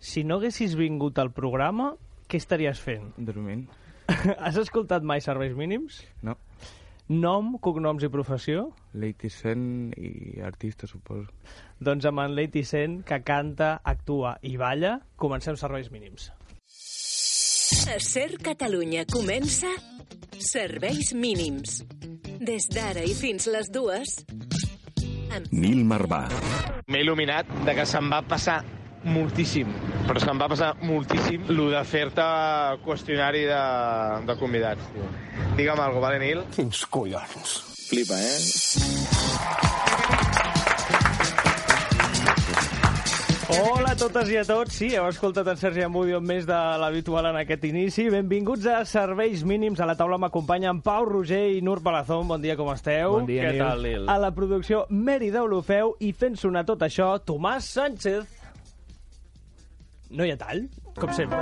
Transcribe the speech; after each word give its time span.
si 0.00 0.24
no 0.24 0.40
haguessis 0.40 0.74
vingut 0.78 1.20
al 1.20 1.30
programa, 1.36 1.92
què 2.26 2.40
estaries 2.40 2.80
fent? 2.80 3.12
Dormint. 3.20 3.68
Has 4.44 4.56
escoltat 4.58 5.04
mai 5.06 5.20
serveis 5.22 5.52
mínims? 5.54 6.00
No. 6.26 6.38
Nom, 7.10 7.56
cognoms 7.58 8.04
i 8.06 8.08
professió? 8.10 8.68
Lady 8.94 9.28
Sen 9.34 9.90
i 9.98 10.40
artista, 10.46 10.86
suposo. 10.86 11.26
Doncs 11.82 12.06
amb 12.06 12.22
en 12.22 12.36
Lady 12.38 12.62
Sen, 12.64 13.00
que 13.06 13.18
canta, 13.26 13.80
actua 13.82 14.36
i 14.46 14.54
balla, 14.60 14.96
comencem 15.18 15.58
serveis 15.58 15.90
mínims. 15.90 16.30
A 17.90 17.98
Ser 18.02 18.38
Catalunya 18.42 19.04
comença 19.10 19.70
Serveis 20.38 21.12
mínims. 21.12 21.80
Des 22.40 22.70
d'ara 22.72 23.02
i 23.04 23.14
fins 23.14 23.50
les 23.50 23.70
dues... 23.74 24.20
Amb 25.30 25.52
Nil 25.54 25.84
Marvà. 25.86 26.24
M'he 26.90 27.02
il·luminat 27.04 27.50
de 27.66 27.74
que 27.76 27.84
se'm 27.86 28.08
va 28.10 28.22
passar 28.26 28.60
moltíssim, 29.04 29.70
però 30.06 30.16
és 30.20 30.24
que 30.26 30.32
em 30.34 30.40
va 30.42 30.48
passar 30.52 30.74
moltíssim 30.84 31.46
lo 31.54 31.70
de 31.72 31.80
fer-te 31.88 32.26
qüestionari 32.84 33.46
de, 33.48 33.60
de 34.28 34.36
convidats, 34.40 34.90
tio. 34.94 35.08
Digue'm 35.56 35.78
alguna 35.80 35.94
cosa, 35.94 36.06
vale, 36.08 36.18
Nil? 36.24 36.44
Quins 36.54 36.84
collons. 36.92 37.56
Flipa, 37.90 38.20
eh? 38.20 39.50
Hola 43.50 43.90
a 43.92 43.96
totes 43.98 44.28
i 44.30 44.36
a 44.38 44.44
tots. 44.46 44.76
Sí, 44.78 44.92
heu 44.94 45.08
escoltat 45.10 45.48
en 45.50 45.58
Sergi 45.58 45.82
Amudio 45.82 46.20
més 46.22 46.44
de 46.46 46.54
l'habitual 46.80 47.26
en 47.32 47.38
aquest 47.40 47.64
inici. 47.66 48.04
Benvinguts 48.12 48.68
a 48.70 48.84
Serveis 48.86 49.42
Mínims. 49.44 49.80
A 49.82 49.88
la 49.90 49.96
taula 49.98 50.20
m'acompanyen 50.22 50.78
Pau 50.86 51.04
Roger 51.08 51.48
i 51.56 51.60
Nur 51.66 51.80
Palazón. 51.82 52.28
Bon 52.30 52.40
dia, 52.42 52.54
com 52.56 52.70
esteu? 52.72 53.16
Bon 53.18 53.26
dia, 53.26 53.48
Què 53.48 53.56
Nil. 53.56 53.64
tal, 53.64 53.82
Nil? 53.82 54.06
A 54.08 54.18
la 54.22 54.30
producció 54.36 54.84
Meri 54.90 55.32
Deulofeu 55.34 55.96
i 55.98 56.12
fent 56.12 56.38
sonar 56.38 56.62
tot 56.68 56.86
això, 56.86 57.16
Tomàs 57.26 57.72
Sánchez. 57.74 58.39
No 60.10 60.26
hi 60.26 60.32
ha 60.34 60.36
tall, 60.38 60.64
com 60.98 61.12
sempre. 61.14 61.38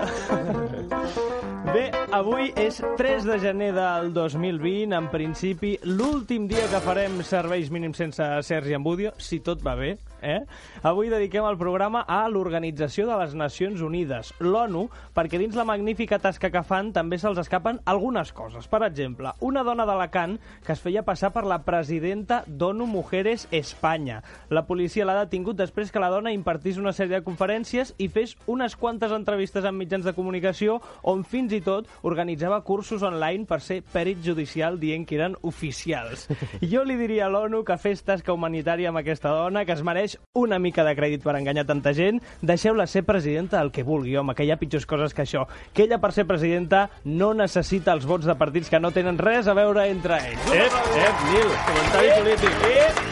Bé, 1.72 1.86
avui 2.12 2.50
és 2.60 2.82
3 2.98 3.24
de 3.24 3.38
gener 3.40 3.70
del 3.76 4.10
2020, 4.16 4.92
en 4.96 5.08
principi 5.12 5.70
l'últim 5.88 6.44
dia 6.50 6.66
que 6.68 6.80
farem 6.84 7.18
serveis 7.24 7.72
mínims 7.72 8.00
sense 8.00 8.28
Sergi 8.44 8.76
Ambudio, 8.76 9.14
si 9.16 9.40
tot 9.44 9.64
va 9.64 9.74
bé. 9.78 9.94
Eh? 10.22 10.40
Avui 10.82 11.10
dediquem 11.12 11.46
el 11.46 11.58
programa 11.58 12.04
a 12.08 12.24
l'Organització 12.30 13.06
de 13.08 13.16
les 13.20 13.34
Nacions 13.38 13.82
Unides, 13.84 14.32
l'ONU, 14.40 14.86
perquè 15.14 15.38
dins 15.40 15.56
la 15.56 15.66
magnífica 15.68 16.18
tasca 16.22 16.50
que 16.50 16.62
fan 16.66 16.92
també 16.96 17.18
se'ls 17.18 17.38
escapen 17.42 17.80
algunes 17.86 18.32
coses. 18.32 18.68
Per 18.68 18.82
exemple, 18.86 19.32
una 19.40 19.64
dona 19.66 19.86
d'Alacant 19.88 20.38
que 20.66 20.74
es 20.74 20.82
feia 20.82 21.04
passar 21.06 21.32
per 21.34 21.44
la 21.46 21.60
presidenta 21.66 22.42
d'ONU 22.46 22.86
Mujeres 22.86 23.46
Espanya. 23.50 24.22
La 24.50 24.64
policia 24.66 25.06
l'ha 25.06 25.18
detingut 25.24 25.58
després 25.58 25.92
que 25.92 26.02
la 26.02 26.10
dona 26.12 26.32
impartís 26.34 26.78
una 26.78 26.94
sèrie 26.96 27.18
de 27.18 27.26
conferències 27.26 27.94
i 27.98 28.08
fes 28.12 28.36
unes 28.46 28.76
quantes 28.76 29.12
entrevistes 29.14 29.66
amb 29.68 29.78
mitjans 29.80 30.06
de 30.06 30.14
comunicació 30.16 30.78
on 31.02 31.24
fins 31.24 31.52
i 31.52 31.60
tot 31.64 31.88
organitzava 32.02 32.60
cursos 32.66 33.04
online 33.06 33.46
per 33.48 33.60
ser 33.64 33.80
pèrit 33.92 34.22
judicial 34.24 34.78
dient 34.80 35.06
que 35.06 35.18
eren 35.20 35.36
oficials. 35.42 36.28
Jo 36.68 36.82
li 36.84 36.96
diria 36.98 37.26
a 37.26 37.30
l'ONU 37.32 37.62
que 37.64 37.78
fes 37.80 38.02
tasca 38.04 38.34
humanitària 38.34 38.90
amb 38.90 39.00
aquesta 39.00 39.32
dona, 39.32 39.64
que 39.64 39.74
es 39.74 39.82
mereix 39.84 40.07
una 40.38 40.58
mica 40.62 40.84
de 40.86 40.94
crèdit 40.96 41.24
per 41.26 41.36
enganyar 41.36 41.66
tanta 41.68 41.92
gent. 41.96 42.22
Deixeu-la 42.40 42.86
ser 42.86 43.04
presidenta 43.08 43.58
del 43.58 43.72
que 43.74 43.84
vulgui, 43.84 44.16
home, 44.16 44.36
que 44.38 44.46
hi 44.46 44.54
ha 44.54 44.60
pitjors 44.60 44.88
coses 44.88 45.14
que 45.14 45.26
això. 45.26 45.44
Que 45.74 45.84
ella, 45.88 46.00
per 46.00 46.14
ser 46.16 46.24
presidenta, 46.30 46.86
no 47.04 47.34
necessita 47.34 47.92
els 47.96 48.08
vots 48.08 48.28
de 48.28 48.38
partits 48.38 48.72
que 48.72 48.80
no 48.80 48.94
tenen 48.94 49.18
res 49.18 49.48
a 49.48 49.58
veure 49.58 49.88
entre 49.90 50.22
ells. 50.30 50.50
Ep, 50.54 50.80
ep, 51.04 51.28
Nil, 51.34 51.54
comentari 51.68 52.16
polític. 52.22 53.07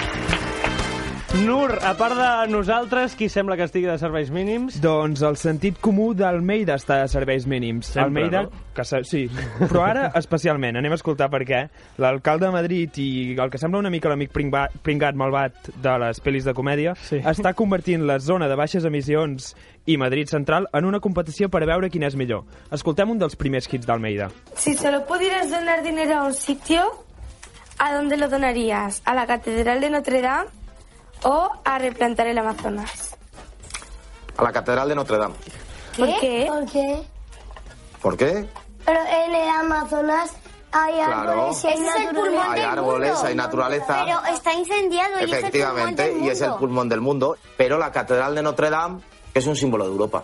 Nur, 1.44 1.78
a 1.84 1.92
part 1.94 2.16
de 2.16 2.48
nosaltres, 2.50 3.14
qui 3.14 3.28
sembla 3.28 3.56
que 3.58 3.66
estigui 3.66 3.86
de 3.86 3.98
serveis 4.00 4.30
mínims? 4.32 4.78
Doncs 4.82 5.20
el 5.26 5.36
sentit 5.38 5.76
comú 5.84 6.08
d'Almeida 6.16 6.74
està 6.78 6.96
de 7.02 7.10
serveis 7.12 7.44
mínims. 7.46 7.90
Sempre, 7.92 8.06
Almeida, 8.24 8.42
no? 8.46 8.50
que 8.74 8.84
sa- 8.84 9.02
sí, 9.04 9.26
però 9.60 9.84
ara 9.84 10.06
especialment. 10.18 10.78
Anem 10.80 10.92
a 10.92 10.98
escoltar 10.98 11.28
per 11.30 11.42
què. 11.46 11.60
L'alcalde 12.02 12.46
de 12.48 12.52
Madrid 12.54 12.98
i 12.98 13.36
el 13.38 13.50
que 13.52 13.58
sembla 13.62 13.78
una 13.82 13.90
mica 13.92 14.08
l'amic 14.08 14.32
pringba- 14.32 14.68
pringat 14.82 15.14
malvat 15.14 15.70
de 15.76 15.94
les 16.02 16.22
pel·lis 16.24 16.44
de 16.48 16.54
comèdia 16.54 16.94
Sí. 16.96 17.18
està 17.20 17.54
convertint 17.54 18.02
la 18.06 18.18
zona 18.18 18.48
de 18.48 18.56
baixes 18.56 18.84
emissions 18.84 19.54
i 19.86 19.96
Madrid 19.98 20.26
Central 20.28 20.66
en 20.72 20.84
una 20.84 21.00
competició 21.00 21.48
per 21.50 21.62
a 21.62 21.66
veure 21.66 21.90
quin 21.90 22.02
és 22.02 22.16
millor. 22.16 22.44
Escoltem 22.72 23.10
un 23.10 23.18
dels 23.18 23.36
primers 23.36 23.68
hits 23.72 23.86
d'Almeida. 23.86 24.30
Si 24.56 24.74
solo 24.74 25.04
pudieras 25.06 25.50
donar 25.50 25.82
dinero 25.82 26.14
a 26.16 26.24
un 26.24 26.34
sitio, 26.34 26.82
¿a 27.78 27.94
dónde 27.94 28.16
lo 28.16 28.28
donarías? 28.28 29.02
¿A 29.04 29.14
la 29.14 29.26
Catedral 29.26 29.80
de 29.80 29.90
Notre 29.90 30.22
Dame 30.22 30.48
o 31.22 31.50
a 31.64 31.78
replantar 31.78 32.26
el 32.26 32.38
Amazonas? 32.38 33.16
A 34.36 34.42
la 34.42 34.52
Catedral 34.52 34.88
de 34.88 34.94
Notre 34.94 35.18
Dame. 35.18 35.34
¿Por 35.96 36.20
qué? 36.20 36.46
¿Por 36.48 36.66
qué? 36.66 37.02
¿Por 38.02 38.16
qué? 38.16 38.48
Pero 38.84 39.00
en 39.00 39.34
el 39.34 39.48
Amazonas 39.48 40.32
hay 40.72 40.94
Claro. 40.94 41.30
árboles 41.30 41.64
y 41.64 41.66
hay 41.68 41.74
Ese 41.74 41.82
naturaleza. 41.82 41.98
es 41.98 42.08
el 42.10 42.16
pulmón 42.16 42.46
Hay 42.50 42.60
del 42.60 42.68
árboles, 42.70 43.12
mundo. 43.12 43.26
hay 43.28 43.34
naturaleza. 43.34 44.04
Pero 44.04 44.34
está 44.36 44.52
incendiado 44.54 45.20
y 45.20 45.24
Efectivamente, 45.24 46.16
y 46.20 46.28
es 46.28 46.40
el 46.42 46.52
pulmón 46.54 46.88
del 46.88 47.00
mundo. 47.00 47.36
Pero 47.56 47.78
la 47.78 47.90
Catedral 47.90 48.34
de 48.34 48.42
Notre 48.42 48.68
Dame 48.70 49.00
es 49.32 49.46
un 49.46 49.56
símbolo 49.56 49.84
de 49.84 49.90
Europa. 49.92 50.22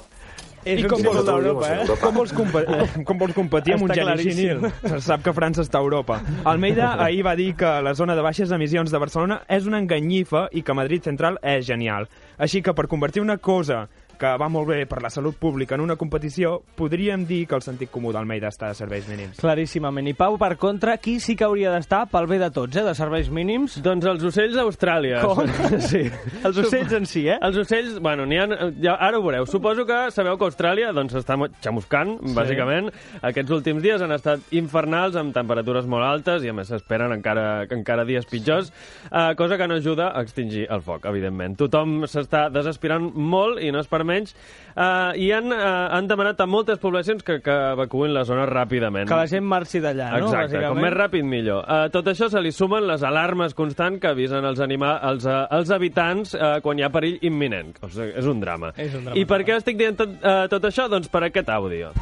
És 0.65 0.81
I 0.81 0.87
com 0.87 1.03
vols- 1.03 1.25
d'Europa, 1.27 1.69
eh? 1.75 1.87
Com 2.01 2.15
vols, 2.15 2.33
compa 2.33 2.63
com 3.05 3.19
vols 3.19 3.35
competir 3.35 3.75
amb 3.75 3.83
un 3.89 3.91
geni 3.93 4.11
així, 4.13 4.29
claríssim. 4.31 4.61
Nil? 4.63 4.91
Se 4.93 5.01
sap 5.09 5.23
que 5.25 5.33
França 5.35 5.63
està 5.65 5.81
a 5.81 5.83
Europa. 5.83 6.21
Almeida 6.45 6.93
ahir 7.05 7.25
va 7.27 7.35
dir 7.35 7.55
que 7.59 7.73
la 7.83 7.95
zona 7.99 8.15
de 8.15 8.23
baixes 8.23 8.53
emissions 8.55 8.91
de 8.95 8.99
Barcelona 9.03 9.41
és 9.49 9.67
una 9.67 9.81
enganyifa 9.83 10.47
i 10.53 10.63
que 10.63 10.75
Madrid 10.79 11.03
Central 11.03 11.39
és 11.43 11.67
genial. 11.67 12.07
Així 12.39 12.63
que 12.63 12.75
per 12.75 12.87
convertir 12.87 13.23
una 13.23 13.39
cosa 13.39 13.89
que 14.23 14.31
va 14.39 14.47
molt 14.53 14.69
bé 14.71 14.85
per 14.87 15.01
la 15.03 15.11
salut 15.11 15.35
pública 15.41 15.75
en 15.75 15.83
una 15.83 15.97
competició, 15.99 16.55
podríem 16.79 17.25
dir 17.27 17.41
que 17.51 17.57
el 17.59 17.65
sentit 17.65 17.91
comú 17.91 18.13
d'Almeida 18.15 18.53
està 18.53 18.69
de 18.71 18.79
serveis 18.79 19.09
mínims. 19.11 19.41
Claríssimament. 19.43 20.13
I 20.13 20.15
Pau, 20.19 20.37
per 20.39 20.55
contra, 20.63 20.95
qui 21.03 21.17
sí 21.23 21.35
que 21.39 21.47
hauria 21.49 21.73
d'estar 21.75 22.05
pel 22.13 22.29
bé 22.31 22.39
de 22.39 22.53
tots, 22.55 22.77
eh, 22.79 22.85
de 22.87 22.95
serveis 22.95 23.31
mínims? 23.35 23.81
Doncs 23.83 24.07
els 24.07 24.27
ocells 24.31 24.55
d'Austràlia. 24.59 25.25
Com? 25.27 25.51
Sí. 25.93 26.05
Els 26.47 26.59
ocells 26.61 26.93
en 26.95 27.07
si, 27.09 27.25
eh? 27.29 27.37
Els 27.43 27.57
ocells, 27.59 27.97
bueno, 28.05 28.25
n'hi 28.29 28.39
ha, 28.39 28.47
ja, 28.81 28.95
ara 28.95 29.19
ho 29.19 29.25
veureu. 29.25 29.47
Suposo 29.51 29.85
que 29.89 29.99
sabeu 30.15 30.37
que 30.39 30.47
Austràlia 30.47 30.93
doncs, 30.95 31.17
està 31.19 31.35
xamuscant, 31.65 32.15
sí. 32.21 32.35
bàsicament. 32.37 32.93
Aquests 33.27 33.57
últims 33.57 33.83
dies 33.83 34.05
han 34.05 34.15
estat 34.15 34.55
infernals, 34.55 35.19
amb 35.19 35.35
temperatures 35.35 35.89
molt 35.91 36.07
altes, 36.07 36.47
i 36.47 36.53
a 36.53 36.57
més 36.57 36.71
s'esperen 36.71 37.17
encara, 37.17 37.65
encara 37.75 38.07
dies 38.09 38.29
pitjors, 38.31 38.71
eh, 39.11 39.33
cosa 39.39 39.59
que 39.59 39.69
no 39.69 39.81
ajuda 39.81 40.13
a 40.13 40.23
extingir 40.23 40.69
el 40.71 40.85
foc, 40.87 41.09
evidentment. 41.11 41.59
Tothom 41.59 42.05
s'està 42.07 42.47
desesperant 42.55 43.11
molt, 43.17 43.59
i 43.63 43.73
no 43.75 43.83
és 43.83 43.91
per 43.91 44.05
menys, 44.13 44.37
eh, 44.77 45.21
i 45.25 45.31
han, 45.35 45.53
eh, 45.53 45.73
han 45.97 46.09
demanat 46.11 46.41
a 46.45 46.47
moltes 46.51 46.81
poblacions 46.83 47.25
que, 47.27 47.41
que 47.45 47.57
evacuïn 47.73 48.15
la 48.15 48.25
zona 48.29 48.47
ràpidament. 48.51 49.09
Que 49.11 49.19
la 49.19 49.29
gent 49.31 49.47
marxi 49.49 49.83
d'allà, 49.85 50.11
no? 50.19 50.29
Exacte, 50.29 50.63
com 50.69 50.81
més 50.83 50.95
ràpid 50.97 51.27
millor. 51.27 51.65
A 51.67 51.87
tot 51.95 52.13
això 52.13 52.29
se 52.33 52.43
li 52.45 52.53
sumen 52.55 52.87
les 52.89 53.05
alarmes 53.07 53.57
constants 53.59 54.03
que 54.03 54.13
avisen 54.13 54.45
els, 54.49 54.61
anima 54.65 54.97
els, 55.11 55.27
eh, 55.27 55.41
els 55.59 55.73
habitants 55.75 56.37
eh, 56.37 56.55
quan 56.65 56.79
hi 56.79 56.87
ha 56.87 56.93
perill 56.95 57.19
imminent. 57.29 57.77
O 57.83 57.91
sigui, 57.93 58.13
és 58.19 58.29
un 58.29 58.43
drama. 58.43 58.73
És 58.77 58.95
un 58.95 59.07
drama, 59.09 59.19
I 59.19 59.27
per 59.29 59.43
què 59.47 59.59
estic 59.59 59.81
dient 59.81 59.99
tot, 59.99 60.19
eh, 60.21 60.39
tot 60.53 60.71
això? 60.71 60.89
Doncs 60.93 61.11
per 61.13 61.27
aquest 61.29 61.51
àudio. 61.53 61.93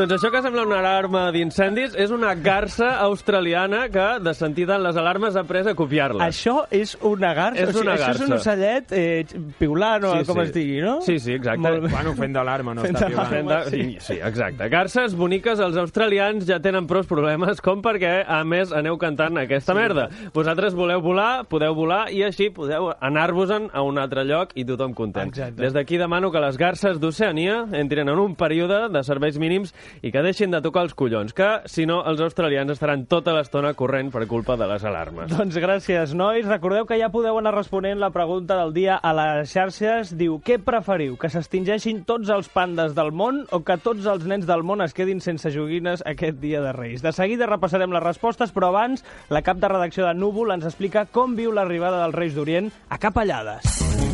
Doncs 0.00 0.14
això 0.16 0.30
que 0.32 0.40
sembla 0.40 0.62
una 0.64 0.78
alarma 0.80 1.26
d'incendis 1.34 1.92
és 2.00 2.08
una 2.14 2.30
garça 2.40 2.86
australiana 3.04 3.82
que, 3.92 4.04
de 4.24 4.32
sentida 4.32 4.78
en 4.78 4.84
les 4.86 4.96
alarmes, 4.96 5.34
ha 5.36 5.42
après 5.44 5.66
a 5.68 5.74
copiar-les. 5.76 6.22
Això 6.24 6.62
és 6.72 6.94
una 7.04 7.34
garça? 7.36 7.60
És 7.60 7.68
O 7.68 7.72
sigui, 7.74 7.82
una 7.84 7.96
Això 7.98 8.14
és 8.14 8.20
un 8.24 8.30
garça. 8.32 8.38
ocellet 8.40 8.94
eh, 8.96 9.26
piulant 9.58 10.06
o 10.08 10.12
com 10.24 10.40
es 10.40 10.54
digui, 10.54 10.78
no? 10.80 10.94
Sí, 11.04 11.18
sí, 11.20 11.34
exacte. 11.36 11.60
Molt. 11.60 11.90
Bueno, 11.92 12.14
fent 12.16 12.32
d'alarma, 12.32 12.72
no 12.78 12.86
Fent 12.86 12.96
està 12.96 13.10
d'alarma. 13.10 13.28
piulant. 13.42 13.68
Fent 13.68 13.74
de... 13.74 13.98
sí. 14.00 14.14
sí, 14.14 14.16
exacte. 14.24 14.68
Garces 14.72 15.14
boniques, 15.18 15.60
els 15.60 15.76
australians 15.76 16.46
ja 16.48 16.56
tenen 16.64 16.88
prou 16.88 17.04
problemes 17.04 17.60
com 17.60 17.82
perquè, 17.84 18.22
a 18.24 18.40
més, 18.48 18.72
aneu 18.72 18.96
cantant 19.00 19.36
aquesta 19.42 19.76
merda. 19.76 20.08
Vosaltres 20.32 20.72
voleu 20.78 21.02
volar, 21.04 21.44
podeu 21.44 21.76
volar 21.76 22.06
i 22.08 22.24
així 22.24 22.48
podeu 22.56 22.88
anar-vos-en 23.04 23.68
a 23.76 23.84
un 23.84 24.00
altre 24.00 24.24
lloc 24.24 24.56
i 24.56 24.64
tothom 24.64 24.96
content. 24.96 25.28
Exacte. 25.28 25.60
Des 25.60 25.76
d'aquí 25.76 26.00
demano 26.00 26.32
que 26.32 26.40
les 26.40 26.56
garces 26.56 26.96
d'Oceania 27.00 27.66
entrin 27.76 28.08
en 28.08 28.18
un 28.18 28.34
període 28.34 28.86
de 28.88 29.04
serveis 29.04 29.36
mínims 29.36 29.74
i 30.02 30.12
que 30.12 30.22
deixin 30.24 30.52
de 30.54 30.60
tocar 30.64 30.84
els 30.86 30.94
collons, 30.94 31.34
que, 31.36 31.48
si 31.70 31.86
no, 31.88 32.00
els 32.08 32.20
australians 32.24 32.72
estaran 32.74 33.06
tota 33.10 33.34
l'estona 33.36 33.72
corrent 33.78 34.10
per 34.14 34.26
culpa 34.30 34.56
de 34.60 34.68
les 34.70 34.84
alarmes. 34.86 35.30
Doncs 35.32 35.58
gràcies, 35.62 36.14
nois. 36.16 36.46
Recordeu 36.48 36.86
que 36.88 36.98
ja 37.00 37.10
podeu 37.12 37.38
anar 37.38 37.54
responent 37.56 38.00
la 38.00 38.12
pregunta 38.14 38.58
del 38.60 38.74
dia 38.76 38.96
a 38.96 39.14
les 39.16 39.52
xarxes. 39.52 40.14
Diu, 40.18 40.38
què 40.44 40.60
preferiu, 40.62 41.16
que 41.20 41.30
s'extingeixin 41.32 42.04
tots 42.08 42.30
els 42.32 42.50
pandes 42.52 42.94
del 42.98 43.12
món 43.12 43.44
o 43.50 43.62
que 43.66 43.78
tots 43.80 44.06
els 44.10 44.26
nens 44.28 44.48
del 44.48 44.64
món 44.66 44.84
es 44.84 44.96
quedin 44.96 45.22
sense 45.24 45.52
joguines 45.54 46.04
aquest 46.06 46.40
dia 46.42 46.62
de 46.64 46.74
Reis? 46.76 47.04
De 47.04 47.14
seguida 47.16 47.48
repassarem 47.50 47.92
les 47.94 48.04
respostes, 48.04 48.54
però 48.54 48.72
abans 48.74 49.04
la 49.30 49.44
cap 49.46 49.60
de 49.60 49.70
redacció 49.70 50.06
de 50.06 50.14
Núvol 50.14 50.54
ens 50.56 50.68
explica 50.68 51.06
com 51.06 51.36
viu 51.38 51.54
l'arribada 51.54 52.02
dels 52.04 52.18
Reis 52.18 52.36
d'Orient 52.38 52.72
a 52.88 52.98
Capellades. 52.98 54.09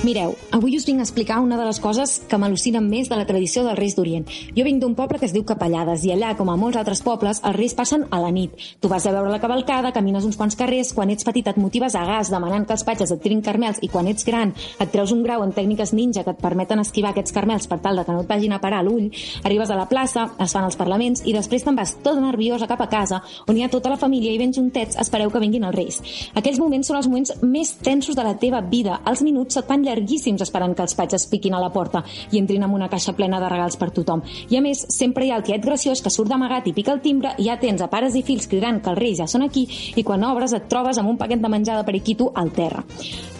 Mireu, 0.00 0.30
avui 0.56 0.78
us 0.78 0.86
vinc 0.88 1.02
a 1.02 1.04
explicar 1.04 1.42
una 1.44 1.58
de 1.60 1.64
les 1.68 1.76
coses 1.76 2.14
que 2.24 2.38
m'al·lucinen 2.40 2.86
més 2.88 3.10
de 3.10 3.16
la 3.18 3.26
tradició 3.28 3.60
dels 3.66 3.76
Reis 3.76 3.92
d'Orient. 3.98 4.22
Jo 4.56 4.64
vinc 4.64 4.78
d'un 4.80 4.94
poble 4.96 5.18
que 5.20 5.26
es 5.28 5.34
diu 5.34 5.42
Capellades 5.44 6.06
i 6.08 6.12
allà, 6.14 6.30
com 6.38 6.48
a 6.48 6.54
molts 6.56 6.78
altres 6.80 7.02
pobles, 7.04 7.42
els 7.44 7.58
Reis 7.58 7.74
passen 7.76 8.06
a 8.08 8.20
la 8.22 8.30
nit. 8.32 8.54
Tu 8.80 8.88
vas 8.88 9.04
a 9.04 9.12
veure 9.12 9.28
la 9.28 9.40
cavalcada, 9.42 9.90
camines 9.92 10.24
uns 10.24 10.38
quants 10.40 10.56
carrers, 10.56 10.94
quan 10.96 11.12
ets 11.12 11.26
petit 11.28 11.50
et 11.52 11.58
motives 11.60 11.92
a 12.00 12.06
gas 12.08 12.30
demanant 12.32 12.64
que 12.64 12.72
els 12.72 12.84
patges 12.88 13.12
et 13.12 13.20
tirin 13.20 13.42
carmels 13.44 13.82
i 13.84 13.90
quan 13.92 14.08
ets 14.08 14.24
gran 14.24 14.54
et 14.56 14.88
treus 14.88 15.12
un 15.12 15.20
grau 15.26 15.44
en 15.44 15.52
tècniques 15.52 15.92
ninja 15.92 16.24
que 16.24 16.32
et 16.32 16.40
permeten 16.40 16.80
esquivar 16.80 17.12
aquests 17.12 17.36
carmels 17.36 17.68
per 17.68 17.82
tal 17.84 18.00
de 18.00 18.06
que 18.08 18.16
no 18.16 18.24
et 18.24 18.32
vagin 18.32 18.56
a 18.56 18.60
parar 18.64 18.80
l'ull, 18.86 19.10
arribes 19.44 19.68
a 19.68 19.76
la 19.76 19.84
plaça, 19.92 20.30
es 20.40 20.56
fan 20.56 20.64
els 20.64 20.80
parlaments 20.80 21.26
i 21.26 21.36
després 21.36 21.68
te'n 21.68 21.76
vas 21.76 21.92
tot 22.00 22.16
nerviosa 22.24 22.70
cap 22.72 22.80
a 22.80 22.88
casa 22.88 23.20
on 23.44 23.60
hi 23.60 23.68
ha 23.68 23.72
tota 23.76 23.92
la 23.92 24.00
família 24.00 24.32
i 24.32 24.40
ben 24.40 24.56
juntets 24.56 24.96
espereu 24.96 25.28
que 25.28 25.44
vinguin 25.44 25.68
els 25.68 25.76
Reis. 25.76 26.00
Aquells 26.32 26.64
moments 26.64 26.88
són 26.88 27.02
els 27.02 27.12
moments 27.12 27.36
més 27.44 27.76
tensos 27.84 28.16
de 28.16 28.24
la 28.24 28.38
teva 28.40 28.64
vida. 28.64 29.02
Els 29.04 29.20
minuts 29.28 29.60
se't 29.60 29.68
fan 29.68 29.89
llarguíssims 29.90 30.46
esperant 30.46 30.76
que 30.76 30.86
els 30.86 30.96
patges 30.96 31.26
piquin 31.30 31.54
a 31.54 31.60
la 31.62 31.72
porta 31.74 32.04
i 32.30 32.40
entrin 32.40 32.64
amb 32.64 32.78
una 32.78 32.88
caixa 32.88 33.14
plena 33.18 33.40
de 33.42 33.50
regals 33.50 33.76
per 33.76 33.90
tothom. 33.94 34.22
I 34.48 34.56
a 34.58 34.64
més, 34.64 34.86
sempre 34.88 35.26
hi 35.26 35.34
ha 35.34 35.38
el 35.40 35.46
tiet 35.46 35.64
graciós 35.66 36.02
que 36.02 36.12
surt 36.14 36.30
d'amagat 36.30 36.70
i 36.70 36.74
pica 36.76 36.94
el 36.94 37.02
timbre 37.04 37.34
i 37.38 37.48
ja 37.50 37.58
tens 37.60 37.82
a 37.82 37.90
pares 37.90 38.16
i 38.16 38.24
fills 38.26 38.48
cridant 38.50 38.80
que 38.80 38.92
els 38.94 39.00
reis 39.00 39.18
ja 39.20 39.26
són 39.30 39.44
aquí 39.46 39.66
i 39.96 40.04
quan 40.06 40.24
obres 40.24 40.54
et 40.56 40.68
trobes 40.70 40.98
amb 41.00 41.10
un 41.10 41.18
paquet 41.20 41.42
de 41.42 41.50
menjar 41.52 41.78
de 41.78 41.86
periquito 41.88 42.30
al 42.34 42.52
terra. 42.54 42.84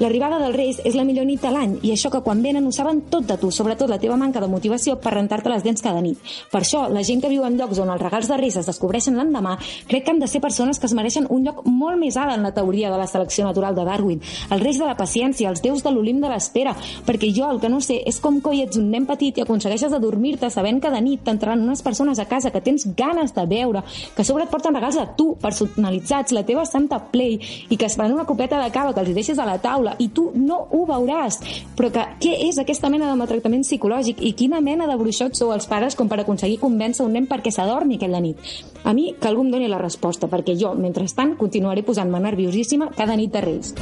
L'arribada 0.01 0.39
dels 0.41 0.57
reis 0.57 0.81
és 0.85 0.97
la 0.97 1.05
millor 1.05 1.27
nit 1.29 1.43
de 1.43 1.51
l'any 1.53 1.77
i 1.87 1.93
això 1.95 2.11
que 2.13 2.23
quan 2.25 2.43
venen 2.43 2.67
ho 2.67 2.73
saben 2.73 3.03
tot 3.13 3.27
de 3.29 3.37
tu, 3.41 3.51
sobretot 3.53 3.91
la 3.91 4.01
teva 4.01 4.17
manca 4.21 4.41
de 4.41 4.49
motivació 4.49 4.97
per 5.01 5.15
rentar-te 5.15 5.53
les 5.53 5.65
dents 5.67 5.85
cada 5.85 6.01
nit. 6.01 6.19
Per 6.51 6.63
això, 6.63 6.87
la 6.89 7.05
gent 7.07 7.21
que 7.23 7.31
viu 7.33 7.45
en 7.47 7.59
llocs 7.59 7.81
on 7.83 7.93
els 7.93 8.03
regals 8.03 8.31
de 8.31 8.39
reis 8.41 8.57
es 8.57 8.69
descobreixen 8.69 9.19
l'endemà 9.19 9.57
crec 9.89 10.07
que 10.07 10.15
han 10.15 10.23
de 10.23 10.29
ser 10.29 10.41
persones 10.41 10.81
que 10.81 10.89
es 10.89 10.97
mereixen 10.97 11.29
un 11.31 11.45
lloc 11.45 11.63
molt 11.67 12.01
més 12.01 12.17
alt 12.17 12.35
en 12.35 12.47
la 12.47 12.55
teoria 12.57 12.91
de 12.91 12.99
la 12.99 13.07
selecció 13.11 13.45
natural 13.45 13.77
de 13.77 13.85
Darwin. 13.85 14.23
Els 14.51 14.63
reis 14.63 14.81
de 14.81 14.89
la 14.89 14.97
paciència, 14.97 15.51
els 15.51 15.63
déus 15.63 15.85
de 15.85 15.93
l'Olimp 15.93 16.23
de 16.25 16.33
l'espera, 16.41 16.75
perquè 17.07 17.29
jo 17.37 17.51
el 17.53 17.61
que 17.61 17.69
no 17.69 17.83
sé 17.85 18.01
és 18.09 18.19
com 18.25 18.41
coi 18.41 18.65
ets 18.65 18.81
un 18.81 18.89
nen 18.91 19.07
petit 19.07 19.37
i 19.37 19.45
aconsegueixes 19.45 19.93
adormir-te 19.93 20.49
sabent 20.51 20.81
que 20.81 20.91
de 20.91 21.01
nit 21.05 21.23
t'entraran 21.27 21.61
unes 21.61 21.85
persones 21.85 22.19
a 22.19 22.27
casa 22.31 22.51
que 22.51 22.63
tens 22.65 22.89
ganes 22.97 23.35
de 23.37 23.45
veure, 23.47 23.85
que 24.17 24.25
a 24.25 24.27
sobre 24.27 24.47
et 24.47 24.53
porten 24.53 24.75
regals 24.75 24.97
a 24.97 25.07
tu, 25.17 25.35
personalitzats, 25.41 26.33
la 26.33 26.45
teva 26.49 26.65
Santa 26.65 26.99
Play, 27.13 27.39
i 27.69 27.77
que 27.77 27.87
es 27.87 27.97
faran 27.99 28.17
una 28.17 28.27
copeta 28.29 28.61
de 28.63 28.71
cava 28.73 28.95
que 28.97 29.05
els 29.05 29.15
deixes 29.15 29.39
a 29.39 29.47
la 29.49 29.59
taula 29.61 29.95
i 30.01 30.09
tu 30.15 30.31
no 30.35 30.63
ho 30.71 30.85
veuràs. 30.89 31.41
Però 31.77 31.93
que 31.93 32.07
què 32.23 32.35
és 32.49 32.59
aquesta 32.63 32.91
mena 32.93 33.11
de 33.11 33.19
maltractament 33.21 33.67
psicològic 33.67 34.23
i 34.25 34.33
quina 34.39 34.63
mena 34.65 34.89
de 34.89 34.99
bruixots 35.01 35.43
sou 35.43 35.53
els 35.55 35.69
pares 35.71 35.99
com 35.99 36.09
per 36.09 36.23
aconseguir 36.23 36.61
convèncer 36.63 37.05
un 37.05 37.17
nen 37.19 37.29
perquè 37.31 37.53
s'adormi 37.55 38.01
aquella 38.01 38.23
nit? 38.25 38.41
A 38.85 38.95
mi 38.97 39.11
que 39.21 39.29
algú 39.29 39.45
em 39.45 39.53
doni 39.53 39.69
la 39.69 39.81
resposta, 39.83 40.31
perquè 40.31 40.57
jo, 40.59 40.73
mentrestant, 40.75 41.37
continuaré 41.41 41.85
posant-me 41.85 42.23
nerviosíssima 42.31 42.93
cada 42.97 43.19
nit 43.21 43.35
de 43.35 43.45
Reis. 43.45 43.75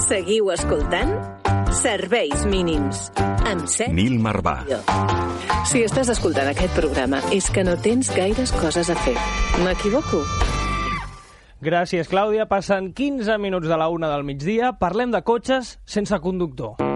Seguiu 0.00 0.48
escoltant 0.54 1.10
Serveis 1.76 2.44
mínims 2.48 3.02
amb 3.46 3.66
Set 3.68 3.92
Nil 3.92 4.16
Marvà. 4.22 4.54
Si 5.68 5.82
estàs 5.84 6.08
escoltant 6.14 6.48
aquest 6.50 6.72
programa 6.78 7.20
és 7.34 7.50
que 7.52 7.64
no 7.66 7.76
tens 7.84 8.08
gaires 8.16 8.54
coses 8.56 8.88
a 8.88 8.96
fer. 9.04 9.16
M'equivoco? 9.64 10.22
Gràcies, 11.60 12.08
Clàudia. 12.08 12.48
Passen 12.48 12.94
15 12.96 13.36
minuts 13.38 13.68
de 13.68 13.76
la 13.76 13.90
una 13.92 14.08
del 14.08 14.24
migdia. 14.24 14.72
Parlem 14.80 15.12
de 15.12 15.20
cotxes 15.20 15.76
sense 15.84 16.16
conductor. 16.24 16.89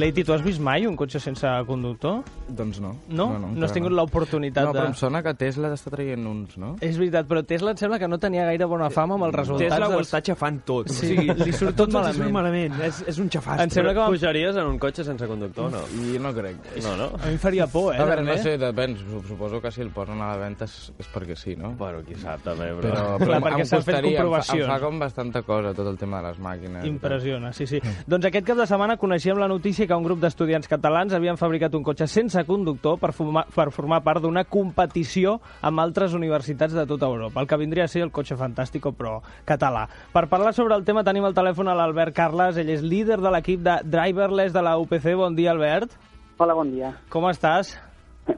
Leiti, 0.00 0.24
tu 0.24 0.32
has 0.32 0.42
vist 0.42 0.60
mai 0.64 0.86
un 0.88 0.96
cotxe 0.96 1.20
sense 1.20 1.46
conductor? 1.68 2.22
Doncs 2.48 2.80
no. 2.80 2.94
No? 3.08 3.26
No, 3.34 3.38
no, 3.38 3.48
no 3.54 3.66
has 3.66 3.72
tingut 3.74 3.92
no. 3.92 3.98
l'oportunitat 4.00 4.64
No, 4.64 4.72
de... 4.72 4.78
però 4.80 4.88
em 4.90 4.94
sona 4.98 5.20
que 5.22 5.34
Tesla 5.38 5.70
està 5.76 5.90
traient 5.92 6.24
uns, 6.26 6.56
no? 6.58 6.72
És 6.80 6.96
veritat, 6.98 7.26
però 7.28 7.42
Tesla 7.46 7.74
em 7.74 7.78
sembla 7.80 7.98
que 8.00 8.08
no 8.08 8.18
tenia 8.18 8.46
gaire 8.48 8.66
bona 8.70 8.88
fama 8.90 9.14
amb 9.18 9.28
els 9.28 9.34
resultats. 9.36 9.68
Tesla 9.74 9.88
ho 9.90 9.94
dels- 9.98 10.08
està 10.08 10.22
xafant 10.30 10.60
tot. 10.66 10.88
Sí, 10.90 11.12
O 11.12 11.20
sigui, 11.20 11.34
li 11.44 11.52
surt 11.52 11.76
tot 11.76 11.88
els 11.92 11.94
malament. 11.98 12.18
surt 12.22 12.32
malament. 12.34 12.80
És, 12.88 13.02
és 13.12 13.18
un 13.22 13.28
xafastre. 13.30 13.64
Em 13.68 13.70
sembla 13.76 13.92
que 13.94 14.00
vam- 14.00 14.10
Pujaries 14.16 14.56
en 14.56 14.66
un 14.72 14.78
cotxe 14.82 15.04
sense 15.04 15.26
conductor 15.28 15.70
no? 15.70 15.82
I 16.00 16.18
no 16.18 16.32
crec. 16.34 16.56
No, 16.82 16.96
no? 16.96 17.10
A 17.20 17.26
mi 17.26 17.32
em 17.36 17.38
faria 17.38 17.66
por, 17.70 17.94
eh? 17.94 18.00
A 18.00 18.04
veure, 18.08 18.24
no 18.24 18.36
sé, 18.40 18.56
depèn. 18.58 18.96
Sup- 19.04 19.26
Suposo 19.30 19.60
que 19.60 19.70
si 19.70 19.80
el 19.84 19.90
posen 19.94 20.20
a 20.20 20.32
la 20.32 20.38
venda 20.40 20.64
és, 20.64 20.92
és 20.98 21.06
perquè 21.12 21.36
sí, 21.36 21.54
no? 21.56 21.74
Bueno, 21.78 22.00
qui 22.06 22.16
sap, 22.18 22.40
també, 22.42 22.70
Però, 22.80 22.88
però... 22.90 23.04
però 23.20 23.26
Clar, 23.30 23.42
perquè 23.44 23.64
s'han 23.68 23.82
fet 23.84 23.94
costaria, 24.00 24.10
em 24.10 24.16
fa, 24.16 24.22
comprovacions. 24.24 24.64
em 24.64 24.72
fa 24.72 24.80
com 24.80 24.98
bastanta 24.98 25.42
cosa 25.42 25.74
tot 25.76 25.86
el 25.92 25.98
tema 26.00 26.20
de 26.22 26.28
les 26.30 26.38
màquines. 26.40 26.84
Impressiona, 26.88 27.52
sí, 27.52 27.66
sí. 27.66 27.80
doncs 28.06 28.26
aquest 28.30 28.46
cap 28.46 28.56
de 28.58 28.66
setmana 28.66 28.96
coneixíem 28.96 29.38
la 29.38 29.48
notícia 29.48 29.86
que 29.90 29.96
un 29.98 30.04
grup 30.06 30.20
d'estudiants 30.22 30.68
catalans 30.70 31.10
havien 31.16 31.38
fabricat 31.40 31.74
un 31.74 31.82
cotxe 31.82 32.06
sense 32.06 32.44
conductor 32.46 33.00
per 33.02 33.10
formar, 33.10 33.42
per 33.50 33.72
formar 33.74 33.98
part 34.06 34.22
d'una 34.22 34.44
competició 34.46 35.40
amb 35.66 35.82
altres 35.82 36.14
universitats 36.14 36.76
de 36.78 36.84
tota 36.86 37.08
Europa. 37.10 37.42
El 37.42 37.48
que 37.50 37.58
vindria 37.58 37.88
a 37.88 37.90
ser 37.90 38.04
el 38.06 38.12
cotxe 38.14 38.38
fantàstico, 38.38 38.92
però 38.94 39.16
català. 39.48 39.88
Per 40.14 40.28
parlar 40.30 40.54
sobre 40.54 40.78
el 40.78 40.86
tema 40.86 41.02
tenim 41.02 41.26
al 41.26 41.34
telèfon 41.34 41.72
a 41.72 41.74
l'Albert 41.74 42.14
Carles, 42.14 42.60
ell 42.60 42.70
és 42.70 42.86
líder 42.86 43.18
de 43.18 43.34
l'equip 43.34 43.64
de 43.66 43.80
Driverless 43.82 44.54
de 44.54 44.62
la 44.62 44.76
UPC. 44.78 45.10
Bon 45.18 45.34
dia, 45.34 45.50
Albert. 45.50 45.98
Hola, 46.38 46.54
bon 46.54 46.70
dia. 46.70 46.94
Com 47.10 47.26
estàs? 47.26 47.74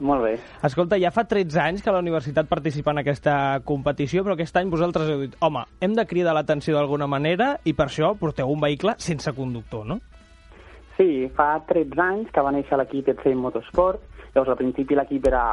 Molt 0.01 0.23
bé. 0.25 0.31
Escolta, 0.65 0.97
ja 0.97 1.11
fa 1.13 1.27
13 1.29 1.59
anys 1.61 1.83
que 1.85 1.93
la 1.93 2.01
universitat 2.01 2.49
participa 2.49 2.95
en 2.95 3.03
aquesta 3.03 3.35
competició, 3.67 4.23
però 4.25 4.33
aquest 4.33 4.57
any 4.57 4.73
vosaltres 4.73 5.11
heu 5.11 5.21
dit, 5.27 5.37
home, 5.43 5.67
hem 5.85 5.93
de 5.93 6.07
cridar 6.09 6.33
l'atenció 6.33 6.73
d'alguna 6.79 7.05
manera 7.05 7.53
i 7.63 7.75
per 7.77 7.91
això 7.91 8.15
porteu 8.17 8.49
un 8.49 8.63
vehicle 8.63 8.97
sense 8.97 9.35
conductor, 9.37 9.85
no? 9.85 9.99
Sí, 10.97 11.27
fa 11.33 11.57
13 11.69 12.01
anys 12.01 12.31
que 12.33 12.41
va 12.45 12.53
néixer 12.53 12.77
l'equip 12.77 13.09
ETC 13.09 13.33
Motorsport. 13.37 14.01
Llavors, 14.33 14.51
al 14.53 14.59
principi 14.59 14.97
l'equip 14.97 15.27
era, 15.29 15.43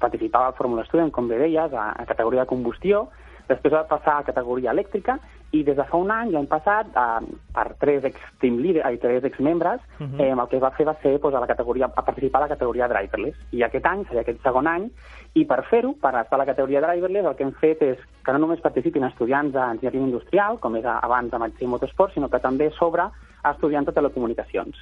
participava 0.00 0.50
al 0.50 0.56
Fórmula 0.56 0.84
Student, 0.88 1.12
com 1.12 1.28
bé 1.28 1.38
deies, 1.40 1.72
a, 1.72 1.90
a 1.92 2.06
categoria 2.08 2.44
de 2.44 2.50
combustió. 2.50 3.06
Després 3.48 3.72
va 3.72 3.86
passar 3.88 4.18
a 4.18 4.24
categoria 4.24 4.72
elèctrica 4.72 5.18
i 5.56 5.62
des 5.64 5.76
de 5.76 5.84
fa 5.88 5.96
un 5.96 6.10
any, 6.12 6.30
l'any 6.30 6.46
passat, 6.46 6.86
eh, 6.92 7.26
per 7.54 7.74
tres 7.80 8.04
ex-team 8.04 8.58
leader, 8.60 8.82
ai, 8.84 8.98
tres 8.98 9.24
ex-membres, 9.24 9.80
uh 9.98 10.04
Mhm. 10.04 10.14
-huh. 10.18 10.20
eh, 10.24 10.30
el 10.32 10.48
que 10.48 10.56
es 10.56 10.62
va 10.62 10.70
fer 10.70 10.86
va 10.86 10.94
ser 11.02 11.18
pues, 11.20 11.34
a, 11.34 11.40
la 11.40 11.46
categoria, 11.46 11.86
a 11.86 12.02
participar 12.04 12.42
a 12.42 12.44
la 12.46 12.54
categoria 12.54 12.88
driverless. 12.88 13.36
I 13.52 13.62
aquest 13.62 13.86
any 13.86 14.04
seria 14.04 14.20
aquest 14.20 14.42
segon 14.42 14.66
any, 14.66 14.90
i 15.34 15.44
per 15.44 15.64
fer-ho, 15.64 15.94
per 15.94 16.14
estar 16.20 16.34
a 16.34 16.38
la 16.38 16.46
categoria 16.46 16.80
driverless, 16.80 17.26
el 17.26 17.36
que 17.36 17.44
hem 17.44 17.52
fet 17.52 17.82
és 17.82 17.98
que 18.24 18.32
no 18.32 18.38
només 18.38 18.60
participin 18.60 19.04
estudiants 19.04 19.52
d'enginyeria 19.52 20.00
industrial, 20.00 20.58
com 20.60 20.76
era 20.76 20.98
abans 20.98 21.30
de 21.30 21.38
Màxim 21.38 21.68
Motorsport, 21.70 22.12
sinó 22.12 22.28
que 22.28 22.38
també 22.40 22.70
sobre 22.72 23.04
estudiants 23.44 23.86
de 23.86 23.92
telecomunicacions. 23.92 24.76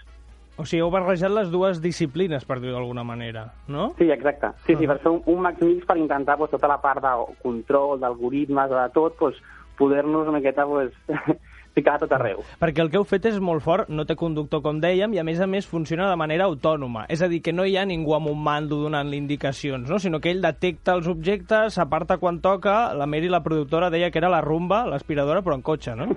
O 0.57 0.65
sigui, 0.65 0.81
heu 0.81 0.91
barrejat 0.93 1.33
les 1.35 1.51
dues 1.53 1.83
disciplines, 1.85 2.47
per 2.49 2.57
dir-ho 2.63 2.79
d'alguna 2.79 3.05
manera, 3.05 3.51
no? 3.69 3.91
Sí, 3.99 4.09
exacte. 4.11 4.55
Sí, 4.65 4.73
sí, 4.75 4.87
per 4.89 4.97
fer 5.03 5.13
un, 5.13 5.21
un 5.29 5.43
max 5.45 5.61
mix 5.61 5.85
per 5.85 5.99
intentar 6.01 6.39
pues, 6.41 6.51
tota 6.55 6.71
la 6.71 6.79
part 6.81 7.05
de 7.05 7.13
control, 7.43 8.01
d'algoritmes, 8.01 8.73
de 8.73 8.87
tot, 8.95 9.19
pues, 9.21 9.37
poder-nos 9.77 10.29
una 10.29 10.39
miqueta 10.39 10.65
pues, 10.65 10.95
ficar 11.77 11.97
a 11.97 12.01
tot 12.01 12.15
arreu. 12.17 12.41
Perquè 12.57 12.81
el 12.81 12.89
que 12.89 12.97
heu 12.97 13.05
fet 13.05 13.29
és 13.29 13.37
molt 13.37 13.61
fort, 13.65 13.91
no 13.93 14.07
té 14.09 14.17
conductor, 14.17 14.63
com 14.65 14.81
dèiem, 14.81 15.13
i 15.13 15.21
a 15.21 15.27
més 15.29 15.43
a 15.45 15.49
més 15.51 15.69
funciona 15.69 16.09
de 16.09 16.17
manera 16.17 16.49
autònoma. 16.49 17.05
És 17.13 17.21
a 17.21 17.29
dir, 17.29 17.43
que 17.45 17.53
no 17.53 17.69
hi 17.69 17.77
ha 17.77 17.85
ningú 17.85 18.17
amb 18.17 18.33
un 18.33 18.41
mando 18.43 18.81
donant-li 18.81 19.21
indicacions, 19.21 19.91
no? 19.93 20.01
sinó 20.01 20.23
que 20.25 20.33
ell 20.33 20.41
detecta 20.41 20.97
els 20.97 21.11
objectes, 21.13 21.77
s'aparta 21.77 22.17
quan 22.17 22.41
toca, 22.41 22.95
la 22.97 23.05
Mary, 23.05 23.29
la 23.29 23.45
productora, 23.45 23.93
deia 23.93 24.11
que 24.11 24.25
era 24.25 24.33
la 24.33 24.41
rumba, 24.41 24.87
l'aspiradora, 24.89 25.45
però 25.45 25.61
en 25.61 25.67
cotxe, 25.69 25.99
no? 25.99 26.09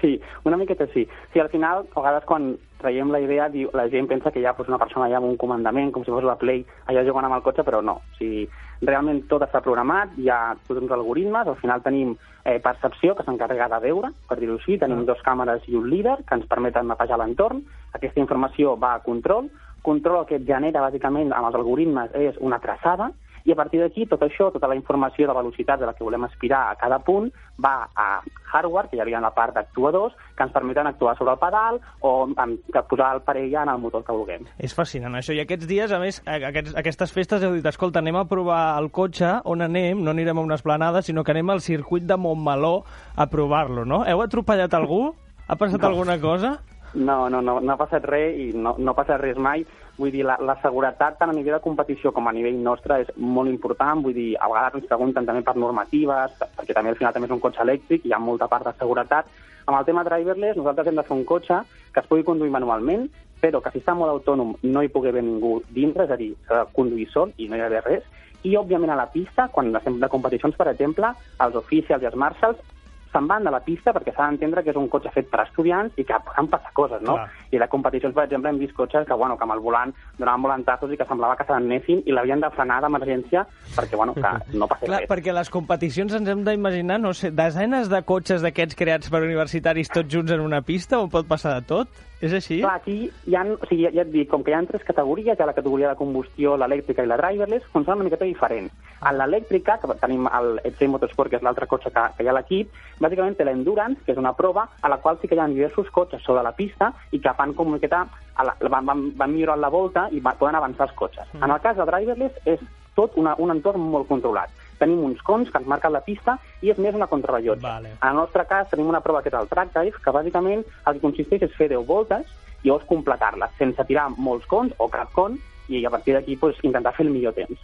Sí, 0.00 0.14
una 0.48 0.56
miqueta 0.56 0.86
sí. 0.94 1.02
Sí, 1.34 1.40
al 1.42 1.50
final, 1.52 1.82
a 1.92 2.00
vegades 2.00 2.24
quan 2.24 2.54
traiem 2.80 3.12
la 3.12 3.20
idea, 3.22 3.48
diu, 3.52 3.70
la 3.76 3.86
gent 3.92 4.08
pensa 4.10 4.32
que 4.32 4.40
hi 4.40 4.46
ha 4.48 4.56
pues, 4.56 4.68
una 4.68 4.80
persona 4.80 5.06
allà 5.06 5.20
amb 5.20 5.28
un 5.28 5.36
comandament, 5.40 5.92
com 5.92 6.04
si 6.04 6.12
fos 6.12 6.26
la 6.26 6.38
Play, 6.40 6.64
allà 6.90 7.04
jugant 7.06 7.28
amb 7.28 7.36
el 7.38 7.44
cotxe, 7.46 7.64
però 7.66 7.82
no. 7.84 8.00
O 8.00 8.18
sigui, 8.18 8.46
realment 8.82 9.22
tot 9.30 9.44
està 9.46 9.62
programat, 9.64 10.16
hi 10.18 10.30
ha 10.32 10.40
tots 10.66 10.80
uns 10.80 10.92
algoritmes, 10.96 11.48
al 11.48 11.58
final 11.60 11.84
tenim 11.84 12.14
eh, 12.44 12.58
percepció, 12.64 13.14
que 13.14 13.26
s'encarrega 13.26 13.68
de 13.74 13.80
veure, 13.86 14.12
per 14.28 14.40
dir-ho 14.40 14.58
així, 14.58 14.78
tenim 14.80 15.04
dos 15.08 15.20
càmeres 15.26 15.66
i 15.68 15.76
un 15.78 15.90
líder 15.92 16.18
que 16.26 16.38
ens 16.38 16.48
permeten 16.48 16.88
mapejar 16.88 17.20
l'entorn, 17.20 17.62
aquesta 17.92 18.22
informació 18.22 18.76
va 18.80 18.94
a 18.96 19.02
control, 19.04 19.50
control 19.82 20.22
el 20.22 20.28
que 20.28 20.40
et 20.40 20.46
genera 20.48 20.82
bàsicament 20.84 21.32
amb 21.32 21.48
els 21.48 21.60
algoritmes 21.60 22.16
és 22.16 22.40
una 22.40 22.60
traçada, 22.60 23.10
i 23.44 23.52
a 23.52 23.56
partir 23.56 23.80
d'aquí 23.80 24.06
tot 24.06 24.20
això, 24.22 24.50
tota 24.52 24.68
la 24.68 24.76
informació 24.76 25.26
de 25.28 25.34
velocitat 25.34 25.80
de 25.80 25.86
la 25.86 25.94
que 25.94 26.04
volem 26.04 26.24
aspirar 26.24 26.70
a 26.70 26.76
cada 26.76 26.98
punt 26.98 27.30
va 27.62 27.88
a 27.96 28.20
hardware, 28.52 28.88
que 28.90 28.96
hi 28.96 29.00
havia 29.00 29.20
la 29.20 29.30
part 29.30 29.54
d'actuadors, 29.54 30.14
que 30.36 30.42
ens 30.42 30.52
permeten 30.52 30.86
actuar 30.86 31.16
sobre 31.16 31.32
el 31.32 31.38
pedal 31.38 31.80
o 32.00 32.28
amb, 32.36 32.58
que 32.72 32.82
posar 32.88 33.14
el 33.14 33.22
parell 33.22 33.54
en 33.54 33.68
el 33.68 33.78
motor 33.78 34.04
que 34.04 34.12
vulguem. 34.12 34.46
És 34.58 34.74
fascinant, 34.74 35.14
això. 35.14 35.32
I 35.36 35.40
aquests 35.44 35.66
dies, 35.68 35.92
a 35.92 35.98
més, 36.00 36.22
aquests, 36.26 36.74
aquestes 36.76 37.12
festes 37.12 37.42
heu 37.44 37.54
dit, 37.54 37.66
escolta, 37.66 38.00
anem 38.00 38.16
a 38.16 38.24
provar 38.24 38.78
el 38.80 38.90
cotxe, 38.90 39.36
on 39.44 39.62
anem? 39.62 40.02
No 40.02 40.10
anirem 40.10 40.38
a 40.38 40.42
una 40.42 40.56
esplanada, 40.58 41.02
sinó 41.02 41.22
que 41.24 41.32
anem 41.32 41.50
al 41.50 41.60
circuit 41.60 42.04
de 42.08 42.16
Montmeló 42.16 42.84
a 43.16 43.26
provar-lo, 43.30 43.84
no? 43.84 44.04
Heu 44.06 44.22
atropellat 44.22 44.74
algú? 44.74 45.14
Ha 45.46 45.56
passat 45.56 45.80
No. 45.80 45.88
alguna 45.88 46.18
cosa? 46.20 46.58
No, 46.94 47.28
no, 47.30 47.40
no, 47.40 47.60
no 47.60 47.72
ha 47.72 47.76
passat 47.78 48.02
res 48.04 48.34
i 48.34 48.48
no, 48.58 48.74
no 48.78 48.94
passa 48.98 49.16
res 49.16 49.36
mai. 49.38 49.64
Vull 50.00 50.12
dir, 50.14 50.22
la, 50.24 50.38
la 50.40 50.54
seguretat 50.62 51.18
tant 51.20 51.28
a 51.28 51.36
nivell 51.36 51.58
de 51.58 51.64
competició 51.64 52.08
com 52.16 52.28
a 52.28 52.32
nivell 52.32 52.56
nostre 52.64 52.96
és 53.02 53.08
molt 53.20 53.50
important. 53.52 54.00
Vull 54.00 54.16
dir, 54.16 54.30
a 54.40 54.48
vegades 54.48 54.80
ens 54.80 54.88
pregunten 54.88 55.26
també 55.28 55.42
per 55.44 55.56
normatives, 55.60 56.38
perquè 56.56 56.76
també 56.76 56.94
al 56.94 56.96
final 56.96 57.12
també 57.12 57.28
és 57.28 57.34
un 57.36 57.42
cotxe 57.42 57.60
elèctric 57.66 58.06
i 58.06 58.08
hi 58.08 58.14
ha 58.16 58.22
molta 58.22 58.48
part 58.48 58.64
de 58.64 58.72
seguretat. 58.78 59.28
Amb 59.66 59.76
el 59.76 59.84
tema 59.90 60.06
driverless, 60.08 60.56
nosaltres 60.56 60.88
hem 60.88 60.96
de 60.96 61.04
fer 61.04 61.16
un 61.18 61.26
cotxe 61.28 61.60
que 61.92 62.00
es 62.00 62.08
pugui 62.08 62.24
conduir 62.24 62.54
manualment, 62.54 63.10
però 63.44 63.60
que 63.60 63.74
si 63.74 63.82
està 63.82 63.92
molt 63.96 64.14
autònom 64.14 64.54
no 64.62 64.82
hi 64.82 64.88
pugui 64.94 65.12
haver 65.12 65.26
ningú 65.26 65.58
dintre, 65.68 66.08
és 66.08 66.16
a 66.16 66.20
dir, 66.20 66.32
s'ha 66.48 66.64
de 66.64 66.74
conduir 66.76 67.10
sol 67.12 67.36
i 67.36 67.50
no 67.50 67.58
hi 67.58 67.60
ha 67.60 67.68
d'haver 67.68 67.84
res. 67.90 68.08
I, 68.40 68.56
òbviament, 68.56 68.94
a 68.94 68.96
la 68.96 69.10
pista, 69.12 69.50
quan 69.52 69.68
estem 69.76 70.00
de 70.00 70.08
competicions, 70.08 70.56
per 70.56 70.70
exemple, 70.72 71.12
els 71.44 71.60
oficials 71.60 72.00
i 72.00 72.08
els 72.08 72.16
marshals 72.16 72.64
se'n 73.12 73.26
van 73.26 73.44
de 73.44 73.50
la 73.50 73.60
pista 73.64 73.92
perquè 73.94 74.14
s'ha 74.14 74.28
d'entendre 74.28 74.62
que 74.64 74.70
és 74.72 74.78
un 74.78 74.88
cotxe 74.88 75.10
fet 75.14 75.30
per 75.30 75.42
estudiants 75.44 75.96
i 75.98 76.04
que 76.06 76.18
poden 76.26 76.48
passar 76.52 76.72
coses, 76.76 77.02
no? 77.02 77.16
Clar. 77.18 77.28
I 77.50 77.62
de 77.62 77.68
competicions, 77.72 78.14
per 78.14 78.24
exemple, 78.26 78.52
hem 78.52 78.60
vist 78.62 78.74
cotxes 78.76 79.06
que, 79.06 79.18
bueno, 79.18 79.36
que 79.38 79.46
amb 79.46 79.56
el 79.56 79.62
volant 79.64 79.94
donaven 80.18 80.46
volantazos 80.46 80.92
i 80.92 80.98
que 81.00 81.06
semblava 81.08 81.38
que 81.38 81.46
se 81.48 81.54
n'anessin 81.56 82.04
i 82.06 82.14
l'havien 82.14 82.42
de 82.42 82.50
frenar 82.54 82.80
d'emergència 82.84 83.46
perquè, 83.76 83.96
bueno, 83.96 84.14
que 84.14 84.34
no 84.60 84.68
passés 84.70 84.88
Clar, 84.88 85.02
res. 85.04 85.10
perquè 85.10 85.34
les 85.36 85.50
competicions 85.50 86.14
ens 86.20 86.30
hem 86.30 86.44
d'imaginar, 86.46 87.00
no 87.02 87.14
sé, 87.16 87.32
desenes 87.34 87.90
de 87.90 88.02
cotxes 88.06 88.46
d'aquests 88.46 88.78
creats 88.78 89.10
per 89.10 89.24
universitaris 89.26 89.90
tots 89.90 90.12
junts 90.12 90.32
en 90.36 90.44
una 90.44 90.62
pista 90.62 91.00
on 91.00 91.10
pot 91.10 91.28
passar 91.30 91.58
de 91.58 91.66
tot? 91.74 92.00
És 92.20 92.34
així? 92.36 92.58
Clar, 92.60 92.74
aquí 92.76 92.96
hi 93.08 93.34
ha, 93.36 93.46
o 93.48 93.66
sigui, 93.68 93.86
ja 93.88 94.02
et 94.04 94.10
dic, 94.12 94.28
com 94.28 94.42
que 94.44 94.52
hi 94.52 94.56
ha 94.56 94.60
tres 94.68 94.84
categories, 94.84 95.32
hi 95.32 95.42
ha 95.42 95.48
la 95.48 95.56
categoria 95.56 95.88
de 95.88 95.96
combustió, 95.96 96.52
l'elèctrica 96.60 97.04
i 97.04 97.08
la 97.08 97.16
driverless, 97.16 97.64
funciona 97.72 97.96
una 97.96 98.08
miqueta 98.10 98.28
diferent. 98.28 98.68
En 99.08 99.16
l'elèctrica, 99.16 99.78
que 99.80 99.96
tenim 100.02 100.28
el 100.28 100.60
EC 100.68 100.82
Motorsport, 100.92 101.32
que 101.32 101.40
és 101.40 101.46
l'altre 101.46 101.68
cotxe 101.70 101.92
que, 101.94 102.04
que 102.18 102.26
hi 102.26 102.28
ha 102.28 102.34
a 102.34 102.36
l'equip, 102.36 102.76
bàsicament 103.00 103.38
té 103.38 103.46
l'Endurance, 103.48 104.04
que 104.04 104.12
és 104.12 104.20
una 104.20 104.34
prova 104.36 104.66
a 104.68 104.92
la 104.92 105.00
qual 105.00 105.16
sí 105.20 105.30
que 105.30 105.38
hi 105.38 105.40
ha 105.40 105.48
diversos 105.48 105.88
cotxes 105.96 106.20
sobre 106.26 106.44
la 106.44 106.52
pista 106.52 106.92
i 107.10 107.22
que 107.24 107.36
fan 107.38 107.56
com 107.56 107.72
una 107.72 107.80
miqueta, 107.80 108.04
la, 108.36 108.56
van, 108.68 108.84
van, 108.84 109.06
van 109.16 109.32
millorant 109.32 109.64
la 109.64 109.72
volta 109.72 110.08
i 110.12 110.20
va, 110.20 110.36
poden 110.36 110.60
avançar 110.60 110.90
els 110.90 110.98
cotxes. 111.00 111.24
Mm. 111.32 111.46
En 111.46 111.56
el 111.56 111.64
cas 111.64 111.80
de 111.80 111.88
driverless 111.88 112.44
és 112.44 112.68
tot 112.94 113.16
una, 113.16 113.32
un 113.40 113.56
entorn 113.56 113.80
molt 113.80 114.10
controlat. 114.12 114.52
Tenim 114.80 115.02
uns 115.04 115.20
cons 115.26 115.50
que 115.52 115.60
ens 115.60 115.68
marquen 115.68 115.92
la 115.92 116.02
pista 116.04 116.38
i 116.64 116.72
és 116.72 116.78
més 116.80 116.96
una 116.96 117.08
contrarrellotge. 117.10 117.66
Vale. 117.66 117.94
En 118.00 118.08
el 118.10 118.20
nostre 118.22 118.46
cas 118.48 118.70
tenim 118.72 118.88
una 118.88 119.02
prova 119.04 119.22
que 119.22 119.28
és 119.32 119.36
el 119.38 119.50
track 119.50 119.76
dive, 119.76 120.00
que 120.02 120.14
bàsicament 120.16 120.64
el 120.64 120.96
que 120.96 121.04
consisteix 121.04 121.44
és 121.46 121.56
fer 121.58 121.68
10 121.72 121.86
voltes 121.86 122.26
i 122.62 122.68
llavors 122.68 122.88
completar-les 122.88 123.52
sense 123.58 123.84
tirar 123.88 124.08
molts 124.16 124.48
cons 124.48 124.72
o 124.78 124.88
cap 124.92 125.12
con 125.16 125.38
i 125.70 125.84
a 125.84 125.92
partir 125.92 126.16
d'aquí 126.16 126.36
pues, 126.36 126.58
intentar 126.66 126.92
fer 126.96 127.06
el 127.06 127.12
millor 127.14 127.36
temps. 127.36 127.60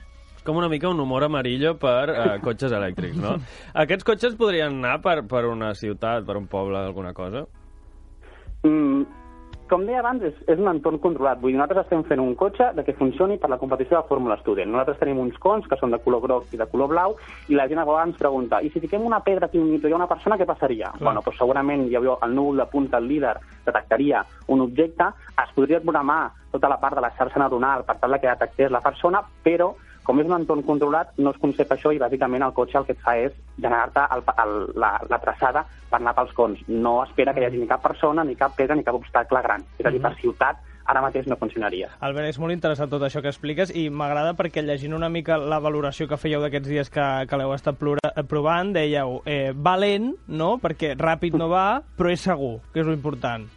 Com 0.46 0.60
una 0.60 0.68
mica 0.70 0.88
un 0.88 1.00
humor 1.02 1.24
amarillo 1.26 1.74
per 1.82 2.06
uh, 2.12 2.24
cotxes 2.42 2.70
elèctrics, 2.70 3.18
no? 3.18 3.34
Aquests 3.82 4.06
cotxes 4.06 4.36
podrien 4.38 4.78
anar 4.78 5.00
per, 5.02 5.18
per 5.26 5.42
una 5.50 5.72
ciutat, 5.74 6.22
per 6.28 6.36
un 6.38 6.46
poble, 6.46 6.78
alguna 6.78 7.12
cosa? 7.16 7.46
Mm, 8.62 9.02
com 9.70 9.84
deia 9.86 10.00
abans, 10.00 10.22
és, 10.26 10.36
és 10.50 10.60
un 10.60 10.70
entorn 10.70 11.00
controlat. 11.02 11.40
Vull 11.42 11.52
dir, 11.52 11.58
nosaltres 11.58 11.86
estem 11.86 12.04
fent 12.08 12.22
un 12.22 12.34
cotxe 12.38 12.70
de 12.76 12.84
que 12.86 12.94
funcioni 12.98 13.38
per 13.42 13.50
la 13.52 13.58
competició 13.60 13.98
de 13.98 14.08
Fórmula 14.08 14.38
Student. 14.40 14.70
Nosaltres 14.72 15.00
tenim 15.02 15.20
uns 15.22 15.38
cons 15.42 15.66
que 15.68 15.78
són 15.80 15.94
de 15.94 16.00
color 16.04 16.22
groc 16.24 16.52
i 16.54 16.60
de 16.60 16.68
color 16.70 16.90
blau 16.92 17.16
i 17.48 17.58
la 17.58 17.68
gent 17.70 17.82
a 17.82 17.86
vegades 17.88 18.12
ens 18.12 18.20
pregunta 18.20 18.60
i 18.62 18.70
si 18.70 18.82
fiquem 18.82 19.04
una 19.06 19.22
pedra 19.26 19.50
aquí 19.50 19.60
hi 19.60 19.92
ha 19.92 19.96
una 19.98 20.10
persona, 20.10 20.38
què 20.38 20.46
passaria? 20.48 20.92
Clar. 20.96 21.04
Bueno, 21.08 21.24
doncs 21.26 21.40
segurament 21.40 21.86
hi 21.86 21.96
havia 21.98 22.18
el 22.26 22.34
núvol 22.34 22.62
de 22.62 22.68
punta, 22.72 22.98
el 22.98 23.08
líder, 23.08 23.36
detectaria 23.66 24.24
un 24.48 24.62
objecte, 24.62 25.10
es 25.42 25.54
podria 25.54 25.80
programar 25.80 26.32
tota 26.52 26.70
la 26.70 26.80
part 26.80 26.96
de 26.96 27.04
la 27.04 27.12
xarxa 27.18 27.42
neuronal 27.42 27.84
per 27.84 27.98
tal 28.00 28.18
que 28.20 28.30
detectés 28.30 28.70
la 28.70 28.80
persona, 28.80 29.22
però 29.44 29.74
com 30.06 30.20
és 30.22 30.28
un 30.30 30.36
entorn 30.38 30.62
controlat, 30.66 31.10
no 31.18 31.32
es 31.34 31.40
concep 31.42 31.72
això 31.74 31.90
i 31.92 31.98
bàsicament 31.98 32.44
el 32.46 32.54
cotxe 32.54 32.78
el 32.78 32.86
que 32.86 32.94
et 32.94 33.02
fa 33.02 33.16
és 33.18 33.34
generar-te 33.58 34.06
la, 34.78 34.92
la 35.10 35.18
traçada 35.22 35.66
per 35.90 35.98
anar 35.98 36.14
pels 36.14 36.32
cons. 36.36 36.62
No 36.68 37.00
espera 37.02 37.34
que 37.34 37.42
hi 37.42 37.48
hagi 37.48 37.60
ni 37.60 37.68
cap 37.70 37.82
persona, 37.82 38.24
ni 38.24 38.38
cap 38.38 38.54
pedra, 38.56 38.78
ni 38.78 38.86
cap 38.86 38.98
obstacle 38.98 39.42
gran. 39.42 39.66
És 39.80 39.86
a 39.86 39.90
dir, 39.90 40.02
per 40.02 40.14
ciutat 40.22 40.62
ara 40.86 41.02
mateix 41.02 41.26
no 41.26 41.34
funcionaria. 41.40 41.90
Albert, 42.06 42.30
és 42.30 42.38
molt 42.38 42.54
interessant 42.54 42.90
tot 42.92 43.02
això 43.02 43.22
que 43.22 43.32
expliques 43.32 43.72
i 43.74 43.88
m'agrada 43.90 44.36
perquè 44.38 44.62
llegint 44.62 44.94
una 44.94 45.10
mica 45.10 45.38
la 45.38 45.58
valoració 45.62 46.06
que 46.06 46.20
fèieu 46.20 46.42
d'aquests 46.44 46.70
dies 46.70 46.92
que, 46.94 47.06
que 47.26 47.40
l'heu 47.40 47.54
estat 47.56 47.78
plura, 47.80 48.14
provant, 48.30 48.70
dèieu 48.76 49.20
eh, 49.26 49.50
valent, 49.50 50.12
no? 50.28 50.56
Perquè 50.62 50.94
ràpid 50.94 51.34
no 51.38 51.50
va, 51.50 51.82
però 51.98 52.14
és 52.14 52.22
segur, 52.22 52.60
que 52.72 52.84
és 52.84 52.90
l'important. 52.90 53.48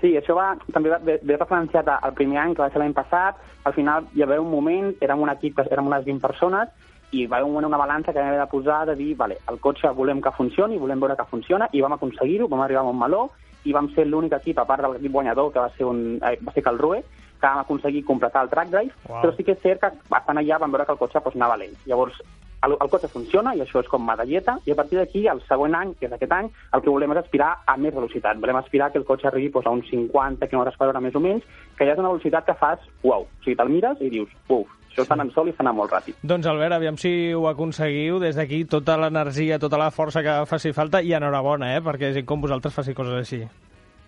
Sí, 0.00 0.14
això 0.18 0.34
va, 0.36 0.54
també 0.74 0.90
va, 0.92 0.98
ve, 1.02 1.18
ve 1.22 1.36
referenciat 1.38 1.88
al 1.94 2.14
primer 2.18 2.40
any, 2.42 2.54
que 2.54 2.64
va 2.64 2.70
ser 2.72 2.82
l'any 2.82 2.96
passat. 2.96 3.38
Al 3.64 3.76
final 3.76 4.08
hi 4.12 4.24
va 4.24 4.26
haver 4.26 4.40
un 4.42 4.50
moment, 4.50 4.92
érem 5.04 5.22
un 5.24 5.32
equip, 5.32 5.62
érem 5.64 5.86
unes 5.88 6.04
20 6.04 6.20
persones, 6.24 6.68
i 7.14 7.26
va 7.30 7.38
haver 7.38 7.46
un 7.46 7.54
moment 7.54 7.70
una 7.70 7.80
balança 7.80 8.12
que 8.12 8.18
vam 8.18 8.28
haver 8.32 8.42
de 8.42 8.50
posar 8.50 8.84
de 8.90 8.96
dir, 8.98 9.14
vale, 9.16 9.38
el 9.50 9.60
cotxe 9.62 9.90
volem 9.96 10.20
que 10.20 10.34
funcioni, 10.36 10.78
volem 10.82 11.00
veure 11.00 11.16
que 11.16 11.28
funciona, 11.30 11.68
i 11.72 11.82
vam 11.84 11.94
aconseguir-ho, 11.96 12.48
vam 12.50 12.64
arribar 12.64 12.82
a 12.82 12.88
Montmeló, 12.88 13.28
i 13.64 13.72
vam 13.72 13.88
ser 13.94 14.06
l'únic 14.08 14.34
equip, 14.36 14.58
a 14.58 14.66
part 14.68 14.82
de 14.82 14.90
l'equip 14.92 15.12
guanyador, 15.12 15.52
que 15.52 15.62
va 15.62 15.70
ser, 15.76 15.86
un, 15.88 16.18
eh, 16.20 16.36
va 16.44 16.52
ser 16.52 16.64
Calrue, 16.66 17.02
que 17.40 17.46
vam 17.46 17.60
aconseguir 17.62 18.04
completar 18.04 18.44
el 18.44 18.50
track 18.50 18.70
drive, 18.72 18.92
Uau. 19.08 19.22
però 19.22 19.36
sí 19.36 19.44
que 19.44 19.52
és 19.52 19.62
cert 19.62 19.80
que 19.80 19.90
bastant 20.10 20.40
allà 20.40 20.58
vam 20.60 20.72
veure 20.72 20.86
que 20.86 20.92
el 20.96 21.00
cotxe 21.00 21.20
pues, 21.20 21.36
anava 21.36 21.56
lent. 21.60 21.74
Llavors, 21.86 22.20
el, 22.64 22.76
el 22.80 22.90
cotxe 22.92 23.10
funciona 23.12 23.54
i 23.54 23.62
això 23.64 23.82
és 23.82 23.90
com 23.90 24.04
medalleta 24.06 24.58
i 24.66 24.72
a 24.74 24.78
partir 24.78 25.00
d'aquí, 25.00 25.26
el 25.30 25.42
següent 25.48 25.76
any, 25.78 25.94
que 25.98 26.08
és 26.08 26.14
aquest 26.16 26.32
any, 26.36 26.50
el 26.72 26.84
que 26.84 26.92
volem 26.92 27.14
és 27.14 27.22
aspirar 27.24 27.50
a 27.66 27.76
més 27.80 27.94
velocitat. 27.94 28.40
Volem 28.42 28.60
aspirar 28.60 28.90
que 28.92 29.00
el 29.00 29.08
cotxe 29.08 29.28
arribi 29.30 29.50
doncs, 29.54 29.66
a 29.66 29.74
uns 29.74 29.90
50 29.90 30.48
km 30.48 30.72
per 30.78 30.88
hora 30.88 31.02
més 31.04 31.14
o 31.14 31.22
menys, 31.22 31.44
que 31.78 31.88
ja 31.88 31.96
és 31.96 32.00
una 32.00 32.12
velocitat 32.12 32.48
que 32.48 32.56
fas, 32.60 32.80
uau, 33.02 33.28
o 33.28 33.44
sigui, 33.44 33.58
te'l 33.58 33.72
mires 33.72 34.00
i 34.00 34.10
dius, 34.12 34.32
uf, 34.48 34.70
això 34.94 35.02
està 35.02 35.16
anant 35.18 35.32
sol 35.34 35.50
i 35.50 35.54
està 35.54 35.64
anant 35.66 35.78
molt 35.80 35.92
ràpid. 35.92 36.20
Doncs 36.22 36.46
Albert, 36.46 36.76
aviam 36.76 36.98
si 37.00 37.34
ho 37.34 37.48
aconseguiu 37.50 38.20
des 38.22 38.38
d'aquí, 38.38 38.62
tota 38.70 38.96
l'energia, 39.00 39.58
tota 39.58 39.80
la 39.80 39.90
força 39.90 40.22
que 40.22 40.40
faci 40.46 40.72
falta 40.72 41.02
i 41.02 41.14
enhorabona, 41.18 41.74
eh? 41.74 41.82
perquè 41.82 42.12
gent 42.14 42.28
com 42.28 42.44
vosaltres 42.44 42.76
faci 42.76 42.94
coses 42.94 43.18
així. 43.18 43.42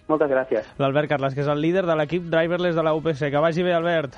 Moltes 0.07 0.31
gràcies. 0.31 0.69
L'Albert 0.79 1.11
Carles, 1.11 1.35
que 1.35 1.43
és 1.43 1.51
el 1.51 1.59
líder 1.59 1.83
de 1.89 1.97
l'equip 1.99 2.31
driverless 2.31 2.79
de 2.79 2.87
la 2.87 2.95
UPC. 2.95 3.27
Que 3.33 3.43
vagi 3.43 3.67
bé, 3.67 3.75
Albert. 3.75 4.15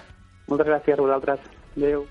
Moltes 0.50 0.68
gràcies 0.68 0.98
a 0.98 1.06
vosaltres. 1.06 1.48
Adéu. 1.78 2.04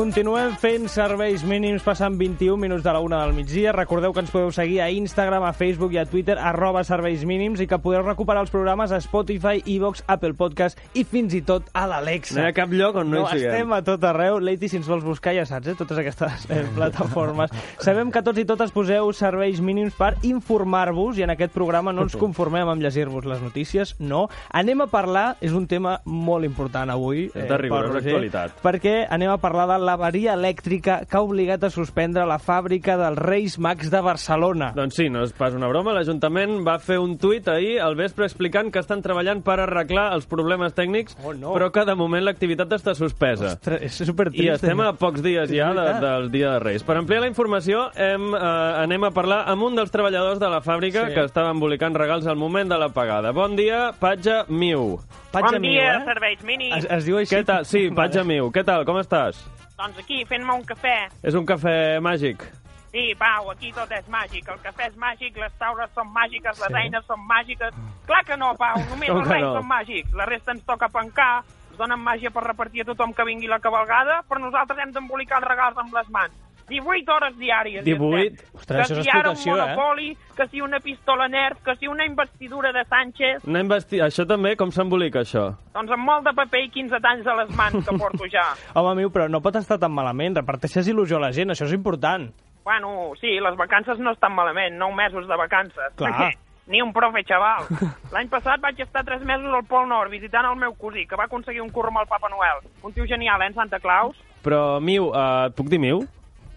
Continuem 0.00 0.54
fent 0.56 0.86
serveis 0.88 1.42
mínims, 1.44 1.82
passant 1.84 2.14
21 2.16 2.56
minuts 2.56 2.80
de 2.80 2.92
la 2.94 3.02
una 3.04 3.18
del 3.20 3.34
migdia. 3.36 3.74
Recordeu 3.76 4.14
que 4.16 4.22
ens 4.24 4.30
podeu 4.32 4.48
seguir 4.48 4.78
a 4.80 4.86
Instagram, 4.88 5.44
a 5.44 5.50
Facebook 5.52 5.92
i 5.92 5.98
a 6.00 6.06
Twitter, 6.08 6.38
arroba 6.40 6.80
serveis 6.88 7.20
mínims, 7.28 7.60
i 7.60 7.66
que 7.68 7.76
podeu 7.84 8.00
recuperar 8.06 8.40
els 8.40 8.52
programes 8.54 8.94
a 8.96 9.00
Spotify, 9.04 9.60
Evox, 9.68 10.00
Apple 10.08 10.32
Podcast 10.38 10.80
i 10.96 11.02
fins 11.04 11.36
i 11.36 11.42
tot 11.44 11.68
a 11.76 11.82
l'Alexa. 11.90 12.38
No 12.38 12.46
hi 12.46 12.48
ha 12.48 12.54
cap 12.56 12.72
lloc 12.72 12.96
on 12.96 13.10
no, 13.12 13.18
No, 13.18 13.26
hi 13.28 13.42
siguem. 13.42 13.52
estem 13.52 13.74
a 13.76 13.82
tot 13.90 14.06
arreu. 14.08 14.38
Leiti, 14.40 14.70
si 14.72 14.78
ens 14.80 14.88
vols 14.88 15.04
buscar, 15.04 15.34
ja 15.36 15.44
saps, 15.44 15.68
eh? 15.68 15.76
totes 15.76 16.00
aquestes 16.00 16.48
eh, 16.48 16.62
plataformes. 16.78 17.52
Sabem 17.84 18.08
que 18.08 18.24
tots 18.24 18.40
i 18.40 18.46
totes 18.48 18.72
poseu 18.72 19.12
serveis 19.12 19.60
mínims 19.60 19.92
per 20.00 20.14
informar-vos 20.24 21.20
i 21.20 21.26
en 21.28 21.34
aquest 21.36 21.52
programa 21.52 21.92
no 21.92 22.08
ens 22.08 22.16
conformem 22.16 22.72
amb 22.72 22.80
llegir-vos 22.80 23.28
les 23.28 23.44
notícies, 23.44 23.98
no. 24.00 24.30
Anem 24.48 24.80
a 24.80 24.88
parlar, 24.88 25.34
és 25.44 25.52
un 25.52 25.68
tema 25.68 25.98
molt 26.08 26.48
important 26.48 26.88
avui, 26.88 27.28
de 27.36 27.60
rigorosa 27.66 27.92
pel 27.92 28.00
Roger, 28.00 28.16
actualitat. 28.16 28.58
perquè 28.64 28.96
anem 29.04 29.36
a 29.36 29.38
parlar 29.44 29.68
de 29.68 29.89
l'avaria 29.90 30.36
elèctrica 30.38 31.00
que 31.10 31.18
ha 31.18 31.22
obligat 31.26 31.64
a 31.66 31.70
suspendre 31.74 32.22
la 32.28 32.38
fàbrica 32.38 32.94
dels 33.00 33.18
Reis 33.18 33.58
Mags 33.58 33.90
de 33.90 34.00
Barcelona. 34.06 34.70
Doncs 34.76 34.94
sí, 35.00 35.08
no 35.10 35.24
és 35.26 35.32
pas 35.34 35.54
una 35.56 35.68
broma. 35.68 35.92
L'Ajuntament 35.96 36.60
va 36.66 36.78
fer 36.78 37.00
un 37.02 37.16
tuit 37.18 37.48
ahir 37.50 37.80
al 37.82 37.96
vespre 37.98 38.24
explicant 38.28 38.70
que 38.70 38.78
estan 38.78 39.02
treballant 39.02 39.42
per 39.42 39.58
arreglar 39.64 40.12
els 40.14 40.26
problemes 40.30 40.74
tècnics, 40.78 41.16
Oh, 41.24 41.34
no. 41.34 41.52
però 41.56 41.70
que 41.74 41.84
de 41.84 41.94
moment 41.98 42.22
l'activitat 42.24 42.70
està 42.78 42.94
suspesa. 42.94 43.56
Ostres, 43.56 43.82
és 43.88 43.98
supertrist. 44.06 44.44
I 44.44 44.52
estem 44.54 44.80
a 44.84 44.92
pocs 44.94 45.22
dies 45.24 45.50
ja 45.50 45.72
de, 45.74 45.86
del 46.00 46.30
Dia 46.30 46.52
de 46.54 46.60
Reis. 46.62 46.84
Per 46.86 46.96
ampliar 46.96 47.20
la 47.24 47.28
informació, 47.32 47.88
hem, 47.96 48.30
eh, 48.34 48.40
anem 48.84 49.04
a 49.08 49.10
parlar 49.16 49.42
amb 49.50 49.66
un 49.66 49.74
dels 49.76 49.90
treballadors 49.90 50.38
de 50.40 50.48
la 50.48 50.60
fàbrica 50.62 51.08
Sí. 51.08 51.14
que 51.14 51.24
estava 51.26 51.50
embolicant 51.50 51.96
regals 51.98 52.26
al 52.30 52.36
moment 52.36 52.70
de 52.70 52.78
la 52.78 52.88
pagada. 52.94 53.32
Bon 53.32 53.56
dia, 53.56 53.90
Patja 53.98 54.44
Miu. 54.48 54.98
Patja 55.32 55.52
bon 55.58 55.60
Miu, 55.62 55.70
dia, 55.72 55.96
eh? 55.96 56.04
serveis 56.04 56.42
mínims. 56.44 56.76
Es, 56.84 56.86
es 56.90 57.04
diu 57.06 57.16
així? 57.18 57.34
Què 57.34 57.44
tal? 57.46 57.64
Sí, 57.66 57.88
Patja 57.96 58.24
Miu. 58.24 58.50
Què 58.54 58.64
tal? 58.64 58.84
Com 58.84 58.98
estàs? 59.02 59.38
Doncs 59.80 59.96
aquí, 60.02 60.24
fent-me 60.28 60.52
un 60.52 60.64
cafè. 60.68 60.96
És 61.24 61.36
un 61.38 61.46
cafè 61.48 61.72
màgic. 62.04 62.42
Sí, 62.90 63.14
Pau, 63.16 63.48
aquí 63.52 63.70
tot 63.72 63.90
és 63.94 64.08
màgic. 64.12 64.48
El 64.50 64.58
cafè 64.64 64.88
és 64.90 64.96
màgic, 64.98 65.36
les 65.40 65.52
taules 65.62 65.88
són 65.94 66.10
màgiques, 66.12 66.58
les 66.60 66.68
Sí. 66.68 66.74
eines 66.82 67.06
són 67.06 67.20
màgiques. 67.26 67.72
Clar 68.06 68.24
que 68.26 68.36
no, 68.36 68.50
Pau, 68.58 68.76
només 68.90 69.08
els 69.08 69.28
reis 69.28 69.44
no? 69.46 69.54
són 69.60 69.66
màgics. 69.70 70.12
La 70.12 70.26
resta 70.26 70.52
ens 70.52 70.64
toca 70.66 70.88
pencar, 70.92 71.44
ens 71.70 71.78
donen 71.78 72.02
màgia 72.02 72.30
per 72.34 72.42
repartir 72.44 72.82
a 72.82 72.88
tothom 72.90 73.14
que 73.14 73.24
vingui 73.24 73.46
la 73.48 73.60
cabalgada, 73.60 74.20
però 74.28 74.40
nosaltres 74.42 74.78
hem 74.82 74.92
d'embolicar 74.92 75.38
els 75.40 75.48
regals 75.48 75.78
amb 75.78 75.94
les 75.94 76.10
mans. 76.10 76.34
18 76.70 77.12
hores 77.12 77.36
diàries. 77.38 77.84
hi 77.84 77.92
18? 77.92 78.20
estem. 78.30 78.50
Ostres, 78.56 78.76
que 78.76 78.82
això 78.86 78.98
és 79.00 79.04
si 79.04 79.10
ara 79.12 79.30
un 79.30 79.36
explotació, 79.36 79.56
eh? 79.56 79.68
monopoli, 79.74 80.08
que 80.36 80.46
si 80.48 80.62
una 80.64 80.80
pistola 80.80 81.28
nerf, 81.28 81.60
que 81.66 81.76
si 81.76 81.88
una 81.90 82.06
investidura 82.06 82.72
de 82.72 82.84
Sánchez, 82.88 83.44
Una 83.50 83.60
investi... 83.60 84.00
Això 84.00 84.24
també, 84.26 84.54
com 84.56 84.70
s'embolica, 84.72 85.20
això? 85.26 85.50
doncs 85.74 85.92
amb 85.92 86.06
molt 86.06 86.24
de 86.24 86.32
paper 86.36 86.64
i 86.64 86.70
15 86.70 87.00
talls 87.04 87.26
a 87.26 87.34
les 87.42 87.50
mans 87.56 87.84
que 87.84 87.96
porto 87.98 88.28
ja. 88.32 88.46
Home, 88.78 88.94
meu, 89.02 89.10
però 89.10 89.28
no 89.28 89.42
pot 89.44 89.56
estar 89.60 89.78
tan 89.82 89.92
malament. 89.92 90.38
Reparteixes 90.40 90.88
il·lusió 90.88 91.18
a 91.20 91.26
la 91.26 91.32
gent, 91.36 91.50
això 91.52 91.66
és 91.68 91.74
important. 91.76 92.30
Bueno, 92.64 93.12
sí, 93.20 93.38
les 93.40 93.56
vacances 93.56 93.98
no 93.98 94.12
estan 94.12 94.34
malament, 94.36 94.76
9 94.78 94.94
mesos 94.94 95.26
de 95.26 95.36
vacances. 95.36 95.92
Clar. 95.96 96.30
Ni 96.70 96.78
un 96.82 96.92
profe, 96.94 97.24
xaval. 97.26 97.64
L'any 98.12 98.28
passat 98.30 98.60
vaig 98.62 98.78
estar 98.78 99.02
tres 99.02 99.24
mesos 99.26 99.50
al 99.50 99.64
Pol 99.66 99.88
Nord 99.90 100.12
visitant 100.12 100.46
el 100.46 100.54
meu 100.60 100.76
cosí, 100.78 101.02
que 101.08 101.16
va 101.18 101.24
aconseguir 101.26 101.64
un 101.64 101.70
curro 101.74 101.90
amb 101.90 102.04
el 102.04 102.06
Papa 102.06 102.28
Noel. 102.30 102.60
Un 102.86 102.92
tio 102.94 103.08
genial, 103.10 103.42
eh, 103.42 103.48
en 103.50 103.54
Santa 103.54 103.80
Claus? 103.82 104.14
Però, 104.44 104.78
Miu, 104.78 105.08
uh, 105.10 105.48
et 105.48 105.56
puc 105.58 105.66
dir 105.72 105.80
Miu? 105.82 106.04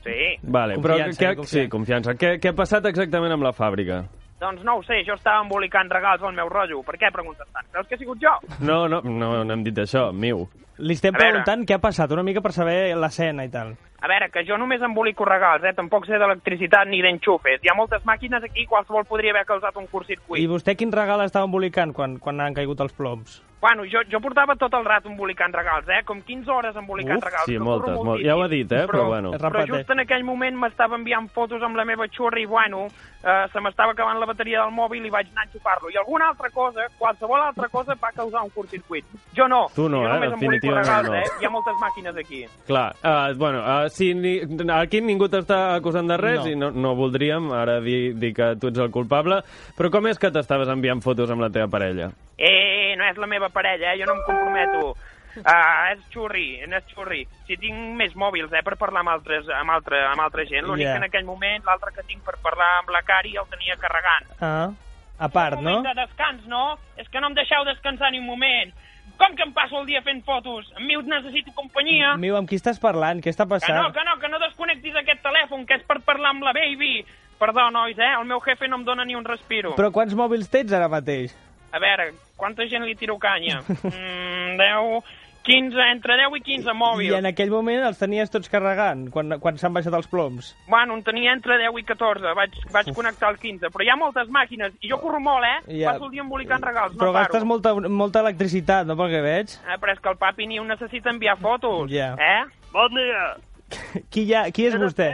Sí. 0.03 0.17
Vale, 0.43 0.75
Confiança, 0.75 1.19
però 1.21 1.31
eh, 1.31 1.37
què, 1.39 1.47
sí, 1.47 1.63
confiança. 1.71 2.15
Què, 2.19 2.35
què 2.43 2.51
ha 2.51 2.57
passat 2.57 2.85
exactament 2.89 3.31
amb 3.35 3.45
la 3.47 3.53
fàbrica? 3.55 4.03
Doncs 4.43 4.63
no 4.67 4.75
ho 4.79 4.83
sé, 4.83 4.97
jo 5.07 5.15
estava 5.15 5.39
embolicant 5.45 5.87
regals 5.91 6.23
al 6.27 6.35
meu 6.35 6.49
rotllo. 6.51 6.81
Per 6.83 6.97
què 6.99 7.11
preguntes 7.15 7.47
tant? 7.53 7.69
Creus 7.71 7.87
que 7.87 7.95
he 7.95 8.01
sigut 8.01 8.19
jo? 8.19 8.33
No, 8.59 8.81
no, 8.91 8.99
no, 9.07 9.29
no 9.47 9.55
hem 9.55 9.63
dit 9.63 9.79
això, 9.79 10.09
Miu. 10.11 10.43
Li 10.77 10.93
estem 10.93 11.13
A 11.13 11.17
veure. 11.17 11.29
preguntant 11.31 11.65
què 11.67 11.75
ha 11.75 11.79
passat, 11.79 12.11
una 12.11 12.23
mica 12.23 12.41
per 12.41 12.51
saber 12.51 12.95
l'escena 12.97 13.45
i 13.45 13.49
tal. 13.49 13.75
A 14.03 14.07
veure, 14.07 14.27
que 14.33 14.43
jo 14.43 14.57
només 14.57 14.81
embolico 14.81 15.23
regals, 15.23 15.63
eh? 15.63 15.71
Tampoc 15.73 16.05
sé 16.05 16.17
d'electricitat 16.19 16.87
ni 16.89 17.01
d'enxufes. 17.01 17.61
Hi 17.63 17.69
ha 17.71 17.75
moltes 17.77 18.03
màquines 18.03 18.43
aquí, 18.43 18.65
qualsevol 18.65 19.05
podria 19.05 19.31
haver 19.31 19.45
causat 19.45 19.77
un 19.77 19.87
curtcircuit. 19.87 20.41
I 20.43 20.47
vostè 20.47 20.75
quin 20.75 20.91
regal 20.91 21.21
estava 21.23 21.45
embolicant 21.45 21.93
quan, 21.93 22.17
quan 22.19 22.41
han 22.41 22.53
caigut 22.53 22.81
els 22.81 22.91
ploms? 22.91 23.41
Bueno, 23.63 23.85
jo, 23.87 24.01
jo 24.11 24.19
portava 24.19 24.57
tot 24.59 24.73
el 24.75 24.83
rato 24.83 25.07
embolicant 25.07 25.53
regals, 25.55 25.87
eh? 25.87 26.01
Com 26.03 26.19
15 26.21 26.51
hores 26.51 26.75
embolicant 26.75 27.21
Uf, 27.21 27.23
regals. 27.29 27.45
sí, 27.47 27.57
moltes, 27.57 27.93
molt. 27.93 28.03
moltíssim. 28.09 28.27
Ja 28.27 28.35
ho 28.35 28.41
ha 28.43 28.47
dit, 28.51 28.71
eh, 28.75 28.87
però 28.91 29.05
bueno. 29.07 29.31
Però 29.39 29.61
just 29.69 29.89
en 29.89 30.01
aquell 30.03 30.25
moment 30.27 30.57
m'estava 30.59 30.97
enviant 30.99 31.29
fotos 31.31 31.63
amb 31.63 31.79
la 31.79 31.85
meva 31.85 32.03
xurra 32.11 32.41
i, 32.41 32.45
bueno, 32.45 32.87
eh, 33.23 33.45
se 33.53 33.61
m'estava 33.63 33.93
acabant 33.95 34.19
la 34.19 34.25
bateria 34.27 34.65
del 34.65 34.75
mòbil 34.75 35.05
i 35.05 35.09
vaig 35.09 35.31
anar 35.31 35.45
a 35.45 35.47
enxufar-lo. 35.47 35.89
I 35.89 35.95
alguna 35.95 36.27
altra 36.27 36.49
cosa, 36.49 36.89
qualsevol 36.99 37.39
altra 37.39 37.69
cosa, 37.69 37.95
va 37.95 38.11
causar 38.11 38.43
un 38.43 38.49
curtcircuit. 38.49 39.05
Jo 39.31 39.47
no. 39.47 39.69
Tu 39.73 39.87
no, 39.87 40.01
jo 40.03 40.09
eh? 40.09 40.11
només 40.11 40.33
embolico 40.33 40.51
Definitivament 40.51 40.62
regals, 40.71 41.09
no. 41.09 41.15
eh? 41.15 41.23
Hi 41.41 41.45
ha 41.45 41.49
moltes 41.49 41.75
màquines 41.81 42.15
aquí. 42.17 42.43
Clar, 42.67 42.95
uh, 43.03 43.33
bueno, 43.37 43.59
uh, 43.63 43.89
si 43.89 44.13
ni, 44.13 44.35
aquí 44.71 45.01
ningú 45.01 45.27
t'està 45.27 45.75
acusant 45.75 46.07
de 46.07 46.17
res 46.17 46.39
No. 46.43 46.47
i 46.51 46.55
no, 46.55 46.71
no 46.71 46.93
voldríem 46.95 47.51
ara 47.51 47.79
dir, 47.81 48.13
dir 48.15 48.33
que 48.33 48.55
tu 48.61 48.67
ets 48.71 48.79
el 48.79 48.91
culpable, 48.91 49.41
però 49.77 49.89
com 49.91 50.07
és 50.07 50.19
que 50.19 50.31
t'estaves 50.31 50.69
enviant 50.69 51.01
fotos 51.01 51.29
amb 51.31 51.41
la 51.41 51.49
teva 51.49 51.67
parella? 51.67 52.11
Eh, 52.37 52.95
no 52.97 53.03
és 53.09 53.17
la 53.17 53.27
meva 53.27 53.49
parella, 53.49 53.93
eh? 53.93 53.99
Jo 53.99 54.05
no 54.09 54.15
em 54.19 54.23
comprometo. 54.27 54.95
Uh, 55.33 55.89
és 55.95 56.01
xurri, 56.13 56.59
no 56.69 56.77
és 56.77 56.83
xurri. 56.93 57.23
Si 57.47 57.55
tinc 57.57 57.95
més 57.97 58.13
mòbils, 58.13 58.51
eh, 58.53 58.61
per 58.61 58.75
parlar 58.77 59.01
amb, 59.01 59.09
altres, 59.15 59.47
amb, 59.49 59.71
altra, 59.73 60.03
amb 60.11 60.21
altra 60.21 60.45
gent. 60.45 60.61
L'únic 60.67 60.85
Ja. 60.85 60.91
que 60.93 60.97
en 61.01 61.03
aquell 61.07 61.25
moment, 61.25 61.63
l'altre 61.65 61.89
que 61.95 62.03
tinc 62.05 62.21
per 62.23 62.35
parlar 62.43 62.67
amb 62.83 62.89
la 62.93 63.01
Cari, 63.01 63.33
el 63.35 63.47
tenia 63.49 63.73
carregant. 63.81 64.29
Ah, 64.41 64.69
a 65.17 65.29
part, 65.29 65.57
un 65.57 65.63
no? 65.63 65.71
moment 65.79 65.89
de 65.95 66.01
descans, 66.03 66.45
no? 66.45 66.77
És 66.97 67.09
que 67.09 67.19
no 67.19 67.27
em 67.31 67.33
deixeu 67.33 67.65
descansar 67.65 68.11
ni 68.11 68.19
un 68.19 68.27
moment. 68.27 68.73
Com 69.17 69.35
que 69.37 69.43
em 69.45 69.51
passo 69.53 69.77
el 69.79 69.85
dia 69.85 70.01
fent 70.01 70.23
fotos? 70.25 70.71
Amb 70.75 70.87
mi 70.87 70.97
necessito 71.09 71.53
companyia. 71.55 72.15
Miu, 72.17 72.35
amb 72.35 72.49
qui 72.49 72.57
estàs 72.59 72.79
parlant? 72.81 73.21
Què 73.21 73.29
està 73.31 73.45
Que 73.45 73.53
no, 73.53 73.59
passant? 73.59 73.93
que 73.93 74.03
no, 74.07 74.17
que 74.19 74.29
no 74.29 74.39
desconnectis 74.41 74.95
aquest 74.95 75.21
telèfon, 75.23 75.65
que 75.65 75.77
és 75.79 75.83
per 75.87 75.99
parlar 76.01 76.33
amb 76.33 76.43
la 76.43 76.53
baby. 76.53 77.05
Perdó, 77.39 77.69
nois, 77.71 77.97
eh? 77.99 78.13
El 78.19 78.25
meu 78.25 78.39
jefe 78.41 78.67
no 78.67 78.77
em 78.77 78.85
dona 78.85 79.05
ni 79.05 79.15
un 79.15 79.25
respiro. 79.25 79.75
Però 79.75 79.91
quants 79.91 80.13
mòbils 80.15 80.49
tens 80.49 80.71
ara 80.73 80.87
mateix? 80.87 81.33
A 81.73 81.79
veure, 81.81 82.11
quanta 82.37 82.65
gent 82.69 82.85
li 82.85 82.95
tiro 82.95 83.17
canya? 83.19 83.61
Mm, 83.83 84.57
10, 84.59 85.03
15, 85.43 85.75
entre 85.91 86.15
10 86.17 86.37
i 86.37 86.41
15 86.41 86.73
mòbils. 86.79 87.11
I 87.11 87.17
en 87.19 87.25
aquell 87.27 87.49
moment 87.51 87.83
els 87.83 87.97
tenies 87.99 88.29
tots 88.31 88.47
carregant, 88.49 89.09
quan, 89.11 89.35
quan 89.43 89.57
s'han 89.59 89.73
baixat 89.75 89.93
els 89.97 90.07
ploms. 90.07 90.53
Bueno, 90.69 90.95
en 90.95 91.03
tenia 91.03 91.33
entre 91.35 91.57
10 91.59 91.79
i 91.79 91.83
14, 91.83 92.33
vaig, 92.37 92.55
vaig 92.71 92.91
connectar 92.95 93.29
el 93.33 93.37
15, 93.41 93.69
però 93.73 93.83
hi 93.83 93.89
ha 93.91 93.97
moltes 93.99 94.29
màquines, 94.31 94.71
i 94.81 94.89
jo 94.91 94.97
corro 95.03 95.19
molt, 95.19 95.43
eh? 95.43 95.77
Ja. 95.81 95.91
Passo 95.93 96.05
el 96.07 96.11
dia 96.15 96.23
embolicant 96.23 96.63
regals, 96.63 96.95
Però 96.95 97.11
no 97.11 97.13
paro. 97.13 97.25
gastes 97.27 97.43
molta, 97.43 97.73
molta 97.89 98.23
electricitat, 98.23 98.87
no 98.87 98.95
pel 98.95 99.11
que 99.11 99.21
veig? 99.25 99.57
Eh, 99.67 99.77
però 99.83 99.91
és 99.91 99.99
que 99.99 100.09
el 100.09 100.17
papi 100.17 100.47
ni 100.47 100.59
un 100.63 100.67
necessita 100.71 101.09
enviar 101.11 101.35
fotos, 101.37 101.91
Ja. 101.91 102.13
eh? 102.15 102.43
Bon 102.71 102.89
dia. 102.95 103.35
Qui, 104.11 104.27
ha, 104.33 104.45
qui 104.51 104.67
és 104.67 104.75
vostè? 104.79 105.11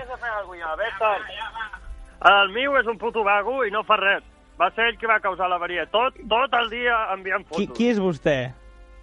El 2.29 2.49
meu 2.51 2.75
és 2.77 2.87
un 2.91 2.97
puto 2.99 3.23
vago 3.23 3.63
i 3.65 3.71
no 3.71 3.81
fa 3.87 3.95
res. 3.97 4.23
Va 4.59 4.67
ser 4.75 4.89
ell 4.89 4.97
qui 4.99 5.07
va 5.07 5.21
causar 5.23 5.47
l'avaria. 5.47 5.85
Tot, 5.87 6.17
tot 6.27 6.55
el 6.59 6.67
dia 6.69 6.97
enviant 7.13 7.45
Qui, 7.47 7.63
fotos. 7.65 7.77
qui 7.77 7.87
és 7.93 7.99
vostè? 8.03 8.51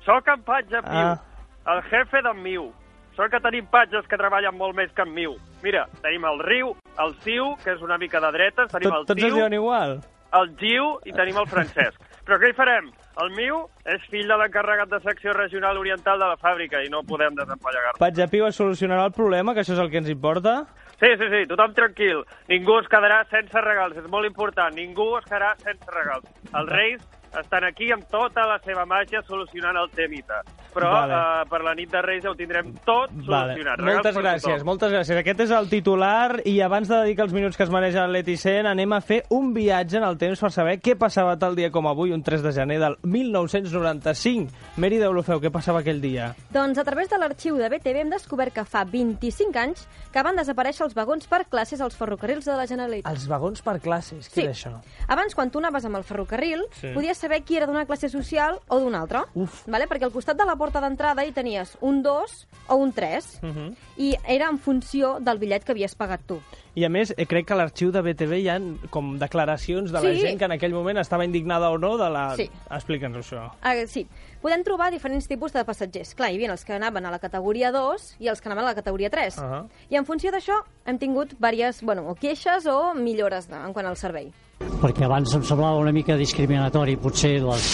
Soc 0.06 0.28
en 0.32 0.42
Patge 0.46 0.80
Ah. 0.84 1.18
el 1.66 1.82
jefe 1.90 2.22
d'en 2.22 2.42
Miu. 2.42 2.70
Sort 3.16 3.32
que 3.32 3.40
tenim 3.40 3.66
patges 3.66 4.06
que 4.06 4.16
treballen 4.20 4.54
molt 4.56 4.76
més 4.76 4.90
que 4.92 5.02
en 5.02 5.12
Miu. 5.14 5.34
Mira, 5.62 5.86
tenim 6.02 6.24
el 6.28 6.38
Riu, 6.44 6.74
el 7.00 7.14
Siu, 7.24 7.56
que 7.64 7.72
és 7.72 7.80
una 7.82 7.96
mica 7.98 8.20
de 8.20 8.30
dretes, 8.30 8.70
tenim 8.70 8.90
Tot, 8.90 8.98
el 9.00 9.06
tots 9.06 9.18
es 9.22 9.24
Tiu, 9.24 9.34
diuen 9.36 9.52
igual? 9.56 10.00
el 10.36 10.50
Giu 10.60 10.98
i 11.06 11.12
tenim 11.12 11.38
el 11.40 11.46
Francesc. 11.48 11.96
Però 12.26 12.36
què 12.38 12.50
hi 12.50 12.56
farem? 12.58 12.90
El 13.22 13.30
Miu 13.32 13.62
és 13.86 14.02
fill 14.10 14.28
de 14.28 14.36
l'encarregat 14.36 14.90
de 14.90 15.00
secció 15.00 15.32
regional 15.32 15.78
oriental 15.78 16.18
de 16.20 16.26
la 16.26 16.36
fàbrica 16.36 16.82
i 16.84 16.90
no 16.92 17.02
podem 17.02 17.34
desempallegar-lo. 17.34 17.98
Patjapiu 17.98 18.46
es 18.46 18.56
solucionarà 18.60 19.06
el 19.06 19.12
problema, 19.16 19.54
que 19.54 19.60
això 19.64 19.72
és 19.72 19.78
el 19.80 19.90
que 19.90 19.98
ens 20.02 20.10
importa? 20.10 20.66
Sí, 21.00 21.08
sí, 21.16 21.28
sí, 21.30 21.46
tothom 21.48 21.72
tranquil. 21.72 22.22
Ningú 22.48 22.78
es 22.80 22.88
quedarà 22.88 23.24
sense 23.30 23.60
regals, 23.60 23.96
és 23.96 24.08
molt 24.10 24.26
important. 24.26 24.74
Ningú 24.76 25.16
es 25.18 25.24
quedarà 25.24 25.54
sense 25.64 25.88
regals. 25.90 26.28
Els 26.52 26.68
Reis 26.68 27.00
estan 27.40 27.64
aquí 27.64 27.90
amb 27.92 28.04
tota 28.10 28.46
la 28.46 28.58
seva 28.64 28.84
màgia 28.86 29.22
solucionant 29.26 29.76
el 29.76 29.90
temita. 29.90 30.42
Però 30.74 30.90
Vale. 30.92 31.14
eh, 31.14 31.48
per 31.48 31.62
la 31.64 31.74
nit 31.74 31.90
de 31.90 32.02
Reis 32.02 32.22
ja 32.24 32.30
ho 32.30 32.34
tindrem 32.34 32.74
tot 32.84 33.10
Vale. 33.10 33.54
solucionat. 33.54 33.78
Regals 33.78 33.94
Moltes 34.04 34.16
gràcies, 34.16 34.42
tothom. 34.56 34.66
moltes 34.66 34.92
gràcies. 34.92 35.18
Aquest 35.18 35.40
és 35.40 35.50
el 35.50 35.68
titular 35.68 36.40
i 36.44 36.60
abans 36.60 36.88
de 36.88 36.96
dedicar 37.02 37.24
els 37.24 37.32
minuts 37.32 37.56
que 37.56 37.62
es 37.64 37.70
mereix 37.70 37.94
el 37.94 38.12
Leticent 38.12 38.66
anem 38.66 38.92
a 38.92 39.00
fer 39.00 39.22
un 39.30 39.52
viatge 39.54 39.96
en 39.96 40.04
el 40.04 40.18
temps 40.18 40.40
per 40.40 40.50
saber 40.52 40.80
què 40.80 40.96
passava 40.96 41.36
tal 41.38 41.54
dia 41.56 41.70
com 41.70 41.86
avui, 41.86 42.12
un 42.12 42.22
3 42.22 42.42
de 42.42 42.52
gener 42.52 42.78
del 42.78 42.96
1995. 43.04 44.50
Mèrida 44.76 45.08
Olofeu, 45.10 45.40
què 45.40 45.50
passava 45.52 45.80
aquell 45.80 46.00
dia? 46.02 46.30
Doncs 46.52 46.78
a 46.78 46.84
través 46.84 47.08
de 47.10 47.18
l'arxiu 47.18 47.56
de 47.56 47.68
BTV 47.72 48.02
hem 48.04 48.10
descobert 48.12 48.52
que 48.54 48.64
fa 48.64 48.84
25 48.84 49.56
anys 49.58 49.86
que 50.12 50.22
van 50.22 50.36
desaparèixer 50.36 50.84
els 50.86 50.94
vagons 50.96 51.26
per 51.26 51.44
classes 51.48 51.80
als 51.80 51.96
ferrocarrils 51.96 52.44
de 52.44 52.56
la 52.56 52.66
Generalitat. 52.66 53.12
Els 53.12 53.26
vagons 53.28 53.62
per 53.62 53.78
classes, 53.80 54.28
què 54.30 54.42
Sí. 54.42 54.46
és 54.46 54.66
això? 54.66 54.74
Abans, 55.08 55.34
quan 55.34 55.50
tu 55.50 55.58
anaves 55.58 55.84
amb 55.84 55.96
el 55.96 56.04
ferrocarril, 56.04 56.64
Sí. 56.72 56.92
podies 56.94 57.18
saber 57.26 57.42
qui 57.44 57.56
era 57.58 57.66
d'una 57.66 57.84
classe 57.86 58.08
social 58.08 58.60
o 58.68 58.78
d'una 58.80 59.00
altra. 59.02 59.24
Vale? 59.66 59.86
Perquè 59.90 60.06
al 60.06 60.12
costat 60.14 60.38
de 60.38 60.44
la 60.46 60.54
porta 60.56 60.80
d'entrada 60.80 61.24
hi 61.26 61.32
tenies 61.34 61.76
un 61.80 62.02
2 62.04 62.36
o 62.68 62.76
un 62.76 62.92
3 62.92 63.40
Uh 63.42 63.48
-huh. 63.48 63.74
i 63.96 64.14
era 64.26 64.48
en 64.48 64.58
funció 64.58 65.18
del 65.20 65.38
bitllet 65.38 65.64
que 65.64 65.72
havies 65.72 65.94
pagat 65.94 66.20
tu. 66.26 66.40
I 66.74 66.84
a 66.84 66.88
més, 66.90 67.14
eh, 67.16 67.26
crec 67.26 67.46
que 67.46 67.52
a 67.54 67.56
l'arxiu 67.56 67.90
de 67.90 68.02
BTV 68.02 68.32
hi 68.38 68.48
ha 68.48 68.60
com 68.90 69.18
declaracions 69.18 69.90
de 69.90 70.00
la 70.00 70.10
Sí. 70.12 70.20
gent 70.20 70.38
que 70.38 70.44
en 70.44 70.52
aquell 70.52 70.72
moment 70.72 70.98
estava 70.98 71.24
indignada 71.24 71.70
o 71.70 71.78
no 71.78 71.96
de 71.96 72.10
la... 72.10 72.36
Sí. 72.36 72.50
Explica'ns 72.70 73.16
això. 73.16 73.50
Ah, 73.62 73.74
sí. 73.86 74.06
Podem 74.42 74.62
trobar 74.62 74.90
diferents 74.90 75.26
tipus 75.26 75.52
de 75.52 75.64
passatgers. 75.64 76.14
Clar, 76.14 76.30
hi 76.30 76.34
havia 76.36 76.52
els 76.52 76.64
que 76.64 76.74
anaven 76.74 77.06
a 77.06 77.10
la 77.10 77.18
categoria 77.18 77.72
2 77.72 78.16
i 78.20 78.28
els 78.28 78.40
que 78.40 78.48
anaven 78.48 78.64
a 78.64 78.68
la 78.68 78.74
categoria 78.74 79.08
3. 79.10 79.38
Ah. 79.38 79.64
I 79.88 79.96
en 79.96 80.04
funció 80.04 80.30
d'això 80.30 80.62
hem 80.84 80.98
tingut 80.98 81.30
diverses, 81.40 81.82
bueno, 81.82 82.08
o 82.10 82.14
queixes 82.14 82.66
o 82.66 82.94
millores 82.94 83.48
en 83.50 83.72
quant 83.72 83.86
al 83.86 83.96
servei. 83.96 84.32
Perquè 84.60 85.04
abans 85.06 85.32
em 85.36 85.42
semblava 85.44 85.80
una 85.80 85.92
mica 85.92 86.16
discriminatori 86.16 86.96
potser 87.00 87.36
les, 87.44 87.66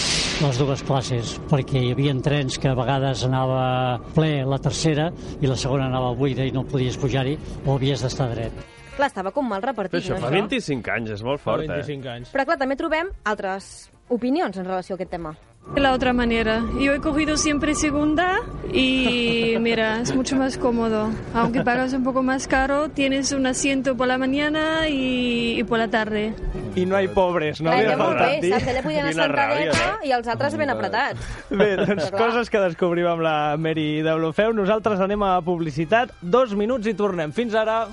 les 0.43 0.59
dues 0.59 0.83
classes 0.87 1.33
perquè 1.51 1.81
hi 1.81 1.91
havia 1.93 2.13
trens 2.25 2.59
que 2.59 2.71
a 2.71 2.75
vegades 2.77 3.23
anava 3.27 3.99
ple 4.15 4.43
la 4.47 4.59
tercera 4.63 5.09
i 5.41 5.49
la 5.49 5.57
segona 5.59 5.87
anava 5.89 6.13
buida 6.17 6.45
i 6.47 6.53
no 6.55 6.65
podies 6.67 6.97
pujar-hi 6.99 7.37
o 7.65 7.75
havies 7.75 8.03
d'estar 8.03 8.29
dret. 8.33 8.63
Clar, 8.93 9.09
estava 9.09 9.31
com 9.33 9.47
mal 9.49 9.63
Però 9.63 9.71
repartit, 9.73 10.03
això 10.03 10.19
no, 10.19 10.27
fa 10.27 10.29
25 10.33 10.91
anys, 10.93 11.15
és 11.15 11.23
molt 11.25 11.41
fort, 11.41 11.65
Fa 11.65 11.79
25 11.81 12.11
anys. 12.13 12.35
Però 12.35 12.45
clar, 12.45 12.59
també 12.61 12.77
trobem 12.77 13.09
altres 13.25 13.89
opinions 14.13 14.59
en 14.59 14.69
relació 14.69 14.93
a 14.93 15.01
aquest 15.01 15.15
tema. 15.15 15.33
De 15.73 15.81
la 15.81 15.93
otra 15.93 16.13
manera. 16.13 16.61
Yo 16.79 16.93
he 16.93 16.99
cogido 16.99 17.35
siempre 17.35 17.73
segunda 17.73 18.41
y 18.71 19.55
mira, 19.59 20.01
es 20.01 20.15
mucho 20.15 20.35
más 20.35 20.57
cómodo. 20.57 21.09
Aunque 21.33 21.63
pagas 21.63 21.93
un 21.93 22.03
poco 22.03 22.21
más 22.21 22.47
caro, 22.47 22.89
tienes 22.89 23.31
un 23.31 23.47
asiento 23.47 23.95
por 23.95 24.07
la 24.07 24.17
mañana 24.17 24.87
y, 24.87 25.59
y 25.59 25.63
por 25.63 25.79
la 25.79 25.87
tarde. 25.87 26.35
I 26.75 26.85
no 26.85 26.99
hi 26.99 27.07
pobres, 27.07 27.61
no? 27.61 27.71
Ha 27.71 27.97
molt 27.97 28.17
bé, 28.17 28.49
saps? 28.49 28.67
Ella 28.67 28.81
podia 28.81 29.03
anar 29.05 29.27
ràbia, 29.29 29.73
sentadeta 29.73 30.07
i 30.07 30.13
els 30.15 30.29
altres 30.33 30.57
ben 30.57 30.73
apretats. 30.73 31.27
Bé, 31.61 31.69
doncs 31.77 32.09
coses 32.13 32.49
que 32.49 32.61
descobrim 32.63 33.09
amb 33.11 33.21
la 33.25 33.35
Mary 33.61 34.01
Deulofeu. 34.05 34.53
Nosaltres 34.57 35.01
anem 35.05 35.21
a 35.25 35.35
publicitat, 35.45 36.15
dos 36.21 36.57
minuts 36.57 36.89
i 36.89 36.95
tornem. 36.97 37.33
Fins 37.33 37.53
ara. 37.53 37.83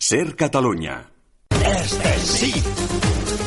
Ser 0.00 0.32
Cataluña. 0.36 1.02
Este 1.62 2.16
sí. 2.24 2.52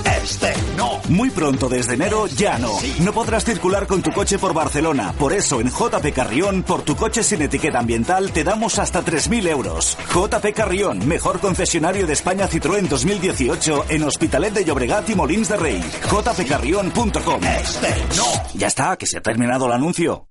Este 0.05 0.53
no. 0.77 0.94
Muy 1.09 1.29
pronto, 1.29 1.69
desde 1.69 1.93
enero, 1.93 2.27
ya 2.27 2.57
no. 2.57 2.71
No 3.01 3.13
podrás 3.13 3.45
circular 3.45 3.85
con 3.87 4.01
tu 4.01 4.11
coche 4.11 4.39
por 4.39 4.53
Barcelona. 4.53 5.13
Por 5.19 5.33
eso, 5.33 5.61
en 5.61 5.69
JP 5.69 6.13
Carrión, 6.13 6.63
por 6.63 6.81
tu 6.81 6.95
coche 6.95 7.23
sin 7.23 7.41
etiqueta 7.41 7.79
ambiental, 7.79 8.31
te 8.31 8.43
damos 8.43 8.79
hasta 8.79 9.03
3.000 9.03 9.47
euros. 9.49 9.97
JP 10.13 10.53
Carrión, 10.55 11.07
mejor 11.07 11.39
concesionario 11.39 12.07
de 12.07 12.13
España 12.13 12.49
Citroën 12.49 12.87
2018 12.87 13.85
en 13.89 14.03
Hospitalet 14.03 14.53
de 14.53 14.65
Llobregat 14.65 15.09
y 15.09 15.15
Molins 15.15 15.49
de 15.49 15.57
Rey. 15.57 15.81
jpcarrión.com. 16.09 17.41
Este 17.43 17.93
no. 18.17 18.25
Ya 18.55 18.67
está, 18.67 18.97
que 18.97 19.05
se 19.05 19.17
ha 19.17 19.21
terminado 19.21 19.67
el 19.67 19.73
anuncio. 19.73 20.27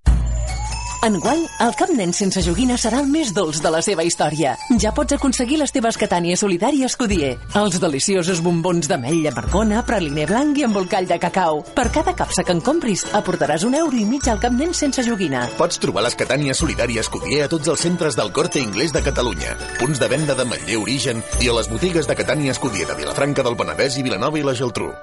Enguany, 1.04 1.42
el 1.60 1.74
Cap 1.76 1.90
Nen 1.92 2.14
sense 2.16 2.40
joguina 2.40 2.78
serà 2.80 3.02
el 3.04 3.08
més 3.12 3.28
dolç 3.36 3.58
de 3.60 3.68
la 3.68 3.82
seva 3.84 4.06
història. 4.08 4.54
Ja 4.80 4.94
pots 4.96 5.12
aconseguir 5.12 5.58
les 5.60 5.74
teves 5.74 5.98
catànies 6.00 6.40
solidàries 6.40 6.96
Codier. 6.96 7.34
Els 7.60 7.76
deliciosos 7.82 8.40
bombons 8.40 8.88
d'ametlla 8.88 9.34
marcona, 9.36 9.82
praliner 9.84 10.24
blanc 10.30 10.56
i 10.56 10.64
embolcall 10.64 11.04
de 11.10 11.20
cacau. 11.20 11.60
Per 11.76 11.90
cada 11.92 12.16
capsa 12.16 12.40
que 12.40 12.56
en 12.56 12.64
compris, 12.64 13.04
aportaràs 13.12 13.68
un 13.68 13.76
euro 13.76 14.00
i 14.00 14.08
mig 14.08 14.24
al 14.32 14.40
Cap 14.40 14.56
Nen 14.56 14.72
sense 14.72 15.04
joguina. 15.04 15.44
Pots 15.60 15.76
trobar 15.82 16.08
les 16.08 16.16
catànies 16.16 16.64
solidàries 16.64 17.12
Codier 17.12 17.44
a 17.44 17.52
tots 17.52 17.68
els 17.68 17.84
centres 17.84 18.16
del 18.16 18.32
Corte 18.32 18.64
Inglés 18.64 18.96
de 18.96 19.04
Catalunya, 19.04 19.58
punts 19.82 20.00
de 20.00 20.08
venda 20.08 20.32
de 20.38 20.48
Manlleu 20.48 20.88
Origen 20.88 21.20
i 21.44 21.52
a 21.52 21.58
les 21.60 21.68
botigues 21.68 22.08
de 22.08 22.16
catànies 22.16 22.62
Codier 22.62 22.88
de 22.88 22.96
Vilafranca 23.02 23.44
del 23.44 23.60
Penedès 23.60 24.00
i 24.00 24.08
Vilanova 24.08 24.40
i 24.40 24.46
la 24.46 24.56
Geltrú. 24.56 24.94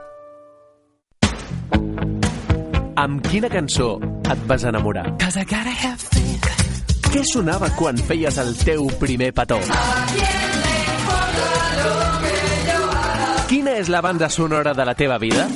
Amb 2.99 3.23
quina 3.23 3.47
cançó 3.47 3.93
et 4.27 4.41
vas 4.49 4.63
enamorar? 4.67 5.05
Què 7.11 7.21
sonava 7.27 7.69
quan 7.77 7.99
feies 8.07 8.37
el 8.41 8.51
teu 8.59 8.89
primer 8.99 9.31
petó? 9.35 9.59
Quina 13.47 13.77
és 13.79 13.91
la 13.91 14.01
banda 14.03 14.29
sonora 14.29 14.73
de 14.75 14.85
la 14.87 14.95
teva 14.95 15.17
vida? 15.23 15.47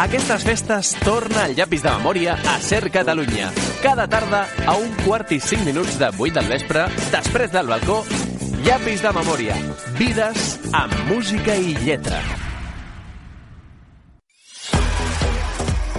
Aquestes 0.00 0.46
festes 0.46 0.92
torna 1.04 1.44
al 1.44 1.54
llapis 1.54 1.82
de 1.86 1.94
memòria 1.94 2.36
a 2.48 2.58
Ser 2.64 2.90
Catalunya. 2.90 3.50
Cada 3.82 4.08
tarda 4.10 4.46
a 4.66 4.76
un 4.78 4.90
quart 5.04 5.30
i 5.36 5.40
cinc 5.40 5.66
minuts 5.68 5.98
de 6.00 6.10
8 6.10 6.40
del 6.40 6.52
vespre, 6.56 6.86
després 7.12 7.54
del 7.54 7.70
balcó, 7.70 8.02
llapis 8.66 9.02
de 9.06 9.16
memòria. 9.22 9.58
Vides 9.98 10.54
amb 10.72 11.02
música 11.10 11.54
i 11.54 11.74
lletra. 11.84 12.39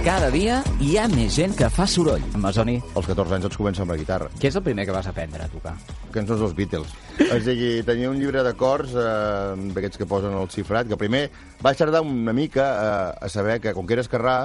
Cada 0.02 0.32
dia 0.34 0.56
hi 0.82 0.96
ha 0.98 1.04
més 1.06 1.36
gent 1.38 1.52
que 1.54 1.68
fa 1.70 1.84
soroll. 1.86 2.22
Amazoni. 2.34 2.72
Als 2.98 3.06
14 3.06 3.36
anys 3.36 3.44
ets 3.46 3.58
comença 3.60 3.84
amb 3.84 3.92
la 3.94 3.96
guitarra. 4.00 4.26
Què 4.34 4.48
és 4.48 4.56
el 4.58 4.64
primer 4.66 4.82
que 4.88 4.96
vas 4.96 5.06
aprendre 5.06 5.44
a 5.44 5.50
tocar? 5.52 5.76
Cançons 6.10 6.42
dels 6.42 6.56
Beatles. 6.58 6.90
o 7.22 7.36
sigui, 7.44 7.68
tenia 7.86 8.10
un 8.10 8.18
llibre 8.18 8.42
d'acords, 8.42 8.96
eh, 8.98 9.68
d'aquests 9.76 10.00
que 10.00 10.08
posen 10.10 10.34
el 10.34 10.50
xifrat, 10.50 10.90
que 10.90 10.98
primer 10.98 11.28
vaig 11.62 11.78
tardar 11.78 12.02
una 12.02 12.34
mica 12.34 12.66
eh, 12.72 13.26
a 13.28 13.30
saber 13.30 13.60
que, 13.62 13.76
com 13.78 13.86
que 13.86 13.94
era 13.94 14.02
esquerrà, 14.02 14.36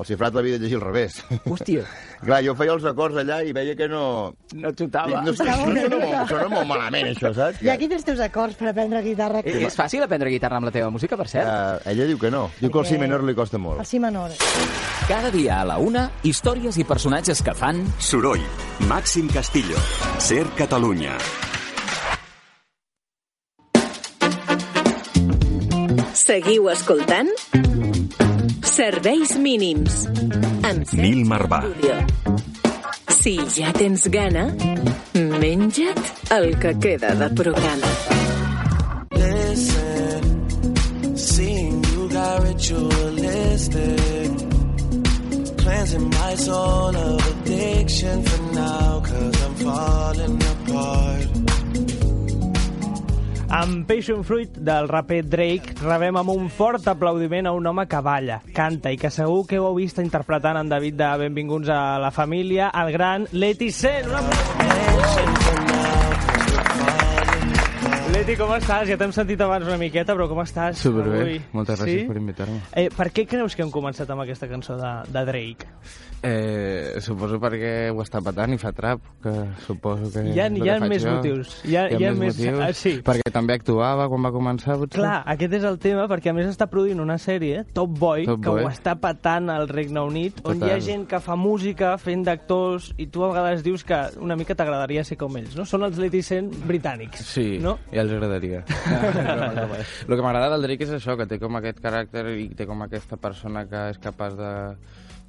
el 0.00 0.06
xifrat 0.08 0.34
l'havia 0.36 0.56
de 0.56 0.64
llegir 0.64 0.78
al 0.78 0.84
revés. 0.86 1.18
Hòstia. 1.44 1.84
Clar, 2.26 2.40
jo 2.44 2.54
feia 2.58 2.74
els 2.74 2.86
acords 2.88 3.20
allà 3.22 3.40
i 3.44 3.52
veia 3.56 3.74
que 3.76 3.88
no... 3.90 4.02
No 4.56 4.72
xutava. 4.76 5.22
No, 5.26 5.34
sona, 5.36 5.56
molt, 5.60 6.30
sona 6.30 6.48
molt 6.52 6.68
malament, 6.68 7.10
això, 7.12 7.32
saps? 7.36 7.62
I 7.64 7.72
aquí 7.72 7.88
tens 7.90 8.06
teus 8.08 8.22
acords 8.24 8.58
per 8.58 8.70
aprendre 8.72 9.02
guitarra. 9.04 9.44
I 9.44 9.66
és 9.68 9.76
fàcil 9.78 10.04
aprendre 10.04 10.32
guitarra 10.32 10.60
amb 10.60 10.70
la 10.70 10.74
teva 10.74 10.90
música, 10.92 11.18
per 11.20 11.28
cert? 11.32 11.48
Uh, 11.48 11.90
ella 11.92 12.08
diu 12.10 12.20
que 12.20 12.32
no. 12.32 12.46
Diu 12.60 12.72
que 12.72 12.82
al 12.82 12.88
si 12.88 13.00
menor 13.00 13.24
li 13.28 13.36
costa 13.36 13.60
molt. 13.60 13.84
El 13.84 13.88
si 13.88 14.00
menor. 14.02 14.36
Cada 15.08 15.32
dia 15.34 15.60
a 15.60 15.68
la 15.68 15.78
una, 15.82 16.08
històries 16.26 16.80
i 16.80 16.86
personatges 16.88 17.44
que 17.44 17.56
fan... 17.56 17.84
Soroll. 17.98 18.44
Màxim 18.90 19.30
Castillo. 19.32 19.80
Ser 20.20 20.44
Catalunya. 20.58 21.16
Seguiu 26.20 26.68
escoltant? 26.70 27.69
Serveis 28.80 29.36
mínims. 29.36 30.06
Amb 30.64 30.92
Nil 30.96 31.26
Marvà. 31.28 31.58
Si 33.12 33.34
ja 33.52 33.74
tens 33.76 34.06
gana, 34.08 34.46
menja't 35.12 36.00
el 36.32 36.56
que 36.62 36.72
queda 36.80 37.10
de 37.20 37.28
programa. 37.36 37.90
Listen, 39.20 40.24
seeing 41.14 41.84
you 41.92 42.08
got 42.08 42.40
ritualistic. 42.48 44.32
Cleansing 45.60 46.08
my 46.08 46.34
soul 46.36 46.96
of 46.96 47.20
addiction 47.34 48.24
for 48.24 48.42
now, 48.54 49.02
cause 49.04 49.36
I'm 49.44 49.54
falling 49.56 50.40
apart. 50.54 51.49
Amb 53.50 53.82
Passion 53.88 54.22
Fruit 54.22 54.60
del 54.62 54.86
raper 54.86 55.24
Drake 55.26 55.74
rebem 55.82 56.20
amb 56.20 56.30
un 56.30 56.46
fort 56.54 56.86
aplaudiment 56.92 57.50
a 57.50 57.54
un 57.56 57.66
home 57.66 57.88
que 57.90 57.98
balla, 58.06 58.38
canta 58.54 58.94
i 58.94 58.98
que 59.00 59.10
segur 59.10 59.42
que 59.50 59.58
ho 59.58 59.66
heu 59.72 59.80
vist 59.82 59.98
interpretant 59.98 60.62
en 60.62 60.70
David 60.70 61.00
de 61.02 61.12
Benvinguts 61.26 61.74
a 61.74 61.98
la 61.98 62.14
família, 62.14 62.70
el 62.70 62.94
gran 62.94 63.26
Leti. 63.32 63.74
Un 63.74 64.14
aplaudiment! 64.14 64.69
Leti, 68.30 68.38
com 68.38 68.52
estàs? 68.54 68.84
Ja 68.86 68.94
t'hem 68.94 69.10
sentit 69.10 69.40
abans 69.42 69.66
una 69.66 69.74
miqueta, 69.80 70.14
però 70.14 70.28
com 70.30 70.38
estàs? 70.44 70.78
Superbé. 70.78 71.18
avui? 71.24 71.40
Moltes 71.52 71.80
gràcies 71.80 72.02
Sí? 72.02 72.06
per 72.06 72.16
invitar-me. 72.16 72.60
Eh, 72.78 72.88
per 72.96 73.08
què 73.10 73.26
creus 73.26 73.56
que 73.56 73.62
hem 73.64 73.72
començat 73.74 74.08
amb 74.08 74.22
aquesta 74.22 74.46
cançó 74.46 74.76
de, 74.78 74.92
de 75.10 75.24
Drake? 75.26 75.66
Eh, 76.22 77.00
suposo 77.00 77.40
perquè 77.40 77.88
ho 77.90 78.02
està 78.04 78.20
patant 78.22 78.52
i 78.52 78.58
fa 78.60 78.70
trap, 78.76 79.00
que 79.22 79.32
suposo 79.66 80.12
que... 80.12 80.22
Hi 80.30 80.38
ha- 80.38 80.50
hi 80.52 80.68
ha 80.68 80.78
més 80.84 81.02
jo. 81.02 81.14
motius. 81.16 81.54
Hi 81.64 81.74
ha- 81.76 81.88
hi 81.90 82.04
ha 82.04 82.12
més- 82.12 82.36
motius. 82.36 82.60
ah, 82.60 82.72
sí. 82.74 82.92
Perquè 83.02 83.32
també 83.32 83.54
actuava 83.54 84.06
quan 84.06 84.22
va 84.22 84.30
començar, 84.30 84.76
potser. 84.76 85.00
Clar, 85.00 85.22
aquest 85.26 85.54
és 85.54 85.64
el 85.64 85.78
tema, 85.80 86.06
perquè 86.06 86.30
a 86.30 86.34
més 86.36 86.46
està 86.46 86.68
produint 86.68 87.00
una 87.00 87.16
sèrie, 87.18 87.64
Top 87.72 87.98
Boy, 87.98 88.26
Top 88.26 88.42
que 88.44 88.50
Boy. 88.50 88.62
ho 88.64 88.68
està 88.68 88.94
patant 89.00 89.48
al 89.50 89.66
Regne 89.68 90.00
Unit, 90.04 90.38
on 90.44 90.58
hi 90.60 90.68
ha 90.68 90.76
Total. 90.76 90.80
gent 90.82 91.06
que 91.08 91.20
fa 91.20 91.34
música 91.36 91.96
fent 91.98 92.22
d'actors 92.28 92.92
i 92.98 93.06
tu 93.08 93.24
a 93.24 93.28
vegades 93.32 93.64
dius 93.64 93.82
que 93.82 93.98
una 94.20 94.36
mica 94.36 94.54
t'agradaria 94.54 95.02
ser 95.02 95.16
com 95.16 95.34
ells, 95.36 95.56
no? 95.56 95.64
Són 95.64 95.82
els 95.82 95.96
Sen 96.20 96.50
britànics. 96.68 97.24
Sí, 97.24 97.58
No? 97.58 97.78
ja 97.90 98.02
els 98.02 98.12
agradaria. 98.20 98.62
El 100.08 100.14
que 100.14 100.22
m'agrada 100.22 100.52
del 100.54 100.66
Drake 100.68 100.86
és 100.86 100.94
això, 100.96 101.16
que 101.18 101.26
té 101.30 101.40
com 101.42 101.58
aquest 101.58 101.80
caràcter 101.82 102.24
i 102.36 102.48
té 102.56 102.68
com 102.68 102.84
aquesta 102.86 103.18
persona 103.20 103.66
que 103.70 103.88
és 103.94 104.02
capaç 104.02 104.36
de... 104.38 104.52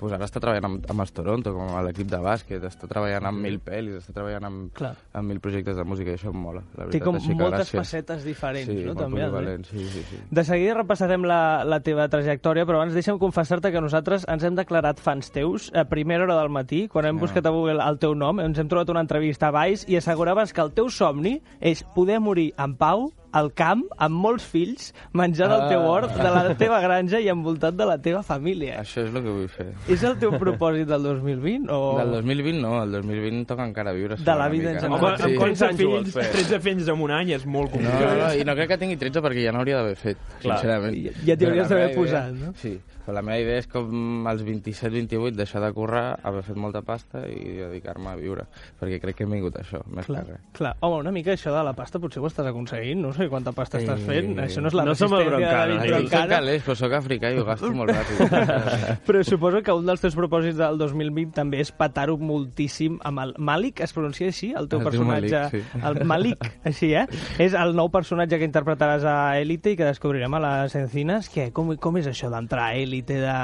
Pues 0.02 0.14
ara 0.18 0.26
està 0.26 0.42
treballant 0.42 0.66
amb, 0.66 0.86
amb 0.90 1.04
els 1.06 1.12
Toronto, 1.14 1.52
com 1.54 1.76
a 1.78 1.82
l'equip 1.86 2.08
de 2.10 2.18
bàsquet, 2.18 2.64
està 2.66 2.88
treballant 2.90 3.28
amb 3.30 3.44
mil 3.46 3.60
pel·lis, 3.62 4.00
està 4.02 4.16
treballant 4.16 4.48
amb, 4.50 4.72
Clar. 4.74 4.96
amb 5.14 5.30
mil 5.30 5.40
projectes 5.44 5.78
de 5.78 5.84
música 5.86 6.10
i 6.10 6.18
això 6.18 6.32
em 6.34 6.40
mola, 6.42 6.64
la 6.74 6.88
veritat. 6.88 6.96
Té 6.98 7.04
com 7.06 7.20
així 7.20 7.36
moltes 7.38 7.70
gràcies. 7.70 7.78
facetes 7.78 8.24
diferents, 8.26 8.66
sí, 8.72 8.82
no? 8.88 8.96
També, 8.98 9.22
polivalent, 9.22 9.68
sí, 9.70 9.86
sí, 9.94 10.02
sí. 10.10 10.18
De 10.32 10.44
seguida 10.44 10.74
repassarem 10.80 11.24
la, 11.30 11.40
la 11.70 11.80
teva 11.86 12.10
trajectòria, 12.10 12.66
però 12.66 12.82
abans 12.82 12.98
deixa'm 12.98 13.20
confessar-te 13.22 13.72
que 13.72 13.80
nosaltres 13.86 14.26
ens 14.28 14.44
hem 14.44 14.58
declarat 14.58 15.00
fans 15.00 15.30
teus 15.32 15.70
a 15.78 15.86
primera 15.86 16.26
hora 16.26 16.40
del 16.42 16.50
matí, 16.50 16.88
quan 16.90 17.06
hem 17.06 17.18
Ah. 17.22 17.22
buscat 17.22 17.46
a 17.46 17.54
Google 17.54 17.78
el 17.86 18.00
teu 18.02 18.16
nom, 18.18 18.40
ens 18.42 18.58
hem 18.58 18.68
trobat 18.68 18.90
una 18.90 19.06
entrevista 19.06 19.50
a 19.50 19.56
Vice 19.68 19.86
i 19.88 19.98
asseguraves 20.02 20.52
que 20.52 20.62
el 20.66 20.72
teu 20.74 20.90
somni 20.90 21.42
és 21.62 21.84
poder 21.94 22.20
morir 22.20 22.54
en 22.58 22.74
pau 22.76 23.12
al 23.32 23.54
camp, 23.54 23.84
amb 23.98 24.16
molts 24.16 24.44
fills, 24.46 24.94
menjant 25.14 25.52
el 25.52 25.68
teu 25.70 25.82
Ah. 25.82 25.90
hort 25.90 26.16
de 26.18 26.24
la 26.24 26.56
teva 26.56 26.80
granja 26.82 27.20
i 27.20 27.30
envoltat 27.30 27.76
de 27.76 27.86
la 27.86 27.98
teva 28.02 28.22
família. 28.24 28.80
Això 28.82 29.06
és 29.06 29.14
el 29.16 29.24
que 29.24 29.30
vull 29.30 29.48
fer. 29.50 29.74
És 29.88 30.04
el 30.04 30.18
teu 30.20 30.32
propòsit 30.38 30.88
del 30.88 31.04
2020? 31.04 31.70
O... 31.72 31.98
Del 31.98 32.12
2020 32.12 32.62
no, 32.62 32.84
el 32.84 32.92
2020 32.92 33.46
toca 33.48 33.66
encara 33.66 33.92
viure 33.94 34.16
De 34.18 34.36
la 34.36 34.48
vida 34.50 34.72
en 34.72 34.80
general. 34.80 35.00
Home, 35.04 35.24
amb 35.24 35.40
13 35.42 35.66
anys 35.66 35.78
fills, 35.78 36.14
fer. 36.14 36.32
13 36.32 36.60
fills 36.60 36.88
en 36.88 37.02
un 37.02 37.12
any 37.12 37.32
és 37.32 37.46
molt 37.46 37.72
No, 37.72 37.78
complicat. 37.80 38.18
no, 38.18 38.34
i 38.36 38.44
no 38.46 38.56
crec 38.56 38.68
que 38.70 38.78
tingui 38.78 38.98
13 38.98 39.22
perquè 39.22 39.46
ja 39.46 39.52
n'hauria 39.52 39.78
d'haver 39.78 39.96
fet, 39.96 40.18
Clar. 40.42 40.58
sincerament. 40.60 40.96
Ja- 41.06 41.26
ja 41.32 41.38
t'hi 41.38 41.46
hauries 41.46 41.70
d'haver 41.70 41.96
posat, 41.96 42.34
no? 42.34 42.54
Sí, 42.56 42.80
però 43.06 43.14
la 43.14 43.22
meva 43.22 43.40
idea 43.40 43.58
és 43.60 43.68
com 43.68 44.28
als 44.28 44.44
27-28 44.44 45.36
deixar 45.36 45.62
de 45.62 45.72
currar, 45.74 46.20
haver 46.24 46.44
fet 46.44 46.56
molta 46.56 46.82
pasta 46.82 47.24
i 47.28 47.58
dedicar-me 47.58 48.10
a 48.12 48.16
viure, 48.16 48.46
perquè 48.80 49.00
crec 49.02 49.16
que 49.16 49.24
hem 49.24 49.32
vingut 49.32 49.56
a 49.58 49.62
això, 49.64 49.82
més 49.88 50.06
Clar, 50.06 50.26
que 50.26 50.32
res. 50.34 50.42
clar. 50.54 50.76
Home, 50.82 51.00
una 51.00 51.12
mica 51.12 51.32
això 51.34 51.56
de 51.56 51.64
la 51.64 51.74
pasta 51.74 52.00
potser 52.00 52.22
ho 52.22 52.28
estàs 52.28 52.48
aconseguint, 52.48 53.02
no 53.02 53.14
sé 53.14 53.21
quanta 53.30 53.52
pasta 53.52 53.78
estàs 53.78 54.00
Eh, 54.02 54.06
fent, 54.08 54.40
això 54.40 54.62
no 54.64 54.68
és 54.72 54.74
la 54.74 54.86
no 54.88 54.96
som 54.96 55.14
el 55.14 55.26
resistència 55.26 55.48
de 55.48 55.54
Broncano, 55.54 55.76
David 55.76 55.84
eh? 55.84 55.90
Jo 55.92 56.10
soc 56.10 56.30
calés, 56.32 56.64
però 56.66 56.76
sóc 56.80 56.94
africà 56.98 57.32
i 57.32 57.38
ho 57.38 57.46
gasto 57.46 57.72
molt 57.76 57.92
ràpid. 57.92 58.98
Però 59.08 59.24
suposo 59.28 59.62
que 59.62 59.74
un 59.76 59.86
dels 59.86 60.02
teus 60.02 60.16
propòsits 60.16 60.58
del 60.58 60.78
2020 60.80 61.32
també 61.36 61.60
és 61.62 61.72
patar-ho 61.72 62.18
moltíssim 62.18 62.98
amb 63.04 63.20
el 63.26 63.34
Malik, 63.38 63.82
es 63.86 63.94
pronuncia 63.94 64.28
així, 64.32 64.52
el 64.58 64.68
teu 64.72 64.80
Es 64.80 64.86
diu 64.86 64.92
personatge? 64.92 65.42
Malik, 65.44 65.52
sí. 65.52 65.82
El 65.92 66.06
Malik, 66.08 66.48
així, 66.64 66.94
eh? 66.96 67.06
És 67.38 67.54
el 67.54 67.76
nou 67.76 67.90
personatge 67.94 68.40
que 68.40 68.48
interpretaràs 68.48 69.04
a 69.06 69.18
Élite 69.40 69.74
i 69.74 69.78
que 69.78 69.86
descobrirem 69.86 70.34
a 70.34 70.40
les 70.48 70.76
Encinas. 70.76 71.30
Què? 71.30 71.52
Com, 71.52 71.76
com 71.78 71.98
és 72.02 72.08
això 72.08 72.30
d'entrar 72.34 72.70
a 72.72 72.76
Élite 72.80 73.20
de... 73.22 73.36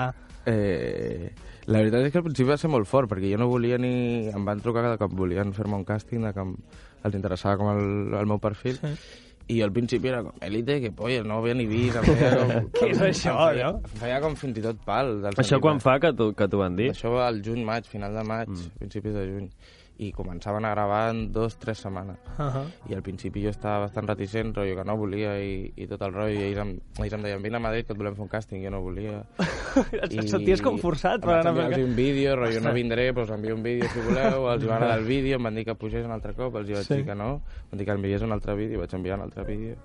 Eh, 0.48 1.32
la 1.68 1.82
veritat 1.84 2.06
és 2.08 2.13
que 2.13 2.22
al 2.22 2.24
principi 2.24 2.48
va 2.54 2.56
ser 2.58 2.70
molt 2.72 2.88
fort, 2.88 3.10
perquè 3.12 3.34
jo 3.34 3.38
no 3.42 3.50
volia 3.52 3.76
ni... 3.78 4.30
Em 4.32 4.46
van 4.48 4.62
trucar 4.63 4.86
cada 4.86 4.98
cop, 5.02 5.12
volien 5.20 5.52
fer-me 5.54 5.76
un 5.76 5.84
càsting 5.88 6.24
de 6.24 6.32
que 6.34 6.40
em- 6.46 6.54
els 7.04 7.16
interessava 7.16 7.58
com 7.60 7.68
el, 7.74 8.13
el 8.20 8.30
meu 8.30 8.40
perfil. 8.40 8.78
Sí. 8.80 8.94
I 9.47 9.62
al 9.63 9.71
principi 9.71 10.10
era 10.12 10.19
com, 10.25 10.36
Elite, 10.43 10.81
que 10.83 10.91
polla, 10.91 11.21
no 11.23 11.38
havia 11.39 11.55
ni 11.55 11.65
vist. 11.69 11.95
Què 12.75 12.89
és 12.91 12.99
això, 12.99 13.36
feia, 13.39 13.71
no? 13.71 13.91
Feia 14.01 14.19
com 14.23 14.36
fins 14.36 14.60
i 14.60 14.63
tot 14.65 14.81
pal. 14.88 15.13
Del 15.23 15.39
Això 15.39 15.62
quan 15.63 15.79
fa 15.83 15.95
que 16.03 16.12
t'ho 16.17 16.33
que 16.36 16.49
van 16.60 16.75
dir? 16.75 16.89
Això 16.91 17.13
va 17.13 17.29
al 17.31 17.39
juny, 17.45 17.63
maig, 17.67 17.88
final 17.88 18.17
de 18.17 18.25
maig, 18.27 18.51
mm. 18.51 18.73
principis 18.81 19.15
de 19.15 19.23
juny. 19.29 19.47
I 19.99 20.12
començaven 20.13 20.65
a 20.65 20.71
gravar 20.75 21.10
en 21.10 21.31
dos, 21.33 21.55
tres 21.57 21.79
setmanes. 21.81 22.17
Ahà. 22.38 22.63
I 22.89 22.93
al 22.93 23.01
principi 23.01 23.41
jo 23.41 23.49
estava 23.49 23.79
bastant 23.88 24.05
reticent, 24.07 24.51
rotllo 24.53 24.75
que 24.77 24.83
no 24.86 24.95
volia 24.99 25.31
i, 25.41 25.71
i 25.75 25.88
tot 25.89 26.01
el 26.05 26.13
rotllo. 26.13 26.36
I 26.38 26.43
ells 26.51 26.60
em, 26.62 26.73
ells 27.01 27.15
em 27.17 27.23
deien, 27.25 27.41
vine 27.41 27.57
a 27.57 27.60
Madrid 27.63 27.88
que 27.88 27.93
et 27.95 27.99
volem 27.99 28.13
fer 28.15 28.25
un 28.27 28.29
càsting. 28.29 28.62
Jo 28.63 28.69
no 28.75 28.81
volia. 28.86 29.23
Et 30.03 30.13
senties 30.29 30.62
com 30.62 30.77
forçat 30.81 31.21
per 31.25 31.39
anar 31.39 31.53
a 31.65 31.69
fer 31.73 31.83
un 31.86 31.95
vídeo, 31.97 32.36
rotllo, 32.38 32.62
no 32.65 32.73
vindré, 32.77 33.10
però 33.13 33.25
us 33.25 33.33
envio 33.33 33.55
un 33.57 33.63
vídeo 33.65 33.89
si 33.93 34.01
voleu. 34.05 34.47
Els 34.53 34.67
va 34.69 34.75
agradar 34.77 34.99
el 34.99 35.05
vídeo, 35.10 35.38
em 35.41 35.49
van 35.49 35.55
dir 35.57 35.65
que 35.65 35.75
pugés 35.75 36.05
un 36.05 36.13
altre 36.13 36.33
cop, 36.38 36.55
els 36.62 36.69
hi 36.69 36.77
vaig 36.77 36.86
Sí. 36.88 36.95
dir 37.01 37.05
que 37.10 37.15
no. 37.15 37.31
Em 37.65 37.71
van 37.73 37.79
dir 37.81 37.86
que 37.89 37.97
enviés 37.97 38.21
un 38.21 38.31
altre 38.38 38.55
vídeo, 38.55 38.79
vaig 38.79 38.93
enviar 38.93 39.17
un 39.17 39.25
altre 39.25 39.43
vídeo. 39.49 39.75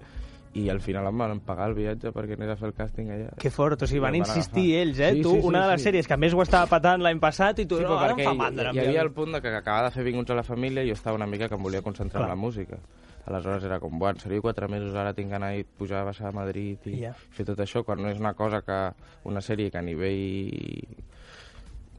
I 0.55 0.69
al 0.69 0.81
final 0.85 1.07
em 1.09 1.17
van 1.17 1.38
pagar 1.41 1.71
el 1.71 1.75
viatge 1.75 2.11
perquè 2.12 2.35
anés 2.37 2.51
a 2.53 2.57
fer 2.61 2.67
el 2.69 2.75
càsting 2.77 3.09
allà. 3.11 3.31
Que 3.41 3.49
fort, 3.51 3.81
o 3.83 3.87
sigui, 3.88 4.03
van 4.05 4.15
em 4.15 4.21
insistir 4.21 4.67
agafar. 4.75 4.83
ells, 4.83 4.99
eh? 5.01 5.12
Sí, 5.15 5.23
tu, 5.23 5.31
sí, 5.31 5.41
sí, 5.41 5.47
una 5.49 5.62
de 5.65 5.71
les 5.73 5.81
sí. 5.81 5.88
sèries 5.88 6.07
que 6.11 6.17
més 6.21 6.35
ho 6.37 6.43
estava 6.43 6.67
patant 6.69 7.01
l'any 7.01 7.19
passat 7.23 7.59
i 7.61 7.67
tu, 7.67 7.79
Sí, 7.79 7.85
no, 7.88 7.97
ara 7.99 8.12
em 8.12 8.21
fa 8.21 8.35
hi, 8.35 8.37
mandra. 8.37 8.73
hi 8.75 8.79
havia 8.85 9.01
el 9.01 9.12
punt 9.17 9.33
de 9.33 9.41
que 9.41 9.49
acabava 9.49 9.88
de 9.88 9.95
fer 9.95 10.05
Vinguts 10.05 10.31
a 10.31 10.35
la 10.35 10.43
família 10.45 10.85
i 10.85 10.88
jo 10.88 10.99
estava 10.99 11.17
una 11.17 11.27
mica 11.27 11.49
que 11.49 11.55
em 11.57 11.62
volia 11.62 11.81
concentrar 11.81 12.21
Clar. 12.21 12.29
en 12.29 12.37
la 12.37 12.37
música. 12.37 12.77
Aleshores 13.25 13.65
era 13.65 13.79
com, 13.81 13.99
bueno, 13.99 14.19
seria 14.21 14.41
quatre 14.43 14.67
mesos, 14.69 14.95
ara 14.95 15.15
tinc 15.15 15.31
d'anar 15.31 15.55
i 15.57 15.62
pujar, 15.65 16.05
baixar 16.05 16.29
a 16.29 16.33
Madrid 16.37 16.85
i 16.91 16.99
Ja. 17.01 17.15
fer 17.31 17.47
tot 17.47 17.59
això, 17.61 17.85
quan 17.85 18.03
no 18.03 18.09
és 18.11 18.19
una 18.21 18.35
cosa 18.35 18.61
que 18.61 18.93
una 19.25 19.41
sèrie 19.41 19.71
que 19.71 19.79
a 19.79 19.83
nivell 19.83 20.85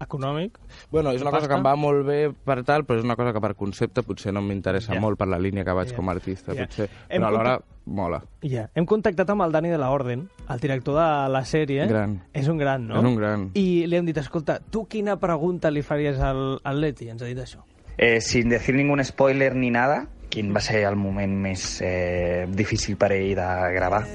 econòmic. 0.03 0.57
Bueno, 0.91 1.11
és 1.11 1.21
una 1.21 1.31
cosa 1.31 1.47
que 1.47 1.55
em 1.55 1.63
va 1.65 1.75
molt 1.75 2.05
bé 2.05 2.31
per 2.31 2.63
tal, 2.63 2.85
però 2.85 2.99
és 2.99 3.03
una 3.05 3.15
cosa 3.15 3.33
que 3.33 3.41
per 3.41 3.55
concepte 3.55 4.03
potser 4.03 4.33
no 4.33 4.41
m'interessa 4.41 4.93
Ja. 4.93 4.99
molt 5.01 5.17
per 5.17 5.27
la 5.27 5.39
línia 5.39 5.63
que 5.63 5.71
vaig 5.73 5.89
Ja. 5.89 5.95
com 5.95 6.09
a 6.09 6.11
artista, 6.13 6.53
Ja. 6.53 6.65
potser. 6.65 6.89
Hem 7.09 7.21
Però 7.21 7.27
alhora 7.27 7.57
contact- 7.57 7.85
mola. 7.85 8.23
Ja. 8.41 8.69
Hem 8.75 8.85
contactat 8.85 9.29
amb 9.29 9.41
el 9.41 9.51
Dani 9.51 9.69
de 9.69 9.77
la 9.77 9.89
Orden, 9.91 10.29
el 10.49 10.59
director 10.59 10.95
de 10.95 11.29
la 11.29 11.41
sèrie. 11.41 11.87
Gran. 11.87 12.21
És 12.33 12.47
un 12.47 12.57
gran, 12.57 12.87
no? 12.87 12.99
És 12.99 13.03
un 13.03 13.15
gran. 13.15 13.51
I 13.55 13.85
li 13.87 13.95
hem 13.95 14.05
dit, 14.05 14.17
escolta, 14.17 14.59
tu 14.59 14.85
quina 14.87 15.17
pregunta 15.19 15.69
li 15.71 15.81
faries 15.81 16.19
al, 16.19 16.59
al 16.63 16.79
Leti? 16.81 17.09
Ens 17.09 17.21
ha 17.21 17.25
dit 17.25 17.37
això. 17.37 17.63
Eh, 17.97 18.21
sin 18.21 18.49
decir 18.49 18.73
ningún 18.75 19.03
spoiler 19.03 19.55
ni 19.55 19.69
nada, 19.69 20.07
quin 20.29 20.53
va 20.55 20.59
ser 20.61 20.83
el 20.85 20.95
moment 20.95 21.31
més 21.37 21.79
eh, 21.81 22.47
difícil 22.49 22.97
per 22.97 23.11
ell 23.11 23.35
de 23.35 23.73
gravar? 23.75 24.05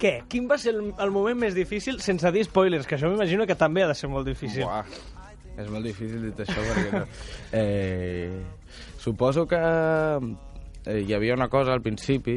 Què? 0.00 0.12
Quin 0.28 0.48
va 0.50 0.58
ser 0.60 0.74
el, 0.74 0.90
el 0.92 1.12
moment 1.14 1.38
més 1.40 1.54
difícil, 1.56 2.00
sense 2.04 2.32
dir 2.34 2.44
spoilers, 2.44 2.86
que 2.88 2.98
això 2.98 3.08
m'imagino 3.08 3.46
que 3.48 3.56
també 3.56 3.84
ha 3.84 3.88
de 3.88 3.96
ser 3.96 4.10
molt 4.12 4.28
difícil. 4.28 4.64
Buah. 4.64 4.84
És 5.56 5.70
molt 5.72 5.88
difícil 5.88 6.26
dir 6.26 6.34
això 6.44 6.60
perquè 6.60 6.90
no. 6.92 7.06
Eh, 7.56 8.42
suposo 9.00 9.46
que 9.48 9.56
eh, 9.56 11.00
hi 11.00 11.14
havia 11.16 11.34
una 11.38 11.48
cosa 11.48 11.72
al 11.72 11.80
principi, 11.80 12.36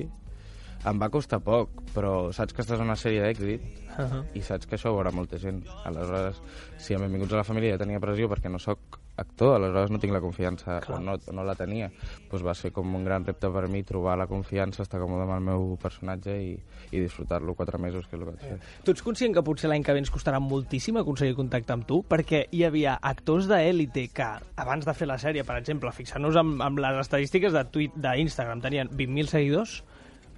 em 0.87 1.01
va 1.01 1.09
costar 1.11 1.41
poc, 1.43 1.83
però 1.91 2.31
saps 2.31 2.55
que 2.55 2.63
estàs 2.63 2.79
en 2.79 2.87
una 2.87 2.99
sèrie 2.99 3.25
d'èxit 3.25 3.75
Uh 3.99 4.05
-huh. 4.05 4.23
i 4.33 4.41
saps 4.41 4.65
que 4.65 4.77
això 4.77 4.91
ho 4.91 4.95
veurà 4.95 5.11
molta 5.11 5.37
gent. 5.37 5.65
Aleshores, 5.83 6.41
si 6.77 6.93
a 6.93 6.99
Benvinguts 6.99 7.33
a 7.33 7.37
la 7.37 7.43
Família 7.43 7.71
ja 7.71 7.77
tenia 7.77 7.99
pressió 7.99 8.29
perquè 8.29 8.49
no 8.49 8.57
sóc 8.57 8.98
actor, 9.19 9.55
aleshores 9.57 9.91
no 9.93 9.99
tinc 10.01 10.15
la 10.15 10.21
confiança, 10.23 10.79
o 10.89 10.99
no, 11.03 11.17
o 11.19 11.35
no 11.35 11.45
la 11.45 11.55
tenia, 11.59 11.89
doncs 12.31 12.45
va 12.45 12.55
ser 12.57 12.71
com 12.75 12.95
un 12.95 13.05
gran 13.05 13.25
repte 13.27 13.51
per 13.53 13.65
mi 13.71 13.83
trobar 13.87 14.17
la 14.19 14.27
confiança, 14.29 14.83
estar 14.85 15.01
còmode 15.01 15.25
amb 15.27 15.35
el 15.37 15.45
meu 15.49 15.67
personatge 15.81 16.35
i, 16.41 16.53
i 16.91 17.03
disfrutar-lo 17.03 17.55
quatre 17.59 17.79
mesos, 17.81 18.07
que 18.07 18.17
és 18.17 18.21
el 18.21 18.25
que 18.25 18.31
vaig 18.31 18.47
fer. 18.47 18.57
Tu 18.85 18.95
ets 18.95 19.05
conscient 19.05 19.35
que 19.35 19.45
potser 19.45 19.71
l'any 19.71 19.85
que 19.85 19.95
ve 19.95 20.03
ens 20.03 20.13
costarà 20.13 20.41
moltíssim 20.43 20.99
aconseguir 21.01 21.37
contacte 21.37 21.75
amb 21.75 21.87
tu? 21.89 22.01
Perquè 22.09 22.45
hi 22.55 22.65
havia 22.67 22.97
actors 23.11 23.49
d'èlite 23.51 24.07
que, 24.15 24.29
abans 24.59 24.87
de 24.87 24.95
fer 24.97 25.09
la 25.09 25.19
sèrie, 25.21 25.45
per 25.47 25.59
exemple, 25.59 25.93
fixant-nos 25.95 26.39
amb, 26.39 26.63
amb 26.65 26.81
les 26.81 27.03
estadístiques 27.03 27.55
de 27.55 27.65
tuit 27.73 27.95
d'Instagram, 27.99 28.63
tenien 28.65 28.91
20.000 28.91 29.31
seguidors, 29.31 29.79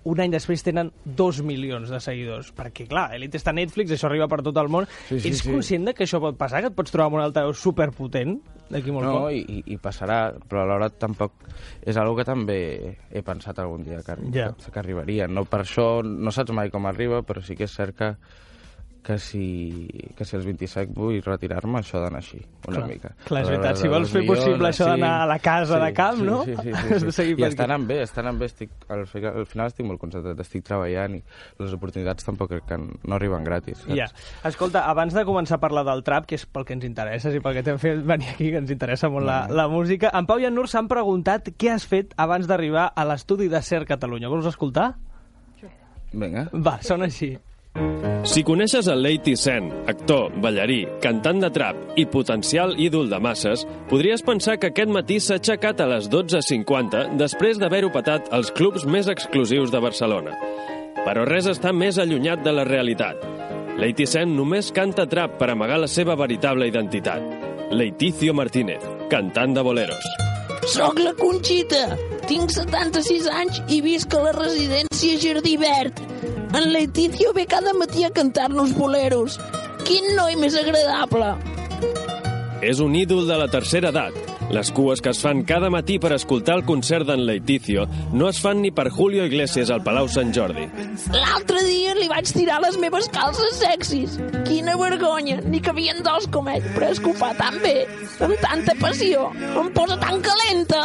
un 0.03 0.19
any 0.19 0.31
després 0.33 0.63
tenen 0.65 0.91
2 1.05 1.41
milions 1.45 1.89
de 1.93 1.99
seguidors. 2.01 2.51
Perquè, 2.57 2.87
clar, 2.89 3.11
Elite 3.13 3.37
està 3.37 3.51
a 3.53 3.57
Netflix, 3.57 3.91
això 3.93 4.07
arriba 4.09 4.27
per 4.31 4.41
tot 4.41 4.57
el 4.57 4.69
món. 4.73 4.87
Sí, 5.09 5.19
sí, 5.19 5.29
Ets 5.29 5.43
sí. 5.43 5.51
conscient 5.51 5.85
de 5.85 5.93
que 5.93 6.07
això 6.07 6.19
pot 6.23 6.37
passar? 6.39 6.61
Que 6.63 6.71
et 6.71 6.75
pots 6.75 6.91
trobar 6.93 7.11
amb 7.11 7.19
un 7.19 7.23
altaveu 7.27 7.53
superpotent 7.53 8.39
d'aquí 8.71 8.91
molt 8.95 9.05
No, 9.05 9.13
poc? 9.25 9.31
i, 9.35 9.41
i, 9.59 9.63
i 9.75 9.77
passarà, 9.77 10.31
però 10.47 10.63
alhora 10.63 10.89
tampoc 10.89 11.33
és 11.85 11.97
algo 11.97 12.15
que 12.17 12.25
també 12.25 12.59
he 13.11 13.21
pensat 13.21 13.59
algun 13.59 13.83
dia 13.83 14.01
que, 14.01 14.15
Ja. 14.33 14.51
que, 14.57 14.71
que 14.71 14.79
arribaria. 14.79 15.27
No 15.27 15.45
per 15.45 15.61
això 15.65 16.01
no 16.03 16.31
saps 16.31 16.51
mai 16.55 16.71
com 16.71 16.85
arriba, 16.89 17.21
però 17.21 17.43
sí 17.43 17.55
que 17.55 17.65
és 17.69 17.75
cert 17.75 17.95
que, 17.97 18.15
que, 19.03 19.17
si, 19.17 19.87
que 20.15 20.25
si 20.25 20.35
als 20.37 20.45
27 20.45 20.93
vull 20.93 21.17
retirar-me, 21.25 21.79
això 21.79 21.97
ha 21.97 22.03
d'anar 22.03 22.19
així, 22.21 22.37
una 22.67 22.77
Clar. 22.77 22.87
mica. 22.89 23.11
Clar, 23.25 23.41
és 23.41 23.49
veritat, 23.49 23.79
si 23.81 23.89
vols 23.89 24.11
fer 24.13 24.21
milions, 24.21 24.43
possible 24.43 24.69
això 24.69 24.89
d'anar 24.91 25.11
a 25.23 25.27
la 25.31 25.37
casa 25.41 25.79
de 25.81 25.89
camp, 25.97 26.19
sí, 26.19 26.27
no? 26.27 26.37
Sí, 26.45 26.55
sí, 26.59 26.73
sí, 26.75 26.99
sí. 27.05 27.15
seguir 27.17 27.35
I 27.41 27.47
està 27.47 27.65
anant 27.65 27.87
bé, 27.89 27.97
està 28.05 28.21
anant 28.21 28.37
bé, 28.37 28.49
estic, 28.51 28.75
al, 28.93 29.07
final, 29.09 29.41
al 29.41 29.47
final 29.49 29.73
estic 29.73 29.89
molt 29.89 30.01
concentrat, 30.03 30.43
estic 30.45 30.65
treballant 30.69 31.17
i 31.17 31.23
les 31.63 31.75
oportunitats 31.77 32.29
tampoc 32.29 32.53
crec 32.53 32.69
que 32.69 32.79
no 32.81 33.17
arriben 33.17 33.47
gratis. 33.47 33.81
Saps? 33.81 33.97
Ja. 33.97 34.09
Escolta, 34.51 34.85
abans 34.91 35.17
de 35.17 35.25
començar 35.25 35.57
a 35.57 35.63
parlar 35.65 35.85
del 35.89 36.05
trap, 36.05 36.29
que 36.29 36.37
és 36.37 36.45
pel 36.45 36.67
que 36.69 36.77
ens 36.77 36.85
interessa 36.85 37.33
i 37.33 37.41
pel 37.41 37.57
que 37.57 37.65
t'hem 37.65 37.81
fet 37.81 38.05
venir 38.05 38.29
aquí, 38.35 38.51
que 38.53 38.61
ens 38.61 38.73
interessa 38.73 39.09
molt 39.09 39.25
la, 39.25 39.43
la 39.49 39.65
música, 39.71 40.13
en 40.13 40.29
Pau 40.29 40.41
i 40.41 40.45
en 40.49 40.57
Nur 40.57 40.69
s'han 40.69 40.89
preguntat 40.91 41.55
què 41.57 41.73
has 41.73 41.89
fet 41.89 42.13
abans 42.21 42.45
d'arribar 42.45 42.91
a 42.93 43.07
l'estudi 43.09 43.49
de 43.49 43.65
Ser 43.65 43.81
Catalunya. 43.89 44.29
Vols 44.29 44.45
escoltar? 44.51 44.91
Vinga. 46.11 46.49
Va, 46.51 46.75
sona 46.83 47.07
així. 47.07 47.33
Si 48.23 48.43
coneixes 48.45 48.85
el 48.91 49.01
Leity 49.01 49.33
Sen, 49.39 49.71
actor, 49.89 50.29
ballarí, 50.43 50.83
cantant 51.01 51.39
de 51.41 51.49
trap 51.53 51.97
i 51.97 52.05
potencial 52.05 52.75
ídol 52.79 53.09
de 53.09 53.17
masses, 53.23 53.63
podries 53.89 54.21
pensar 54.21 54.59
que 54.59 54.69
aquest 54.69 54.91
matí 54.93 55.17
s'ha 55.19 55.39
aixecat 55.39 55.81
a 55.81 55.87
les 55.89 56.09
12.50 56.11 57.15
després 57.17 57.57
d'haver-ho 57.57 57.89
petat 57.93 58.29
als 58.35 58.51
clubs 58.53 58.85
més 58.85 59.09
exclusius 59.09 59.73
de 59.73 59.81
Barcelona. 59.81 60.35
Però 61.01 61.25
res 61.25 61.49
està 61.49 61.73
més 61.73 61.97
allunyat 61.97 62.43
de 62.45 62.53
la 62.53 62.67
realitat. 62.67 63.23
Leity 63.81 64.05
Sen 64.05 64.35
només 64.37 64.69
canta 64.75 65.07
trap 65.09 65.39
per 65.39 65.49
amagar 65.49 65.79
la 65.81 65.89
seva 65.89 66.15
veritable 66.19 66.67
identitat. 66.69 67.25
Leiticio 67.71 68.35
Martínez, 68.35 68.83
cantant 69.09 69.55
de 69.55 69.63
boleros. 69.63 70.05
Soc 70.69 70.99
la 71.01 71.15
Conxita, 71.17 71.95
tinc 72.29 72.51
76 72.53 73.31
anys 73.31 73.63
i 73.71 73.81
visc 73.81 74.13
a 74.13 74.21
la 74.27 74.35
residència 74.37 75.17
Jardí 75.23 75.55
Verd. 75.57 76.03
En 76.53 76.73
Leticio 76.73 77.31
ve 77.33 77.45
cada 77.45 77.73
matí 77.73 78.03
a 78.03 78.11
cantar-nos 78.11 78.73
boleros. 78.75 79.37
Quin 79.87 80.11
noi 80.17 80.35
més 80.35 80.57
agradable! 80.59 81.31
És 82.61 82.81
un 82.83 82.93
ídol 82.95 83.23
de 83.29 83.37
la 83.39 83.47
tercera 83.47 83.89
edat. 83.95 84.40
Les 84.51 84.69
cues 84.75 84.99
que 84.99 85.09
es 85.13 85.19
fan 85.23 85.45
cada 85.47 85.69
matí 85.71 85.95
per 86.01 86.11
escoltar 86.11 86.57
el 86.57 86.65
concert 86.67 87.07
d'en 87.07 87.23
Leiticio 87.23 87.85
no 88.11 88.27
es 88.27 88.41
fan 88.43 88.59
ni 88.61 88.71
per 88.75 88.89
Julio 88.91 89.23
Iglesias 89.25 89.71
al 89.71 89.79
Palau 89.85 90.09
Sant 90.11 90.33
Jordi. 90.35 90.65
L'altre 91.15 91.61
dia 91.63 91.95
li 91.95 92.09
vaig 92.11 92.27
tirar 92.35 92.59
les 92.59 92.75
meves 92.81 93.07
calces 93.15 93.61
sexis. 93.61 94.17
Quina 94.49 94.75
vergonya, 94.75 95.39
ni 95.47 95.63
cabien 95.63 96.03
dos 96.03 96.27
com 96.33 96.51
ell, 96.51 96.67
però 96.75 96.91
és 96.91 96.99
que 96.99 97.13
ho 97.13 97.15
fa 97.15 97.31
tan 97.39 97.61
bé, 97.63 97.77
amb 98.19 98.35
tanta 98.43 98.75
passió, 98.81 99.29
em 99.39 99.71
posa 99.71 99.95
tan 100.03 100.19
calenta. 100.25 100.83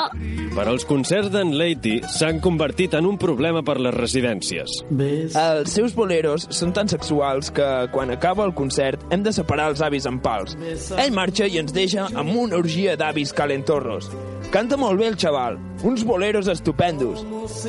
Però 0.56 0.72
els 0.72 0.86
concerts 0.88 1.28
d'en 1.34 1.50
Leiti 1.58 1.98
s'han 2.14 2.38
convertit 2.40 2.94
en 2.96 3.04
un 3.04 3.18
problema 3.20 3.60
per 3.66 3.74
les 3.82 3.92
residències. 3.92 4.78
Els 4.96 5.74
seus 5.74 5.92
boleros 5.92 6.46
són 6.54 6.72
tan 6.72 6.88
sexuals 6.88 7.50
que, 7.52 7.66
quan 7.92 8.14
acaba 8.14 8.46
el 8.46 8.54
concert, 8.56 9.04
hem 9.12 9.26
de 9.26 9.34
separar 9.36 9.68
els 9.74 9.82
avis 9.84 10.06
en 10.08 10.16
pals. 10.24 10.56
Ell 10.96 11.12
marxa 11.12 11.50
i 11.50 11.60
ens 11.60 11.74
deixa 11.76 12.06
amb 12.14 12.32
una 12.46 12.56
orgia 12.56 12.96
d'avis 12.96 13.34
calentorros. 13.56 14.10
Canta 14.50 14.76
molt 14.76 15.00
bé 15.00 15.08
el 15.08 15.16
xaval, 15.16 15.58
uns 15.82 16.04
boleros 16.04 16.46
estupendos, 16.48 17.24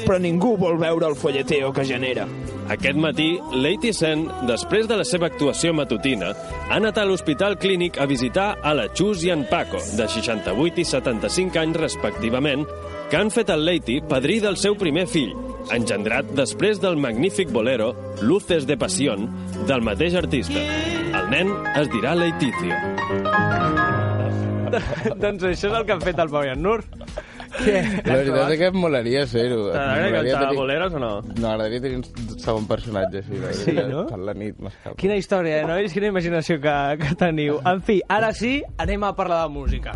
però 0.05 0.19
ningú 0.19 0.55
vol 0.57 0.77
veure 0.77 1.07
el 1.07 1.15
folleteo 1.15 1.71
que 1.73 1.85
genera. 1.85 2.27
Aquest 2.69 2.99
matí, 2.99 3.39
Leiti 3.53 3.93
Sen, 3.93 4.27
després 4.47 4.87
de 4.87 4.97
la 4.97 5.05
seva 5.07 5.27
actuació 5.27 5.73
matutina, 5.73 6.33
ha 6.67 6.75
anat 6.75 6.99
a 6.99 7.05
l'Hospital 7.07 7.57
Clínic 7.57 7.97
a 7.97 8.05
visitar 8.05 8.57
a 8.61 8.75
la 8.75 8.89
Xus 8.93 9.23
i 9.23 9.31
en 9.31 9.47
Paco, 9.49 9.79
de 9.97 10.07
68 10.07 10.83
i 10.83 10.85
75 10.85 11.59
anys 11.63 11.81
respectivament, 11.81 12.67
que 13.09 13.17
han 13.17 13.31
fet 13.31 13.49
el 13.49 13.65
Leiti 13.65 14.01
padrí 14.03 14.39
del 14.43 14.59
seu 14.59 14.77
primer 14.77 15.07
fill, 15.07 15.33
engendrat 15.73 16.29
després 16.35 16.83
del 16.83 16.99
magnífic 16.99 17.51
bolero 17.51 17.93
Luces 18.21 18.67
de 18.67 18.77
Pasión 18.77 19.31
del 19.65 19.81
mateix 19.81 20.15
artista. 20.15 20.61
El 21.17 21.31
nen 21.33 21.53
es 21.75 21.89
dirà 21.95 22.15
Leiticio. 22.15 23.86
Doncs 24.71 25.43
això 25.43 25.69
és 25.71 25.77
el 25.79 25.85
que 25.87 25.93
han 25.97 26.01
fet 26.03 26.19
el 26.19 26.29
Pau 26.33 26.43
i 26.45 26.51
en 26.53 26.61
Nur. 26.63 26.81
Què? 27.57 27.77
La 28.05 28.17
veritat 28.19 28.51
és 28.53 28.59
que 28.59 28.67
em 28.69 28.75
molaria 28.77 29.23
ser-ho. 29.25 29.71
T'agradaria 29.73 30.33
cantar 30.35 30.49
tenir- 30.49 30.59
boleros 30.59 30.93
o 30.93 30.99
no? 31.01 31.11
No, 31.21 31.33
m'agradaria 31.47 31.81
tenir 31.81 31.97
un 32.01 32.37
segon 32.43 32.67
personatge 32.69 33.23
així. 33.23 33.39
la 33.41 33.53
Sí, 33.53 33.75
no? 33.89 34.03
Per 34.11 34.19
la 34.19 34.33
nit 34.37 34.59
m'escapa. 34.61 34.95
Quina 34.99 35.15
història, 35.17 35.61
eh, 35.61 35.65
nois? 35.65 35.93
Quina 35.95 36.11
imaginació 36.11 36.59
que, 36.61 36.75
que 37.01 37.15
teniu. 37.17 37.57
En 37.65 37.81
fi, 37.81 38.01
ara 38.09 38.33
sí, 38.35 38.59
anem 38.77 39.03
a 39.07 39.13
parlar 39.15 39.43
de 39.47 39.53
música. 39.55 39.95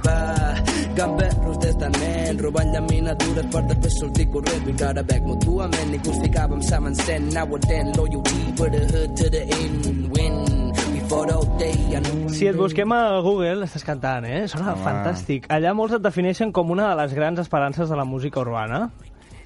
Gamberros 0.96 1.60
testament, 1.62 2.40
robant 2.42 2.74
llaminatures 2.74 3.46
per 3.54 3.62
després 3.70 4.00
sortir 4.00 4.26
corrent 4.34 4.66
i 4.68 4.74
encara 4.74 5.04
bec 5.08 5.22
mútuament. 5.28 5.92
Ningú 5.94 6.12
es 6.16 6.20
ficava 6.26 6.58
amb 6.58 6.64
Sam 6.68 6.90
and 6.90 7.00
Sen, 7.06 7.30
now 7.36 7.46
we're 7.46 7.60
ten, 7.68 7.94
loyalty 7.96 8.52
for 8.58 8.70
the 8.74 8.82
hood 8.92 9.16
to 9.22 9.30
the 9.30 9.44
end, 9.60 10.10
win. 10.16 10.41
Si 12.32 12.48
et 12.48 12.56
busquem 12.58 12.92
a 12.96 13.20
Google, 13.22 13.68
estàs 13.68 13.84
cantant, 13.86 14.26
eh? 14.26 14.48
Sona 14.50 14.72
Home. 14.74 14.82
fantàstic. 14.82 15.46
Allà 15.54 15.76
molts 15.78 15.94
et 15.94 16.02
defineixen 16.02 16.52
com 16.52 16.72
una 16.74 16.90
de 16.90 16.96
les 17.04 17.14
grans 17.14 17.38
esperances 17.40 17.90
de 17.90 17.96
la 17.96 18.06
música 18.06 18.42
urbana. 18.42 18.90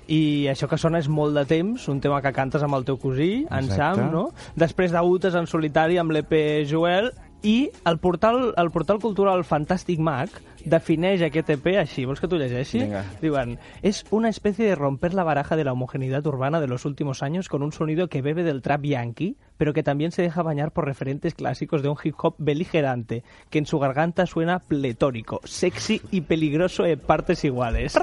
I 0.08 0.48
això 0.52 0.70
que 0.70 0.78
sona 0.78 1.00
és 1.02 1.10
molt 1.10 1.34
de 1.36 1.44
temps, 1.50 1.88
un 1.90 2.00
tema 2.00 2.22
que 2.22 2.32
cantes 2.32 2.64
amb 2.64 2.78
el 2.78 2.86
teu 2.86 2.98
cosí, 3.02 3.46
en 3.50 3.66
Exacte. 3.66 4.02
Sam, 4.02 4.12
no? 4.14 4.30
Després 4.56 4.94
deutes 4.94 5.36
en 5.36 5.48
solitari 5.50 5.98
amb 5.98 6.14
l'EP 6.14 6.64
Joel, 6.70 7.12
i 7.46 7.70
el 7.86 8.00
portal, 8.00 8.54
el 8.58 8.72
portal 8.72 9.00
cultural 9.00 9.44
Fantàstic 9.46 10.00
Mag 10.02 10.32
defineix 10.66 11.22
aquest 11.22 11.52
EP 11.54 11.68
així. 11.78 12.06
Vols 12.10 12.20
que 12.20 12.28
t'ho 12.28 12.40
llegeixi? 12.42 12.80
Vinga. 12.82 13.04
Diuen, 13.22 13.60
es 13.84 14.04
una 14.10 14.30
especie 14.30 14.66
de 14.66 14.76
romper 14.76 15.14
la 15.14 15.24
baraja 15.24 15.56
de 15.56 15.64
la 15.64 15.74
homogeneidad 15.74 16.26
urbana 16.26 16.60
de 16.60 16.68
los 16.68 16.86
últimos 16.86 17.22
años 17.22 17.48
con 17.48 17.62
un 17.62 17.72
sonido 17.72 18.08
que 18.08 18.24
bebe 18.24 18.44
del 18.44 18.64
trap 18.64 18.84
yankee, 18.84 19.36
pero 19.58 19.74
que 19.74 19.84
también 19.84 20.12
se 20.12 20.22
deja 20.22 20.42
bañar 20.44 20.72
por 20.72 20.86
referentes 20.86 21.34
clásicos 21.34 21.82
de 21.82 21.90
un 21.90 21.98
hip 22.04 22.16
hop 22.22 22.36
beligerante, 22.38 23.24
que 23.50 23.60
en 23.60 23.66
su 23.66 23.80
garganta 23.80 24.26
suena 24.26 24.60
pletórico, 24.60 25.42
sexy 25.44 26.02
y 26.12 26.22
peligroso 26.22 26.86
en 26.86 27.00
partes 27.00 27.44
iguales. 27.44 27.96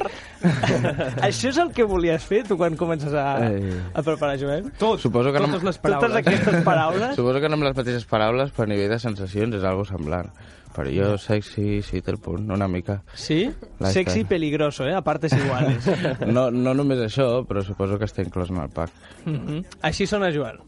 Això 1.22 1.48
és 1.50 1.58
el 1.62 1.70
que 1.74 1.84
volies 1.88 2.24
fer 2.26 2.42
tu 2.48 2.56
quan 2.58 2.76
comences 2.76 3.12
a, 3.14 3.38
Eh. 3.46 3.80
a 3.94 4.02
preparar, 4.02 4.38
Joel? 4.40 4.72
Tot, 4.78 4.98
Suposo 5.00 5.32
que 5.32 5.40
no, 5.40 5.46
totes 5.46 5.62
les 5.64 5.78
paraules. 5.78 6.08
Totes 6.10 6.16
aquestes 6.26 6.64
paraules. 6.64 7.14
Suposo 7.18 7.40
que 7.40 7.48
no 7.48 7.54
amb 7.58 7.64
les 7.68 7.76
mateixes 7.76 8.04
paraules, 8.08 8.50
però 8.52 8.66
a 8.68 8.72
nivell 8.72 8.90
de 8.90 8.98
sensacions 9.02 9.54
és 9.56 9.64
algo 9.64 9.84
semblant. 9.84 10.30
Però 10.72 10.88
jo, 10.88 11.18
sexy, 11.20 11.82
sí, 11.84 12.00
té 12.00 12.14
el 12.14 12.16
punt, 12.16 12.46
una 12.50 12.66
mica. 12.66 13.02
Sí? 13.12 13.50
Sexy 13.84 14.20
y 14.20 14.24
peligroso, 14.24 14.86
eh? 14.88 14.94
A 14.94 15.02
partes 15.04 15.32
iguales. 15.36 15.84
No, 16.32 16.50
no 16.50 16.72
només 16.72 16.98
això, 17.04 17.44
però 17.44 17.60
suposo 17.62 17.98
que 18.00 18.06
està 18.08 18.24
inclòs 18.24 18.48
en 18.48 18.62
el 18.62 18.70
pack. 18.72 18.90
Mhm. 19.26 19.58
Així 19.82 20.06
sona 20.06 20.32
Joel. 20.32 20.62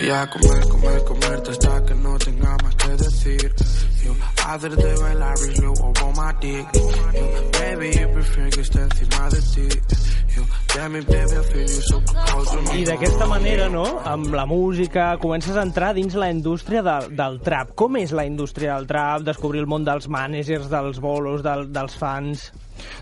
Voy 0.00 0.08
a 0.08 0.26
comer, 0.30 0.66
comer, 0.66 1.04
comerte 1.04 1.50
hasta 1.50 1.84
que 1.84 1.94
no 1.94 2.16
tenga 2.16 2.56
más 2.62 2.74
que 2.74 2.88
decir. 2.88 3.54
Yo, 4.02 4.14
hacerte 4.46 4.94
bailar 4.94 5.36
y 5.46 5.60
luego 5.60 5.92
por 5.92 6.08
my 6.16 6.32
dick. 6.40 6.66
Baby, 7.52 7.92
yo 8.00 8.10
prefiero 8.10 8.50
que 8.50 8.60
esté 8.62 8.80
encima 8.80 9.28
de 9.28 9.42
ti. 9.42 9.68
I 12.78 12.84
d'aquesta 12.86 13.26
manera, 13.26 13.66
no?, 13.68 13.84
amb 14.06 14.30
la 14.34 14.46
música, 14.46 15.16
comences 15.20 15.56
a 15.58 15.64
entrar 15.66 15.90
dins 15.96 16.14
la 16.14 16.30
indústria 16.30 16.82
de, 16.86 16.96
del 17.18 17.40
trap. 17.44 17.74
Com 17.78 17.98
és 18.00 18.14
la 18.16 18.24
indústria 18.28 18.76
del 18.76 18.86
trap? 18.90 19.26
Descobrir 19.26 19.64
el 19.64 19.68
món 19.70 19.84
dels 19.84 20.08
managers, 20.08 20.70
dels 20.72 21.02
bolos, 21.02 21.42
del, 21.46 21.68
dels 21.74 21.98
fans... 22.00 22.50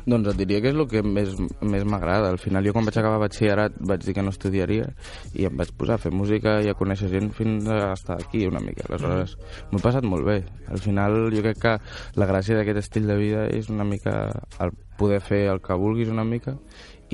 Doncs 0.09 0.33
et 0.33 0.39
diria 0.41 0.59
que 0.59 0.73
és 0.73 0.75
el 0.75 0.89
que 0.91 1.05
més, 1.07 1.37
més 1.63 1.85
m'agrada. 1.87 2.33
Al 2.33 2.41
final, 2.43 2.67
jo 2.67 2.73
quan 2.75 2.89
vaig 2.89 2.97
acabar 2.99 3.21
batxillerat 3.23 3.77
vaig 3.79 4.03
dir 4.03 4.17
que 4.17 4.25
no 4.27 4.33
estudiaria 4.35 4.89
i 5.39 5.47
em 5.47 5.55
vaig 5.61 5.71
posar 5.79 5.95
a 5.99 6.03
fer 6.03 6.11
música 6.11 6.57
i 6.65 6.73
a 6.73 6.75
conèixer 6.75 7.13
gent 7.13 7.31
fins 7.37 7.69
a 7.71 7.93
estar 7.93 8.19
aquí 8.19 8.43
una 8.49 8.65
mica. 8.65 8.89
Aleshores, 8.89 9.37
m'ho 9.71 9.79
he 9.79 9.85
passat 9.85 10.09
molt 10.09 10.27
bé. 10.27 10.41
Al 10.67 10.83
final, 10.83 11.21
jo 11.31 11.47
crec 11.47 11.63
que 11.63 11.79
la 12.19 12.27
gràcia 12.27 12.59
d'aquest 12.59 12.83
estil 12.83 13.07
de 13.07 13.21
vida 13.21 13.47
és 13.55 13.71
una 13.71 13.87
mica 13.87 14.19
el 14.59 14.75
poder 14.99 15.21
fer 15.23 15.45
el 15.53 15.63
que 15.63 15.79
vulguis 15.79 16.11
una 16.11 16.27
mica 16.27 16.57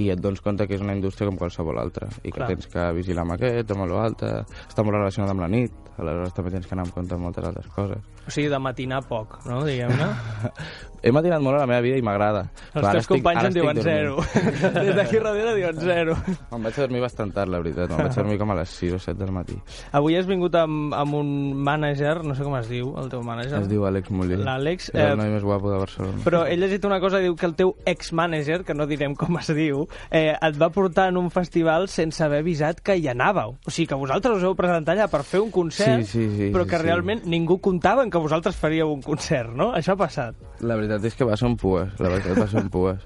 i 0.01 0.09
et 0.11 0.21
dones 0.21 0.43
compte 0.43 0.67
que 0.67 0.77
és 0.77 0.83
una 0.83 0.95
indústria 0.97 1.29
com 1.29 1.39
qualsevol 1.39 1.79
altra 1.79 2.09
i 2.23 2.31
que 2.31 2.39
Clar. 2.39 2.49
tens 2.51 2.69
que 2.73 2.87
vigilar 2.97 3.25
amb 3.25 3.37
aquest, 3.37 3.71
amb 3.71 3.87
l'altre, 3.91 4.33
està 4.67 4.85
molt 4.87 4.99
relacionat 4.99 5.31
amb 5.35 5.45
la 5.45 5.51
nit, 5.53 5.75
aleshores 5.99 6.35
també 6.35 6.55
tens 6.55 6.67
que 6.67 6.75
anar 6.75 6.89
amb 6.89 6.97
compte 6.97 7.15
amb 7.15 7.29
moltes 7.29 7.47
altres 7.51 7.71
coses. 7.75 8.03
O 8.27 8.31
sigui, 8.33 8.49
de 8.49 8.59
matinar 8.59 9.03
poc, 9.09 9.41
no?, 9.47 9.63
diguem-ne. 9.65 10.09
He 11.05 11.11
matinat 11.13 11.43
molt 11.45 11.59
a 11.59 11.61
la 11.61 11.67
meva 11.69 11.83
vida 11.85 11.99
i 12.01 12.03
m'agrada. 12.03 12.47
Els 12.73 12.81
teus 12.87 13.03
estic- 13.03 13.11
companys 13.19 13.41
ara 13.43 13.49
en 13.51 13.53
diuen 13.53 13.77
estic 13.77 13.91
zero. 13.93 14.15
Des 14.87 14.95
d'aquí 14.97 15.19
darrere 15.21 15.51
diuen 15.53 15.77
zero. 15.85 16.15
Em 16.49 16.63
vaig 16.65 16.79
dormir 16.81 17.03
bastant 17.03 17.29
tard, 17.37 17.51
la 17.53 17.59
veritat. 17.61 17.91
Em 17.93 17.99
vaig 18.07 18.15
dormir 18.17 18.39
com 18.41 18.55
a 18.55 18.57
les 18.57 18.71
6 18.73 18.95
o 18.97 19.01
7 19.05 19.19
del 19.21 19.33
matí. 19.37 19.59
Avui 19.93 20.17
has 20.17 20.25
vingut 20.25 20.57
amb, 20.57 20.95
amb 20.97 21.19
un 21.19 21.29
mànager, 21.61 22.15
no 22.25 22.33
sé 22.39 22.47
com 22.47 22.57
es 22.57 22.71
diu, 22.73 22.95
el 23.03 23.11
teu 23.13 23.21
mànager. 23.21 23.61
Es 23.61 23.69
diu 23.69 23.85
Àlex 23.85 24.09
Muller. 24.17 24.39
L'Àlex, 24.47 24.89
És 24.95 25.03
el 25.05 25.13
eh, 25.13 25.19
noi 25.21 25.29
més 25.35 25.45
guapo 25.45 25.75
de 25.75 25.83
Barcelona. 25.83 26.23
Però 26.25 26.41
he 26.49 26.57
llegit 26.57 26.89
una 26.89 26.97
cosa, 27.05 27.21
diu 27.21 27.37
que 27.37 27.51
el 27.51 27.55
teu 27.61 27.75
ex-manager, 27.85 28.63
que 28.65 28.73
no 28.73 28.89
direm 28.89 29.13
com 29.15 29.37
es 29.43 29.53
diu, 29.53 29.85
eh, 30.09 30.33
et 30.41 30.57
va 30.57 30.71
portar 30.73 31.11
en 31.13 31.21
un 31.21 31.29
festival 31.29 31.91
sense 31.93 32.25
haver 32.25 32.41
avisat 32.47 32.81
que 32.81 32.97
hi 32.97 33.11
anàveu. 33.13 33.59
O 33.61 33.71
sigui, 33.77 33.91
que 33.93 34.01
vosaltres 34.01 34.41
us 34.41 34.49
heu 34.49 34.57
presentat 34.57 34.97
allà 34.97 35.11
per 35.13 35.21
fer 35.29 35.45
un 35.45 35.53
concert, 35.53 36.01
Sí, 36.09 36.25
sí, 36.25 36.27
sí, 36.33 36.49
però 36.57 36.65
sí, 36.65 36.71
que 36.73 36.81
sí. 36.81 36.89
realment 36.89 37.29
ningú 37.29 37.61
comptava 37.61 38.01
en 38.09 38.14
que 38.15 38.23
vosaltres 38.23 38.57
faríeu 38.57 38.93
un 38.95 39.03
concert, 39.05 39.51
no? 39.59 39.73
Això 39.77 39.95
ha 39.95 40.01
passat. 40.01 40.39
La 40.63 40.77
veritat 40.79 41.05
és 41.11 41.17
que 41.19 41.27
va 41.29 41.37
ser 41.37 41.49
un 41.51 41.57
pues. 41.61 41.91
La 42.01 42.13
veritat 42.13 42.39
va 42.39 42.47
ser 42.51 42.63
un 42.63 42.71
pues. 42.73 43.03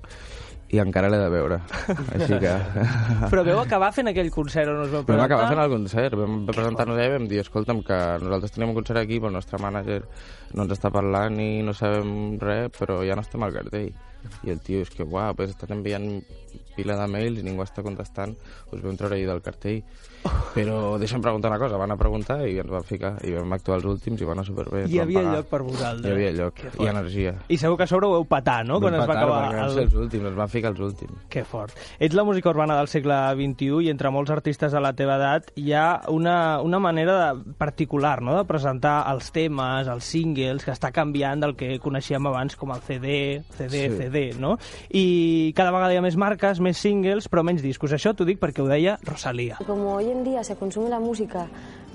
I 0.69 0.83
encara 0.83 1.09
l'he 1.09 1.17
de 1.17 1.29
veure. 1.33 1.57
Així 2.13 2.37
que... 2.43 2.51
Però 3.33 3.41
veu 3.47 3.57
acabar 3.63 3.89
fent 3.97 4.11
aquell 4.11 4.29
concert 4.35 4.69
on 4.69 4.83
us 4.83 4.91
vau 4.93 5.01
Vam 5.01 5.07
presentar? 5.09 5.29
acabar 5.31 5.47
fent 5.55 5.63
el 5.63 5.71
concert, 5.73 6.17
vam 6.21 6.35
presentar-nos 6.51 6.99
allà 6.99 7.07
i 7.09 7.13
vam 7.15 7.29
dir, 7.31 7.39
escolta'm, 7.41 7.81
que 7.87 7.97
nosaltres 8.21 8.53
tenim 8.53 8.75
un 8.75 8.77
concert 8.77 9.01
aquí, 9.01 9.17
però 9.17 9.31
el 9.33 9.39
nostre 9.39 9.61
mànager 9.65 10.03
no 10.53 10.67
ens 10.67 10.75
està 10.77 10.91
parlant 10.93 11.41
i 11.41 11.49
no 11.65 11.73
sabem 11.73 12.13
res, 12.43 12.69
però 12.77 12.99
ja 13.09 13.17
no 13.17 13.25
estem 13.25 13.49
al 13.49 13.57
cartell. 13.57 13.89
I 14.45 14.51
el 14.51 14.61
tio 14.61 14.83
és 14.83 14.91
que, 14.91 15.05
uau, 15.07 15.35
pues 15.39 15.51
estat 15.55 15.71
enviant 15.75 16.09
pila 16.79 16.95
de 16.95 17.07
mails 17.11 17.41
i 17.41 17.43
ningú 17.43 17.65
està 17.65 17.83
contestant, 17.83 18.37
us 18.73 18.83
vam 18.83 18.97
treure 18.97 19.17
ahir 19.17 19.27
del 19.27 19.41
cartell. 19.43 19.81
Però 20.55 20.97
deixa'm 20.99 21.23
preguntar 21.23 21.51
una 21.51 21.59
cosa, 21.59 21.77
van 21.79 21.91
a 21.95 21.97
preguntar 21.99 22.37
i 22.47 22.57
ens 22.59 22.71
van 22.71 22.85
ficar, 22.87 23.13
i 23.27 23.33
vam 23.35 23.53
actuar 23.55 23.77
els 23.79 23.87
últims 23.91 24.21
i 24.23 24.27
va 24.27 24.35
anar 24.35 24.45
superbé. 24.47 24.85
Hi 24.87 24.99
van 24.99 25.05
havia 25.07 25.21
pagar. 25.23 25.35
lloc 25.37 25.49
per 25.51 25.61
vosaltres. 25.63 26.07
Hi 26.07 26.15
havia 26.15 26.33
lloc, 26.35 26.63
i 26.83 26.89
energia. 26.91 27.33
I 27.49 27.59
segur 27.59 27.77
que 27.79 27.87
a 27.87 27.91
sobre 27.91 28.07
ho 28.07 28.17
heu 28.19 28.27
patat, 28.31 28.67
no?, 28.67 28.79
quan 28.83 28.95
Vam 28.95 29.03
es 29.03 29.07
va 29.07 29.13
petar, 29.13 29.25
acabar 29.25 29.43
vam 29.55 29.71
el... 29.71 29.79
els 29.85 29.95
últims, 29.95 30.29
ens 30.31 30.39
van 30.39 30.53
ficar 30.55 30.73
els 30.75 30.81
últims. 30.89 31.19
Que 31.31 31.45
fort. 31.47 31.75
Ets 31.99 32.15
la 32.19 32.25
música 32.27 32.51
urbana 32.51 32.77
del 32.79 32.91
segle 32.91 33.19
XXI 33.39 33.87
i 33.87 33.91
entre 33.95 34.11
molts 34.15 34.31
artistes 34.35 34.75
de 34.75 34.83
la 34.83 34.93
teva 34.99 35.17
edat 35.19 35.53
hi 35.59 35.73
ha 35.75 35.87
una, 36.15 36.37
una 36.63 36.79
manera 36.83 37.19
de, 37.35 37.55
particular 37.59 38.21
no? 38.23 38.37
de 38.39 38.45
presentar 38.49 39.01
els 39.13 39.31
temes, 39.35 39.87
els 39.91 40.05
singles, 40.15 40.65
que 40.67 40.75
està 40.75 40.91
canviant 40.95 41.43
del 41.47 41.55
que 41.59 41.79
coneixíem 41.83 42.27
abans 42.31 42.57
com 42.59 42.75
el 42.75 42.83
CD, 42.87 43.43
CD, 43.59 43.87
Sí. 43.89 43.97
CD, 43.99 44.08
no? 44.39 44.57
I 44.91 45.53
cada 45.57 45.73
vegada 45.75 45.95
hi 45.95 46.01
ha 46.01 46.05
més 46.05 46.17
marques, 46.17 46.61
singles, 46.79 47.29
però 47.29 47.45
menys 47.45 47.63
discos. 47.63 47.93
Això 47.93 48.15
t'ho 48.15 48.25
dic 48.25 48.41
perquè 48.41 48.63
ho 48.63 48.69
deia 48.69 48.99
Rosalía. 49.05 49.59
Como 49.67 49.95
hoy 49.95 50.11
en 50.11 50.25
día 50.25 50.45
se 50.45 50.57
consume 50.57 50.89
la 50.89 51.01
música 51.01 51.47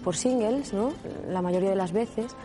por 0.04 0.16
singles, 0.16 0.74
¿no? 0.74 0.94
La 1.30 1.42
mayoría 1.42 1.70
de 1.70 1.76
las 1.76 1.92
veces. 1.92 2.36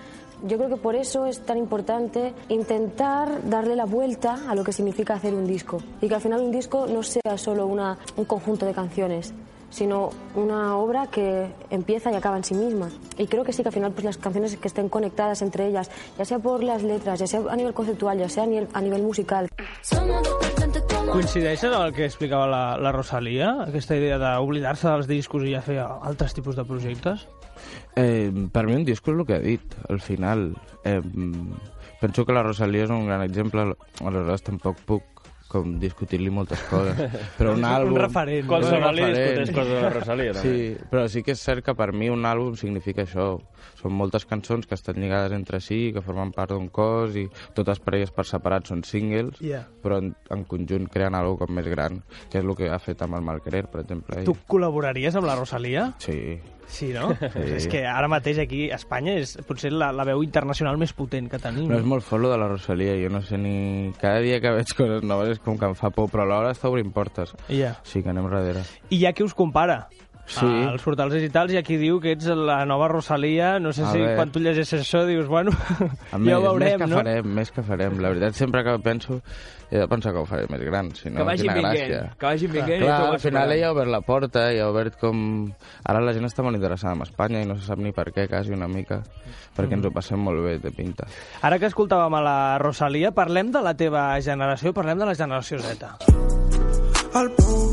Yo 0.47 0.57
creo 0.57 0.69
que 0.69 0.77
por 0.77 0.95
eso 0.95 1.27
es 1.27 1.41
tan 1.45 1.59
importante 1.59 2.33
intentar 2.49 3.49
darle 3.49 3.75
la 3.75 3.87
vuelta 3.87 4.39
a 4.49 4.55
lo 4.55 4.63
que 4.63 4.73
significa 4.73 5.15
hacer 5.15 5.35
un 5.35 5.47
disco 5.47 5.83
y 6.01 6.07
que 6.07 6.15
al 6.15 6.21
final 6.21 6.41
un 6.41 6.53
disco 6.53 6.87
no 6.87 7.03
sea 7.03 7.37
solo 7.37 7.67
una, 7.67 7.99
un 8.17 8.25
conjunto 8.25 8.65
de 8.65 8.73
canciones, 8.73 9.35
sino 9.71 10.11
una 10.35 10.77
obra 10.77 11.07
que 11.09 11.49
empieza 11.71 12.11
y 12.11 12.15
acaba 12.15 12.37
en 12.37 12.45
sí 12.45 12.55
misma. 12.55 12.89
Y 13.17 13.27
creo 13.27 13.45
que 13.45 13.53
sí 13.53 13.63
que 13.63 13.69
al 13.69 13.75
final 13.75 13.93
pues 13.93 14.05
las 14.05 14.17
canciones 14.17 14.57
que 14.57 14.69
estén 14.69 14.89
conectadas 14.89 15.43
entre 15.43 15.67
ellas, 15.67 15.91
ya 16.17 16.25
sea 16.25 16.39
por 16.39 16.63
las 16.63 16.83
letras, 16.83 17.19
ya 17.19 17.27
sea 17.27 17.41
a 17.49 17.57
nivel 17.57 17.75
conceptual, 17.75 18.19
ya 18.19 18.29
sea 18.29 18.45
a 18.45 18.47
nivel, 18.47 18.69
a 18.73 18.81
nivel 18.81 19.03
musical. 19.03 19.49
Coincideixes 21.09 21.73
amb 21.73 21.87
el 21.87 21.95
que 21.97 22.05
explicava 22.05 22.47
la, 22.47 22.63
la 22.77 22.93
Rosalia? 22.93 23.55
Aquesta 23.65 23.97
idea 23.97 24.19
d'oblidar-se 24.21 24.91
dels 24.91 25.09
discos 25.09 25.47
i 25.49 25.55
ja 25.55 25.63
fer 25.65 25.79
altres 25.81 26.37
tipus 26.37 26.59
de 26.59 26.67
projectes? 26.69 27.25
Eh, 27.97 28.29
per 28.53 28.67
mi 28.69 28.77
un 28.77 28.85
disco 28.85 29.11
és 29.15 29.17
el 29.17 29.27
que 29.27 29.39
ha 29.39 29.43
dit, 29.43 29.77
al 29.89 30.03
final. 30.05 30.51
Eh, 30.85 31.01
penso 32.03 32.27
que 32.27 32.37
la 32.37 32.45
Rosalia 32.45 32.85
és 32.85 32.93
un 32.93 33.09
gran 33.09 33.25
exemple, 33.25 33.65
aleshores 34.05 34.45
tampoc 34.47 34.85
puc 34.87 35.18
com 35.49 35.79
discutir-li 35.81 36.29
moltes 36.31 36.61
coses. 36.69 36.99
Però 37.39 37.55
un 37.57 37.63
Un 37.63 37.69
àlbum... 37.71 37.97
referent. 38.03 38.47
Qualsevol 38.51 38.91
un 38.93 38.99
li 38.99 39.07
discuteix 39.15 39.53
coses 39.57 39.73
de 39.73 39.83
la 39.87 39.93
Rosalia, 39.95 40.35
també. 40.37 40.51
Sí, 40.53 40.89
però 40.93 41.07
sí 41.09 41.23
que 41.25 41.33
és 41.33 41.41
cert 41.49 41.65
que 41.65 41.75
per 41.79 41.91
mi 41.97 42.11
un 42.13 42.27
àlbum 42.29 42.57
significa 42.61 43.07
això. 43.07 43.31
Són 43.79 43.93
moltes 43.95 44.25
cançons 44.27 44.67
que 44.67 44.75
estan 44.75 44.97
lligades 45.01 45.33
entre 45.37 45.61
si, 45.61 45.93
que 45.95 46.03
formen 46.03 46.33
part 46.33 46.51
d'un 46.55 46.69
cos, 46.69 47.15
i 47.17 47.29
totes 47.55 47.79
per 47.85 47.95
elles 47.99 48.11
per 48.15 48.25
separat 48.27 48.67
són 48.71 48.85
singles, 48.85 49.39
Yeah. 49.45 49.65
però 49.83 49.99
en, 50.03 50.15
en 50.31 50.45
conjunt 50.49 50.89
creen 50.91 51.15
alguna 51.15 51.47
com 51.47 51.55
més 51.55 51.67
gran, 51.69 52.03
que 52.31 52.39
és 52.41 52.45
el 52.45 52.55
que 52.57 52.71
ha 52.71 52.79
fet 52.83 53.03
amb 53.03 53.15
el 53.15 53.23
Malquerer, 53.27 53.67
per 53.71 53.83
exemple. 53.85 54.25
Tu 54.27 54.35
col·laboraries 54.49 55.15
amb 55.17 55.27
la 55.29 55.37
Rosalia? 55.39 55.93
Sí. 56.03 56.39
Sí, 56.69 56.91
no? 56.93 57.15
Sí. 57.17 57.45
És 57.57 57.67
que 57.71 57.87
ara 57.89 58.09
mateix 58.13 58.37
aquí 58.43 58.67
a 58.71 58.77
Espanya 58.77 59.15
és 59.17 59.39
potser 59.49 59.71
la, 59.73 59.89
la 59.97 60.05
veu 60.05 60.21
internacional 60.23 60.77
més 60.77 60.93
potent 60.93 61.31
que 61.33 61.39
tenim. 61.41 61.65
Però 61.71 61.79
és 61.81 61.87
molt 61.89 62.05
fort 62.05 62.21
lo 62.21 62.29
de 62.33 62.37
la 62.37 62.49
Rosalia, 62.51 62.93
jo 63.01 63.09
no 63.09 63.23
sé 63.25 63.39
ni... 63.41 63.91
Cada 64.01 64.21
dia 64.21 64.37
que 64.45 64.53
veig 64.53 64.75
coses 64.77 65.03
noves 65.07 65.31
és 65.39 65.41
com 65.41 65.57
que 65.57 65.65
em 65.71 65.77
fa 65.79 65.89
por, 65.95 66.11
però 66.13 66.27
alhora 66.27 66.53
està 66.53 66.69
obrint 66.69 66.93
portes. 66.93 67.33
Ja. 67.49 67.73
Sí, 67.89 68.03
que 68.05 68.13
anem 68.13 68.29
darrere. 68.29 68.67
I 68.91 69.01
hi 69.01 69.07
ha 69.09 69.15
qui 69.17 69.25
us 69.25 69.33
compara. 69.39 69.87
Sí. 70.29 70.45
als 70.45 70.83
portals 70.85 71.15
digitals 71.17 71.53
hi 71.53 71.57
ha 71.57 71.63
qui 71.65 71.79
diu 71.81 71.99
que 72.01 72.13
ets 72.13 72.27
la 72.29 72.59
nova 72.69 72.89
Rosalia. 72.89 73.59
No 73.59 73.73
sé 73.73 73.83
A 73.83 73.93
si 73.93 73.99
veure. 73.99 74.15
quan 74.17 74.31
tu 74.31 74.41
llegeixes 74.45 74.83
això 74.85 75.07
dius, 75.09 75.27
bueno, 75.27 75.51
A 75.53 75.87
ja 76.13 76.19
més, 76.19 76.35
ho 76.37 76.43
veurem, 76.43 76.75
més 76.75 76.77
que 76.83 76.87
no? 76.87 76.97
farem, 77.01 77.31
més 77.39 77.51
que 77.53 77.63
farem. 77.63 77.99
La 78.05 78.11
veritat, 78.13 78.35
sempre 78.37 78.63
que 78.65 78.75
penso, 78.85 79.21
he 79.71 79.79
de 79.79 79.87
pensar 79.89 80.13
que 80.13 80.19
ho 80.21 80.27
faré 80.29 80.45
més 80.51 80.61
gran, 80.65 80.91
si 80.95 81.09
no, 81.11 81.17
Que 81.23 81.25
vagin 81.31 81.49
quina 81.49 81.55
vinguent, 81.55 81.91
gràcia. 81.91 82.17
que 82.19 82.27
vagin 82.27 82.53
vinguent 82.53 82.83
i 82.83 82.85
Clar, 82.87 83.01
al 83.15 83.21
final 83.21 83.53
ella 83.53 83.67
ha 83.69 83.73
obert 83.73 83.91
la 83.93 84.01
porta, 84.03 84.45
i 84.53 84.61
ha 84.61 84.69
obert 84.71 84.99
com... 85.01 85.51
Ara 85.85 86.01
la 86.05 86.13
gent 86.17 86.25
està 86.29 86.43
molt 86.45 86.57
interessada 86.61 86.95
en 86.95 87.03
Espanya 87.09 87.43
i 87.43 87.47
no 87.49 87.57
se 87.57 87.65
sap 87.67 87.79
ni 87.81 87.93
per 87.93 88.11
què, 88.13 88.29
quasi 88.29 88.53
una 88.53 88.69
mica, 88.69 89.01
perquè 89.57 89.77
ens 89.81 89.87
ho 89.89 89.91
passem 89.93 90.21
molt 90.21 90.45
bé 90.45 90.59
de 90.59 90.71
pinta. 90.73 91.09
Ara 91.43 91.59
que 91.59 91.67
escoltàvem 91.73 92.15
a 92.15 92.21
la 92.25 92.39
Rosalia, 92.61 93.13
parlem 93.17 93.51
de 93.53 93.61
la 93.65 93.73
teva 93.75 94.11
generació, 94.21 94.73
parlem 94.77 94.99
de 94.99 95.07
la 95.09 95.15
generació 95.17 95.59
Z. 95.59 95.89
El 97.17 97.31
pou, 97.37 97.65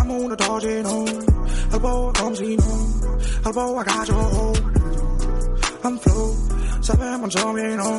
I'm 0.00 0.10
on 0.16 0.32
a 0.32 0.36
dodging 0.36 0.86
home. 0.88 1.29
El 1.70 1.80
pou 1.80 2.10
com 2.18 2.34
si 2.34 2.56
no, 2.58 2.76
el 3.46 3.52
pou 3.54 3.78
a 3.78 3.84
casa 3.86 4.14
I'm 5.80 5.96
flow, 6.04 6.30
sabem 6.82 7.24
on 7.24 7.30
som 7.30 7.56
i 7.56 7.70
no. 7.78 7.90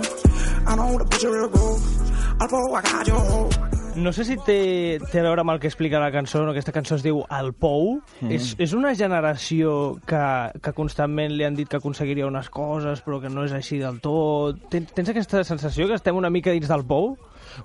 I 0.67 0.75
know 0.75 0.97
the 0.97 1.05
picture 1.05 1.31
will 1.31 1.49
go. 1.49 1.75
El 2.41 2.47
pou 2.51 2.75
a 2.75 2.81
casa 2.81 3.71
No 3.95 4.13
sé 4.15 4.23
si 4.23 4.37
té, 4.39 4.99
té 5.11 5.19
a 5.19 5.23
veure 5.25 5.43
amb 5.43 5.51
el 5.51 5.59
que 5.59 5.67
explica 5.67 5.99
la 5.99 6.11
cançó, 6.13 6.45
no? 6.45 6.53
aquesta 6.53 6.71
cançó 6.71 6.95
es 6.95 7.03
diu 7.03 7.19
El 7.27 7.51
Pou. 7.51 7.97
Mm. 8.21 8.31
És, 8.31 8.53
és 8.63 8.71
una 8.77 8.93
generació 8.95 9.97
que, 10.07 10.21
que 10.63 10.73
constantment 10.77 11.35
li 11.35 11.43
han 11.43 11.57
dit 11.57 11.67
que 11.67 11.81
aconseguiria 11.81 12.29
unes 12.29 12.47
coses, 12.53 13.03
però 13.03 13.19
que 13.19 13.31
no 13.33 13.43
és 13.47 13.55
així 13.57 13.81
del 13.81 13.99
tot. 14.03 14.61
Tens, 14.71 14.93
tens 14.95 15.11
aquesta 15.11 15.43
sensació 15.47 15.89
que 15.89 15.99
estem 15.99 16.15
una 16.15 16.31
mica 16.31 16.55
dins 16.55 16.71
del 16.71 16.85
pou? 16.87 17.17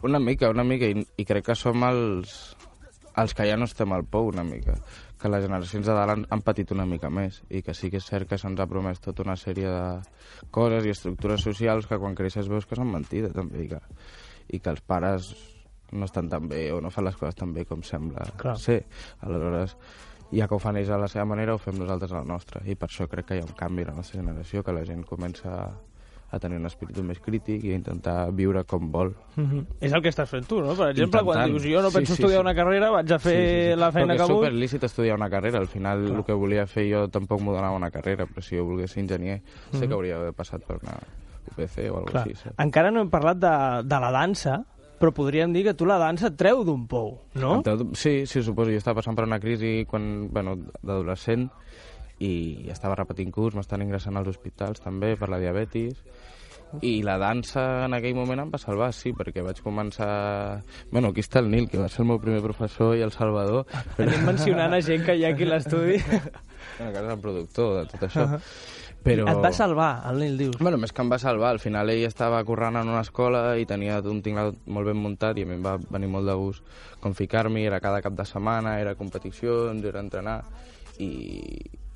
Una 0.02 0.18
mica, 0.18 0.50
una 0.50 0.66
mica, 0.66 0.90
i, 0.90 1.06
i 1.16 1.28
crec 1.28 1.52
que 1.52 1.58
som 1.58 1.86
els, 1.86 2.34
els 3.22 3.36
que 3.36 3.46
ja 3.46 3.60
no 3.60 3.70
estem 3.70 3.94
al 3.94 4.02
pou 4.10 4.32
una 4.32 4.44
mica, 4.44 4.74
que 5.26 5.32
les 5.34 5.42
generacions 5.42 5.86
de 5.86 5.94
dalt 5.96 6.12
han, 6.12 6.24
han 6.30 6.42
patit 6.46 6.70
una 6.74 6.86
mica 6.86 7.10
més, 7.10 7.40
i 7.50 7.62
que 7.66 7.74
sí 7.74 7.90
que 7.90 7.98
és 7.98 8.06
cert 8.06 8.30
que 8.30 8.38
se'ns 8.38 8.60
ha 8.62 8.68
promès 8.70 9.02
tota 9.02 9.24
una 9.26 9.34
sèrie 9.40 9.66
de 9.66 10.46
coses 10.54 10.86
i 10.86 10.94
estructures 10.94 11.42
socials 11.42 11.88
que 11.90 11.98
quan 11.98 12.14
creixes 12.14 12.50
veus 12.52 12.68
que 12.68 12.78
són 12.78 12.92
mentida 12.92 13.32
també, 13.34 13.64
i 13.64 13.70
que, 13.72 13.80
i 14.54 14.62
que 14.62 14.70
els 14.70 14.82
pares 14.86 15.32
no 15.92 16.06
estan 16.06 16.30
tan 16.30 16.46
bé 16.50 16.68
o 16.74 16.80
no 16.82 16.92
fan 16.94 17.06
les 17.08 17.18
coses 17.18 17.38
tan 17.38 17.52
bé 17.54 17.64
com 17.66 17.82
sembla 17.86 18.26
Clar. 18.38 18.56
ser. 18.58 18.80
Aleshores, 19.26 19.76
ja 20.30 20.46
que 20.46 20.56
ho 20.56 20.62
fan 20.62 20.78
ells 20.78 20.90
a 20.94 21.00
la 21.02 21.10
seva 21.10 21.26
manera, 21.26 21.54
ho 21.54 21.62
fem 21.62 21.78
nosaltres 21.78 22.14
a 22.14 22.22
la 22.22 22.30
nostra, 22.30 22.62
i 22.66 22.78
per 22.78 22.90
això 22.90 23.10
crec 23.10 23.30
que 23.30 23.38
hi 23.38 23.42
ha 23.42 23.46
un 23.46 23.54
canvi 23.58 23.86
a 23.86 23.90
la 23.90 23.98
nostra 23.98 24.22
generació, 24.22 24.62
que 24.62 24.74
la 24.74 24.86
gent 24.86 25.02
comença 25.06 25.52
a 25.52 25.68
tenir 26.40 26.58
un 26.58 26.66
espíritu 26.66 27.02
més 27.06 27.20
crític 27.22 27.62
i 27.64 27.70
a 27.72 27.76
intentar 27.78 28.32
viure 28.34 28.64
com 28.64 28.90
vol. 28.92 29.14
Mhm. 29.36 29.66
És 29.80 29.92
el 29.92 30.02
que 30.02 30.08
estàs 30.10 30.28
fent 30.28 30.46
tu, 30.46 30.60
no? 30.60 30.74
Per 30.74 30.90
exemple, 30.90 31.22
quan 31.22 31.38
Intentant. 31.38 31.52
dius 31.62 31.74
jo 31.74 31.82
no 31.82 31.90
Sí, 31.90 31.96
penso 31.98 32.14
sí, 32.14 32.22
estudiar 32.22 32.40
sí. 32.40 32.44
una 32.44 32.54
carrera, 32.54 32.90
vaig 32.90 33.12
a 33.12 33.18
fer 33.18 33.76
la 33.78 33.92
feina 33.92 34.16
que 34.16 34.22
és 34.22 34.28
vull. 34.28 34.36
superlícit 34.44 34.82
estudiar 34.84 35.14
una 35.16 35.30
carrera. 35.30 35.58
Al 35.58 35.68
final, 35.68 36.04
el 36.16 36.24
que 36.24 36.32
volia 36.32 36.66
fer 36.66 36.90
jo 36.92 37.08
tampoc 37.08 37.40
m'ho 37.40 37.52
donava 37.54 37.76
una 37.76 37.90
carrera, 37.90 38.26
però 38.26 38.42
si 38.42 38.56
jo 38.56 38.64
volgués 38.64 38.90
ser 38.90 39.04
enginyer, 39.04 39.40
sé 39.70 39.78
Mhm. 39.78 39.88
que 39.88 39.94
hauria 39.94 40.16
d'haver 40.18 40.32
passat 40.34 40.62
per 40.64 40.78
una 40.82 40.98
UPC 41.52 41.90
o 41.90 41.96
alguna 41.98 42.10
Clar. 42.10 42.22
cosa 42.24 42.30
així. 42.30 42.34
saps? 42.42 42.58
Encara 42.58 42.90
no 42.90 43.00
hem 43.02 43.08
parlat 43.10 43.36
de, 43.38 43.82
de 43.88 44.00
la 44.00 44.10
dansa, 44.10 44.64
però 44.98 45.12
podríem 45.12 45.52
dir 45.52 45.62
que 45.62 45.74
tu 45.74 45.86
la 45.86 45.98
dansa 45.98 46.26
et 46.28 46.36
treu 46.36 46.64
d'un 46.64 46.86
pou, 46.88 47.20
no? 47.34 47.62
Sí, 47.94 48.26
sí, 48.26 48.42
suposo. 48.42 48.70
Jo 48.70 48.78
estava 48.78 48.96
passant 48.96 49.14
per 49.14 49.24
una 49.26 49.38
crisi 49.38 49.84
quan, 49.86 50.28
bueno, 50.32 50.56
d'adolescent 50.82 51.50
i 52.22 52.68
estava 52.72 52.96
repetint 52.96 53.32
curs, 53.34 53.56
m'estan 53.56 53.84
ingressant 53.84 54.16
als 54.16 54.30
hospitals 54.32 54.80
també 54.84 55.14
per 55.20 55.28
la 55.32 55.40
diabetis 55.42 56.00
i 56.82 57.00
la 57.06 57.16
dansa 57.18 57.86
en 57.86 57.94
aquell 57.94 58.16
moment 58.16 58.42
em 58.42 58.48
va 58.52 58.58
salvar, 58.58 58.90
sí, 58.92 59.12
perquè 59.16 59.44
vaig 59.44 59.60
començar... 59.64 60.62
Bueno, 60.90 61.12
aquí 61.12 61.22
està 61.22 61.40
el 61.40 61.50
Nil, 61.52 61.68
que 61.70 61.78
va 61.78 61.88
ser 61.88 62.02
el 62.02 62.10
meu 62.10 62.18
primer 62.20 62.42
professor, 62.44 62.96
i 62.98 63.04
el 63.06 63.14
Salvador. 63.14 63.64
Anem 64.02 64.26
mencionant 64.26 64.74
a 64.74 64.80
gent 64.84 65.06
que 65.06 65.14
hi 65.16 65.24
ha 65.24 65.30
aquí 65.34 65.46
a 65.46 65.54
l'estudi. 65.54 66.00
Bueno, 66.76 66.90
que 66.92 66.98
és 66.98 67.10
el 67.12 67.20
productor 67.22 67.68
de 67.76 67.82
tot 67.92 68.02
això. 68.08 68.24
Ahà. 68.26 68.38
Però... 69.06 69.26
Et 69.30 69.38
va 69.44 69.52
salvar, 69.54 69.90
el 70.10 70.18
Nil, 70.18 70.34
dius. 70.40 70.56
Bueno, 70.58 70.80
més 70.82 70.90
que 70.92 71.04
em 71.04 71.12
va 71.12 71.18
salvar, 71.22 71.52
al 71.54 71.60
final 71.62 71.92
ell 71.92 72.02
estava 72.08 72.40
currant 72.44 72.80
en 72.80 72.90
una 72.90 73.04
escola 73.06 73.44
i 73.56 73.68
tenia 73.70 74.00
un 74.10 74.18
tinglado 74.24 74.56
molt 74.66 74.90
ben 74.90 74.98
muntat 74.98 75.38
i 75.38 75.46
a 75.46 75.48
mi 75.48 75.54
em 75.56 75.62
va 75.64 75.76
venir 75.78 76.10
molt 76.10 76.26
de 76.26 76.34
gust 76.40 76.66
com 77.00 77.14
ficar-m'hi, 77.14 77.62
era 77.70 77.78
cada 77.84 78.02
cap 78.02 78.18
de 78.18 78.26
setmana, 78.26 78.80
era 78.82 78.96
competicions, 78.98 79.86
era 79.86 80.02
entrenar 80.02 80.40
i, 80.98 81.12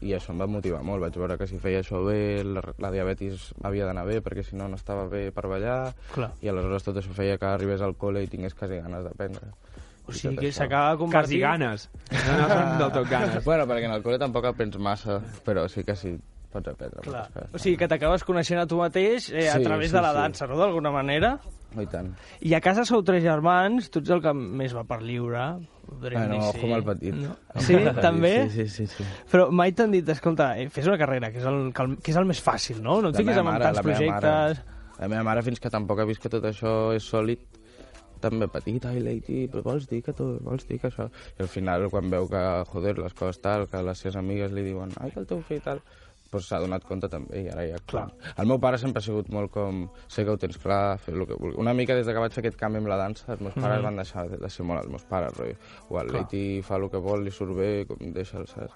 i 0.01 0.14
això 0.16 0.32
em 0.32 0.40
va 0.40 0.46
motivar 0.48 0.82
molt. 0.82 1.03
Vaig 1.03 1.16
veure 1.20 1.36
que 1.38 1.46
si 1.46 1.59
feia 1.61 1.80
això 1.82 2.01
bé, 2.07 2.42
la, 2.44 2.62
la 2.78 2.90
diabetis 2.90 3.51
havia 3.62 3.86
d'anar 3.86 4.07
bé 4.09 4.20
perquè 4.24 4.42
si 4.46 4.57
no 4.57 4.68
no 4.68 4.76
estava 4.80 5.07
bé 5.11 5.30
per 5.32 5.46
ballar 5.48 5.92
Clar. 6.14 6.30
i 6.40 6.48
aleshores 6.48 6.84
tot 6.86 6.96
això 6.96 7.12
feia 7.16 7.36
que 7.38 7.46
arribés 7.46 7.80
al 7.84 7.96
col·le 8.01 8.22
i 8.24 8.28
tingués 8.32 8.55
quasi 8.55 8.80
ganes 8.80 9.05
d'aprendre. 9.05 9.53
O 10.09 10.12
sigui 10.12 10.36
que 10.40 10.51
s'acaba 10.51 10.96
convertint- 10.98 11.12
Quasi 11.28 11.38
ganes. 11.38 11.88
No, 12.11 12.32
no 12.40 12.48
són 12.48 12.78
del 12.80 12.92
tot 12.96 13.09
ganes. 13.11 13.44
Bueno, 13.44 13.66
perquè 13.68 13.84
en 13.86 13.92
el 13.94 14.03
col·le 14.03 14.18
tampoc 14.18 14.44
aprens 14.48 14.78
massa, 14.78 15.20
però 15.46 15.68
sí 15.68 15.84
que 15.84 15.94
sí 15.94 16.16
pots 16.51 16.66
aprendre. 16.72 17.05
Clar. 17.05 17.28
coses. 17.30 17.53
O 17.55 17.59
sigui 17.62 17.76
que 17.78 17.86
t'acabes 17.86 18.24
coneixent 18.26 18.59
a 18.59 18.66
tu 18.66 18.80
mateix 18.80 19.28
eh, 19.30 19.48
a 19.53 19.59
Sí, 19.61 19.62
través 19.62 19.90
sí, 19.92 19.96
de 19.96 20.03
la 20.03 20.11
sí. 20.11 20.18
dansa, 20.18 20.48
no? 20.51 20.57
D'alguna 20.59 20.90
manera. 20.90 21.36
Oh, 21.76 21.82
I 21.82 21.86
tant. 21.90 22.08
I 22.42 22.54
a 22.56 22.60
casa 22.64 22.84
sou 22.88 23.04
tres 23.06 23.22
germans, 23.22 23.90
tu 23.92 24.02
ets 24.02 24.10
el 24.10 24.22
que 24.24 24.32
més 24.34 24.74
va 24.74 24.82
per 24.88 25.00
lliure. 25.04 25.44
Bueno, 25.90 26.34
dir, 26.34 26.40
ojo 26.40 26.66
amb 26.66 26.76
el 26.76 26.84
petit. 26.86 27.14
No? 27.18 27.36
Sí, 27.56 27.76
amb 27.76 27.84
el 27.84 27.88
petit, 27.90 28.02
també? 28.02 28.32
sí, 28.50 28.66
sí, 28.66 28.86
sí, 28.88 28.98
sí. 28.98 29.06
Però 29.30 29.48
mai 29.54 29.74
t'han 29.76 29.94
dit, 29.94 30.08
escolta, 30.14 30.52
eh, 30.58 30.68
fes 30.70 30.90
una 30.90 30.98
carrera, 30.98 31.32
que 31.34 31.42
és 31.42 31.46
el, 31.50 31.62
que 31.74 31.86
el, 31.86 31.96
que 32.02 32.12
és 32.14 32.18
el 32.18 32.28
més 32.30 32.42
fàcil, 32.42 32.82
no? 32.82 33.00
No 33.02 33.10
et 33.10 33.18
La 33.18 33.22
fiquis 33.24 33.40
amb 33.42 33.54
tants 33.62 33.82
projectes... 33.86 34.60
Mare, 34.60 34.76
la 35.00 35.08
meva 35.08 35.24
mare, 35.30 35.42
fins 35.46 35.62
que 35.62 35.72
tampoc 35.72 36.02
ha 36.02 36.06
vist 36.08 36.20
que 36.22 36.28
tot 36.32 36.44
això 36.44 36.74
és 36.92 37.06
sòlid, 37.08 37.46
també 38.20 38.50
petit, 38.52 38.84
ai, 38.84 39.00
Leiti, 39.00 39.46
però 39.50 39.64
vols 39.64 39.86
dir 39.88 40.02
que 40.04 40.12
tu, 40.16 40.26
vols 40.44 40.66
dir 40.68 40.78
que 40.82 40.90
això... 40.90 41.08
I 41.38 41.46
al 41.46 41.48
final, 41.48 41.86
quan 41.92 42.10
veu 42.12 42.28
que, 42.28 42.42
joder, 42.72 42.98
les 43.00 43.16
coses 43.16 43.40
tal, 43.40 43.66
que 43.70 43.80
les 43.86 44.02
seves 44.04 44.18
amigues 44.20 44.52
li 44.52 44.66
diuen, 44.66 44.92
ai, 45.00 45.10
que 45.14 45.22
el 45.22 45.28
teu 45.30 45.40
fill 45.48 45.62
tal, 45.64 45.80
doncs 46.30 46.46
s'ha 46.48 46.60
donat 46.62 46.84
compte 46.86 47.08
també 47.08 47.42
i 47.42 47.48
ara 47.50 47.64
ja... 47.66 47.78
Clar. 47.86 48.06
El 48.38 48.46
meu 48.46 48.58
pare 48.62 48.78
sempre 48.78 49.00
ha 49.00 49.02
sigut 49.02 49.28
molt 49.34 49.50
com, 49.50 49.88
sé 50.08 50.24
que 50.24 50.30
ho 50.30 50.36
tens 50.38 50.58
clar, 50.58 50.98
fer 50.98 51.14
el 51.14 51.26
que 51.26 51.34
vulguis. 51.34 51.58
Una 51.58 51.74
mica 51.74 51.94
des 51.94 52.06
de 52.06 52.12
que 52.14 52.20
vaig 52.22 52.32
fer 52.32 52.44
aquest 52.44 52.56
canvi 52.60 52.78
amb 52.78 52.88
la 52.88 52.96
dansa, 52.96 53.32
els 53.32 53.40
meus 53.40 53.54
pares 53.54 53.78
Mhm. 53.78 53.84
van 53.84 53.96
deixar 53.96 54.28
de 54.30 54.50
ser 54.50 54.64
molt 54.64 54.80
els 54.82 54.88
meus 54.90 55.04
pares, 55.04 55.36
rotllo. 55.36 55.56
O 55.88 56.00
el. 56.00 56.12
Leiti 56.12 56.62
fa 56.62 56.76
el 56.76 56.88
que 56.90 56.98
vol, 56.98 57.24
li 57.24 57.30
surt 57.30 57.56
bé, 57.56 57.84
com 57.86 57.96
deixa'l, 58.12 58.46
saps? 58.46 58.74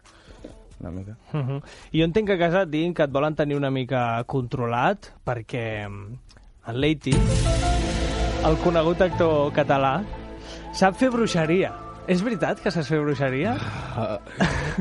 Una 0.81 0.91
mica. 0.91 1.17
Uh 1.33 1.41
-huh. 1.41 1.63
I 1.93 1.99
jo 2.01 2.05
entenc 2.05 2.27
que 2.27 2.35
a 2.35 2.39
casa 2.39 2.63
et 2.63 2.69
diguin 2.69 2.93
que 2.95 3.03
et 3.05 3.11
volen 3.11 3.35
tenir 3.37 3.57
una 3.57 3.71
mica 3.71 4.23
controlat, 4.27 5.13
perquè 5.25 5.89
mm, 5.89 6.19
el 6.67 6.81
Leiti, 6.81 7.13
el 8.45 8.57
conegut 8.59 9.01
actor 9.01 9.53
català, 9.53 10.03
sap 10.73 10.97
fer 10.97 11.11
bruixeria. 11.11 11.73
És 12.11 12.21
veritat 12.21 12.59
que 12.61 12.71
saps 12.73 12.91
fer 12.93 12.99
bruixeria? 13.01 13.55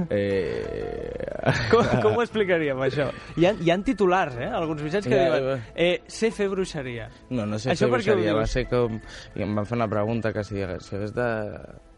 eh... 0.09 1.03
Com, 1.71 1.87
com 2.03 2.17
ho 2.17 2.23
explicaríem, 2.23 2.79
això? 2.85 3.09
Hi 3.39 3.47
ha, 3.49 3.53
hi 3.59 3.71
ha 3.71 3.75
titulars, 3.83 4.37
eh? 4.39 4.47
Alguns 4.47 4.83
mitjans 4.85 5.07
que 5.07 5.17
Ja, 5.17 5.25
diuen 5.27 5.47
ja. 5.49 5.55
eh, 5.75 5.95
sé 6.07 6.29
fer 6.35 6.47
bruixeria. 6.51 7.09
No, 7.35 7.45
no 7.49 7.59
sé 7.59 7.73
Això 7.73 7.87
fer 7.87 7.91
bruixeria, 7.97 8.35
va 8.37 8.45
ser 8.47 8.63
com... 8.71 8.99
I 9.35 9.43
em 9.43 9.55
van 9.59 9.67
fer 9.67 9.75
una 9.79 9.89
pregunta 9.91 10.31
que 10.35 10.43
si, 10.47 10.61
si 10.85 10.95
hagués 10.95 11.15
de, 11.15 11.29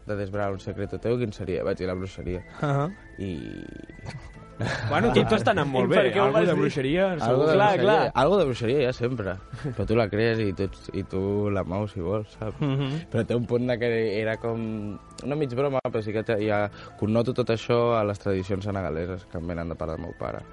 de 0.06 0.18
desvelar 0.18 0.50
un 0.54 0.62
secret 0.62 0.96
teu, 1.02 1.18
quin 1.20 1.34
seria? 1.34 1.62
Vaig 1.66 1.78
dir 1.78 1.86
la 1.90 1.94
bruixeria. 1.98 2.42
Uh 2.58 2.72
-huh. 2.72 2.88
I... 3.18 3.30
Bueno, 4.88 5.10
tots 5.12 5.34
estan 5.36 5.58
anant 5.58 5.72
molt 5.72 5.90
bé. 5.90 6.04
Algo 6.16 6.42
de 6.46 6.54
bruixeria... 6.56 7.10
Algo 7.26 7.46
de, 7.48 7.56
Clar, 7.56 7.72
bruixeria, 7.74 7.82
clar. 7.82 8.12
algo 8.22 8.38
de 8.40 8.46
bruixeria 8.48 8.88
ha 8.88 8.94
sempre. 8.96 9.34
Però 9.66 9.86
tu 9.88 9.98
la 9.98 10.06
crees 10.12 10.40
i 10.40 10.52
tu, 10.56 10.68
i 10.96 11.02
tu 11.10 11.22
la 11.52 11.64
mous 11.68 11.92
si 11.92 12.04
vols, 12.04 12.38
saps? 12.38 12.62
Mhm. 12.62 13.02
Però 13.12 13.26
té 13.28 13.36
un 13.36 13.44
punt 13.50 13.68
de 13.68 13.78
que 13.80 13.90
era 14.20 14.38
com... 14.40 14.96
Una 15.24 15.36
mig 15.36 15.52
broma, 15.56 15.82
però 15.84 16.02
sí 16.04 16.14
que 16.16 16.24
ha... 16.52 16.62
Connoto 17.00 17.34
tot 17.36 17.52
això 17.52 17.80
a 17.98 18.04
les 18.08 18.20
tradicions 18.22 18.64
senegaleses 18.64 19.26
que 19.30 19.38
em 19.40 19.52
venen 19.52 19.68
de 19.72 19.76
part 19.76 19.92
del 19.92 20.02
meu 20.06 20.16
pare 20.18 20.44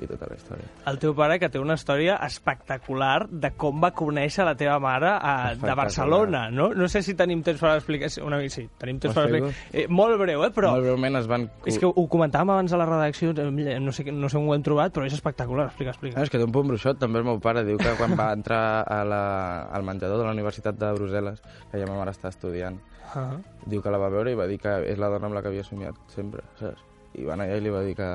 i 0.00 0.06
tota 0.08 0.26
la 0.30 0.36
història. 0.38 0.66
El 0.90 0.98
teu 1.02 1.14
pare, 1.14 1.38
que 1.38 1.48
té 1.52 1.60
una 1.60 1.74
història 1.78 2.16
espectacular 2.26 3.26
de 3.30 3.50
com 3.60 3.80
va 3.82 3.90
conèixer 3.96 4.44
la 4.48 4.54
teva 4.58 4.78
mare 4.82 5.10
a, 5.12 5.34
de 5.50 5.52
Espectacular. 5.54 5.76
Barcelona, 5.76 6.42
no? 6.50 6.70
No 6.74 6.88
sé 6.88 7.02
si 7.04 7.14
tenim 7.18 7.42
temps 7.46 7.60
per 7.60 7.74
explicar... 7.76 8.10
Una 8.26 8.40
sí, 8.48 8.66
tenim 8.80 8.98
temps 9.02 9.14
per 9.16 9.24
explicar. 9.28 9.52
Eh, 9.72 9.86
molt 9.88 10.18
breu, 10.20 10.44
eh? 10.46 10.50
Però 10.56 10.72
Molt 10.74 10.86
breument 10.88 11.20
es 11.20 11.28
van... 11.30 11.48
és 11.68 11.78
que 11.78 11.88
ho, 11.88 12.06
comentàvem 12.10 12.54
abans 12.56 12.72
a 12.72 12.80
la 12.80 12.86
redacció, 12.88 13.32
eh, 13.36 13.78
no 13.80 13.92
sé, 13.92 14.06
no 14.12 14.28
sé 14.32 14.38
on 14.40 14.48
ho 14.48 14.54
hem 14.56 14.64
trobat, 14.66 14.92
però 14.96 15.06
és 15.08 15.16
espectacular. 15.16 15.68
Explica, 15.70 15.94
explica. 15.94 16.18
No, 16.18 16.24
és 16.24 16.32
que 16.32 16.40
té 16.40 16.46
un 16.48 16.54
punt 16.54 16.70
bruixot, 16.72 16.98
també 17.00 17.20
el 17.20 17.28
meu 17.28 17.40
pare 17.42 17.64
diu 17.68 17.78
que 17.80 17.92
quan 18.00 18.16
va 18.18 18.30
entrar 18.36 18.62
a 18.88 19.02
la, 19.04 19.22
al 19.70 19.84
menjador 19.86 20.18
de 20.22 20.28
la 20.28 20.32
Universitat 20.36 20.78
de 20.80 20.92
Brussel·les, 20.96 21.42
que 21.70 21.80
ja 21.82 21.88
ma 21.90 21.98
mare 22.00 22.16
està 22.16 22.32
estudiant, 22.32 22.80
Ah. 23.10 23.34
diu 23.66 23.80
que 23.82 23.90
la 23.90 23.98
va 23.98 24.06
veure 24.08 24.30
i 24.30 24.36
va 24.38 24.44
dir 24.46 24.60
que 24.62 24.70
és 24.86 24.98
la 25.02 25.08
dona 25.10 25.26
amb 25.26 25.34
la 25.34 25.40
que 25.42 25.48
havia 25.50 25.64
somiat 25.66 25.96
sempre, 26.14 26.44
saps? 26.60 26.84
I 27.18 27.24
va 27.26 27.32
anar 27.34 27.48
allà 27.48 27.56
i 27.58 27.64
li 27.64 27.72
va 27.74 27.80
dir 27.82 27.96
que, 27.98 28.06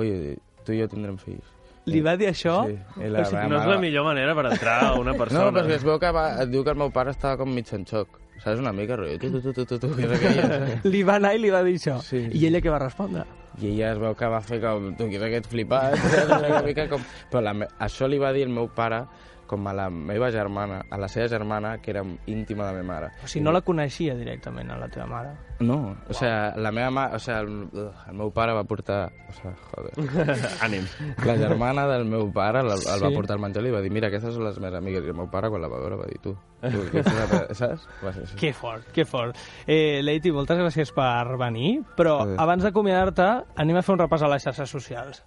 oye, 0.00 0.38
tu 0.64 0.74
i 0.74 0.80
jo 0.80 0.88
tindrem 0.90 1.18
fills. 1.20 1.50
Li 1.84 2.00
va 2.00 2.14
dir 2.16 2.30
això? 2.30 2.62
Sí. 2.64 2.76
I 3.04 3.10
la 3.12 3.22
O 3.22 3.28
sigui, 3.28 3.44
no 3.52 3.58
és 3.60 3.66
la 3.68 3.76
millor 3.80 4.06
manera 4.06 4.34
per 4.36 4.46
entrar 4.48 4.76
a 4.86 4.92
una 4.96 5.12
persona. 5.20 5.50
No, 5.50 5.54
perquè 5.56 5.76
es 5.76 5.84
veu 5.84 5.98
que 6.00 6.12
va, 6.16 6.26
et 6.42 6.52
diu 6.52 6.64
que 6.64 6.72
el 6.72 6.80
meu 6.80 6.92
pare 6.94 7.12
estava 7.12 7.36
com 7.42 7.52
mig 7.52 7.68
en 7.76 7.84
xoc. 7.88 8.20
Saps? 8.40 8.58
Una 8.58 8.72
mica, 8.72 8.96
rotllo, 8.96 9.18
tu, 9.20 9.30
tu, 9.30 9.40
tu, 9.44 9.52
tu, 9.52 9.64
tu, 9.68 9.78
tu, 9.82 9.90
que 9.94 10.08
és 10.08 10.14
aquella... 10.16 10.78
Li 10.94 11.02
va 11.06 11.18
anar 11.20 11.34
i 11.36 11.42
li 11.44 11.52
va 11.52 11.60
dir 11.66 11.76
això. 11.78 11.98
Sí. 12.02 12.24
I 12.32 12.48
ella 12.48 12.60
què 12.64 12.72
va 12.72 12.80
respondre? 12.82 13.22
I 13.60 13.68
ella 13.70 13.92
es 13.92 14.00
veu 14.02 14.16
que 14.18 14.30
va 14.32 14.40
fer 14.42 14.58
com, 14.64 14.88
tu, 14.98 15.06
qui 15.12 15.20
és 15.20 15.26
aquest 15.28 15.46
flipat? 15.52 15.94
Una 16.24 16.64
mica 16.66 16.88
com... 16.90 17.04
Però 17.30 17.44
la, 17.44 17.54
això 17.86 18.08
li 18.10 18.18
va 18.18 18.32
dir 18.34 18.48
el 18.48 18.52
meu 18.56 18.66
pare 18.74 19.04
com 19.46 19.66
a 19.68 19.72
la 19.74 19.88
meva 19.90 20.30
germana, 20.32 20.82
a 20.90 20.98
la 20.98 21.08
seva 21.08 21.28
germana, 21.28 21.78
que 21.78 21.90
era 21.92 22.02
íntima 22.26 22.66
de 22.66 22.72
la 22.72 22.78
meva 22.82 22.92
mare. 22.94 23.10
O 23.24 23.28
sigui, 23.28 23.44
no 23.44 23.52
la 23.52 23.60
coneixia 23.62 24.14
directament, 24.14 24.70
a 24.70 24.78
la 24.78 24.88
teva 24.88 25.06
mare. 25.06 25.34
No, 25.60 25.96
o 26.08 26.12
sea, 26.12 26.52
la 26.56 26.72
meva 26.72 26.90
mare, 26.90 27.14
o 27.14 27.18
sea, 27.22 27.38
el, 27.40 27.68
el 28.08 28.14
meu 28.18 28.32
pare 28.34 28.52
va 28.52 28.64
portar, 28.64 29.12
o 29.28 29.32
sea, 29.32 29.52
joder. 29.70 29.92
Ànim. 30.66 30.86
La 31.24 31.36
germana 31.38 31.86
del 31.88 32.04
meu 32.10 32.30
pare 32.34 32.60
el, 32.64 32.72
el 32.74 33.02
va 33.04 33.08
Sí. 33.08 33.14
portar 33.14 33.36
al 33.36 33.42
menjar 33.42 33.62
i 33.64 33.70
va 33.70 33.80
dir, 33.84 33.92
mira, 33.94 34.08
aquestes 34.10 34.34
són 34.34 34.44
les 34.48 34.58
meves 34.58 34.80
amigues. 34.80 35.04
I 35.06 35.12
el 35.14 35.18
meu 35.20 35.30
pare, 35.30 35.48
quan 35.52 35.62
la 35.62 35.68
va 35.70 35.78
veure, 35.78 36.00
va 36.00 36.08
dir, 36.10 36.18
tu, 36.24 36.34
tu 36.64 36.82
aquesta 36.88 37.54
saps? 37.54 37.86
Va 38.02 38.12
ser 38.12 38.24
així. 38.26 38.36
Que 38.40 38.52
fort, 38.52 38.90
que 38.92 39.04
fort. 39.06 39.38
Eh, 39.66 40.00
Leiti, 40.02 40.32
moltes 40.34 40.58
gràcies 40.58 40.90
per 40.96 41.36
venir, 41.38 41.76
però 41.96 42.20
Adéu. 42.24 42.36
abans 42.42 42.64
d'acomiadar-te, 42.66 43.30
anem 43.56 43.78
a 43.78 43.82
fer 43.86 43.94
un 43.94 44.02
repàs 44.02 44.26
a 44.26 44.32
les 44.34 44.42
xarxes 44.48 44.70
socials. 44.74 45.22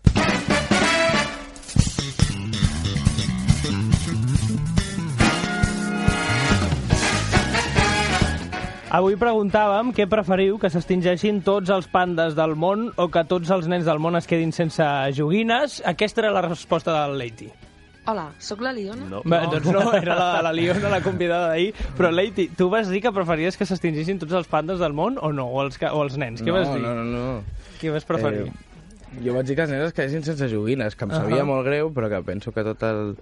Avui 8.97 9.13
preguntàvem 9.19 9.91
què 9.93 10.07
preferiu, 10.09 10.55
que 10.57 10.71
s'extingeixin 10.73 11.43
tots 11.45 11.69
els 11.69 11.85
pandes 11.91 12.33
del 12.37 12.55
món 12.57 12.87
o 12.97 13.05
que 13.13 13.21
tots 13.29 13.51
els 13.53 13.67
nens 13.69 13.85
del 13.85 13.99
món 14.01 14.17
es 14.17 14.25
quedin 14.25 14.49
sense 14.55 14.85
joguines. 15.13 15.75
Aquesta 15.85 16.23
era 16.23 16.31
la 16.33 16.41
resposta 16.47 16.95
del 16.95 17.13
Leiti. 17.19 17.51
Hola, 18.09 18.31
sóc 18.41 18.63
la 18.65 18.71
Liona. 18.73 19.05
No. 19.11 19.19
Bé, 19.21 19.43
doncs 19.51 19.69
no, 19.75 19.83
era 20.01 20.15
la, 20.17 20.29
la 20.47 20.53
Liona, 20.55 20.89
la 20.89 21.01
convidada 21.05 21.51
d'ahir. 21.51 21.75
Però, 21.99 22.09
Leiti, 22.09 22.47
tu 22.57 22.71
vas 22.73 22.89
dir 22.89 23.03
que 23.03 23.11
preferies 23.13 23.59
que 23.59 23.67
s'extingissin 23.69 24.23
tots 24.23 24.33
els 24.39 24.49
pandes 24.49 24.81
del 24.81 24.97
món 24.97 25.19
o 25.21 25.29
no? 25.35 25.45
O 25.45 25.61
els, 25.67 25.77
o 25.91 26.01
els 26.01 26.17
nens? 26.17 26.41
Què 26.41 26.49
no, 26.49 26.57
vas 26.57 26.71
dir? 26.71 26.81
No, 26.81 26.95
no, 26.97 27.05
no. 27.11 27.67
Què 27.77 27.93
vas 27.93 28.07
preferir? 28.07 28.47
Eh, 28.47 29.21
jo 29.27 29.37
vaig 29.37 29.51
dir 29.51 29.59
que 29.59 29.67
els 29.67 29.75
nens 29.75 29.91
es 29.91 29.93
quedessin 29.99 30.25
sense 30.25 30.49
joguines, 30.49 30.97
que 30.97 31.05
em 31.05 31.13
sabia 31.13 31.43
Ahà. 31.43 31.51
molt 31.51 31.67
greu, 31.69 31.93
però 31.93 32.09
que 32.09 32.23
penso 32.33 32.55
que 32.55 32.65
tot 32.65 32.81
el... 32.87 33.13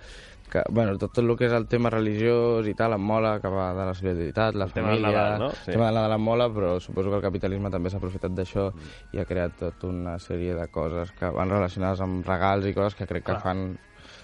Que, 0.52 0.62
bueno, 0.70 0.98
tot 1.02 1.18
el 1.18 1.32
que 1.38 1.48
és 1.48 1.56
el 1.58 1.66
tema 1.72 1.90
religiós 1.90 2.68
i 2.70 2.76
tal 2.78 2.94
em 2.96 3.02
mola, 3.02 3.40
que 3.42 3.50
va 3.52 3.72
de 3.74 3.88
la 3.90 3.96
solidaritat, 3.98 4.56
la 4.56 4.68
tema 4.70 4.94
del 4.94 5.02
família... 5.02 5.24
Nadal, 5.24 5.40
no? 5.42 5.50
Sí. 5.58 5.72
El 5.72 5.78
tema 5.78 5.88
del 5.88 5.98
Nadal 6.00 6.18
em 6.18 6.26
mola, 6.30 6.50
però 6.54 6.76
suposo 6.80 7.10
que 7.10 7.20
el 7.20 7.26
capitalisme 7.26 7.72
també 7.74 7.90
s'ha 7.90 8.00
aprofitat 8.02 8.36
d'això 8.38 8.70
i 9.16 9.22
ha 9.22 9.26
creat 9.26 9.58
tota 9.64 9.90
una 9.90 10.20
sèrie 10.22 10.56
de 10.58 10.68
coses 10.72 11.12
que 11.18 11.34
van 11.34 11.52
relacionades 11.52 12.04
amb 12.06 12.30
regals 12.30 12.70
i 12.70 12.76
coses 12.78 12.96
que 13.00 13.10
crec 13.10 13.26
que 13.26 13.34
Clar. 13.34 13.44
fan 13.44 13.68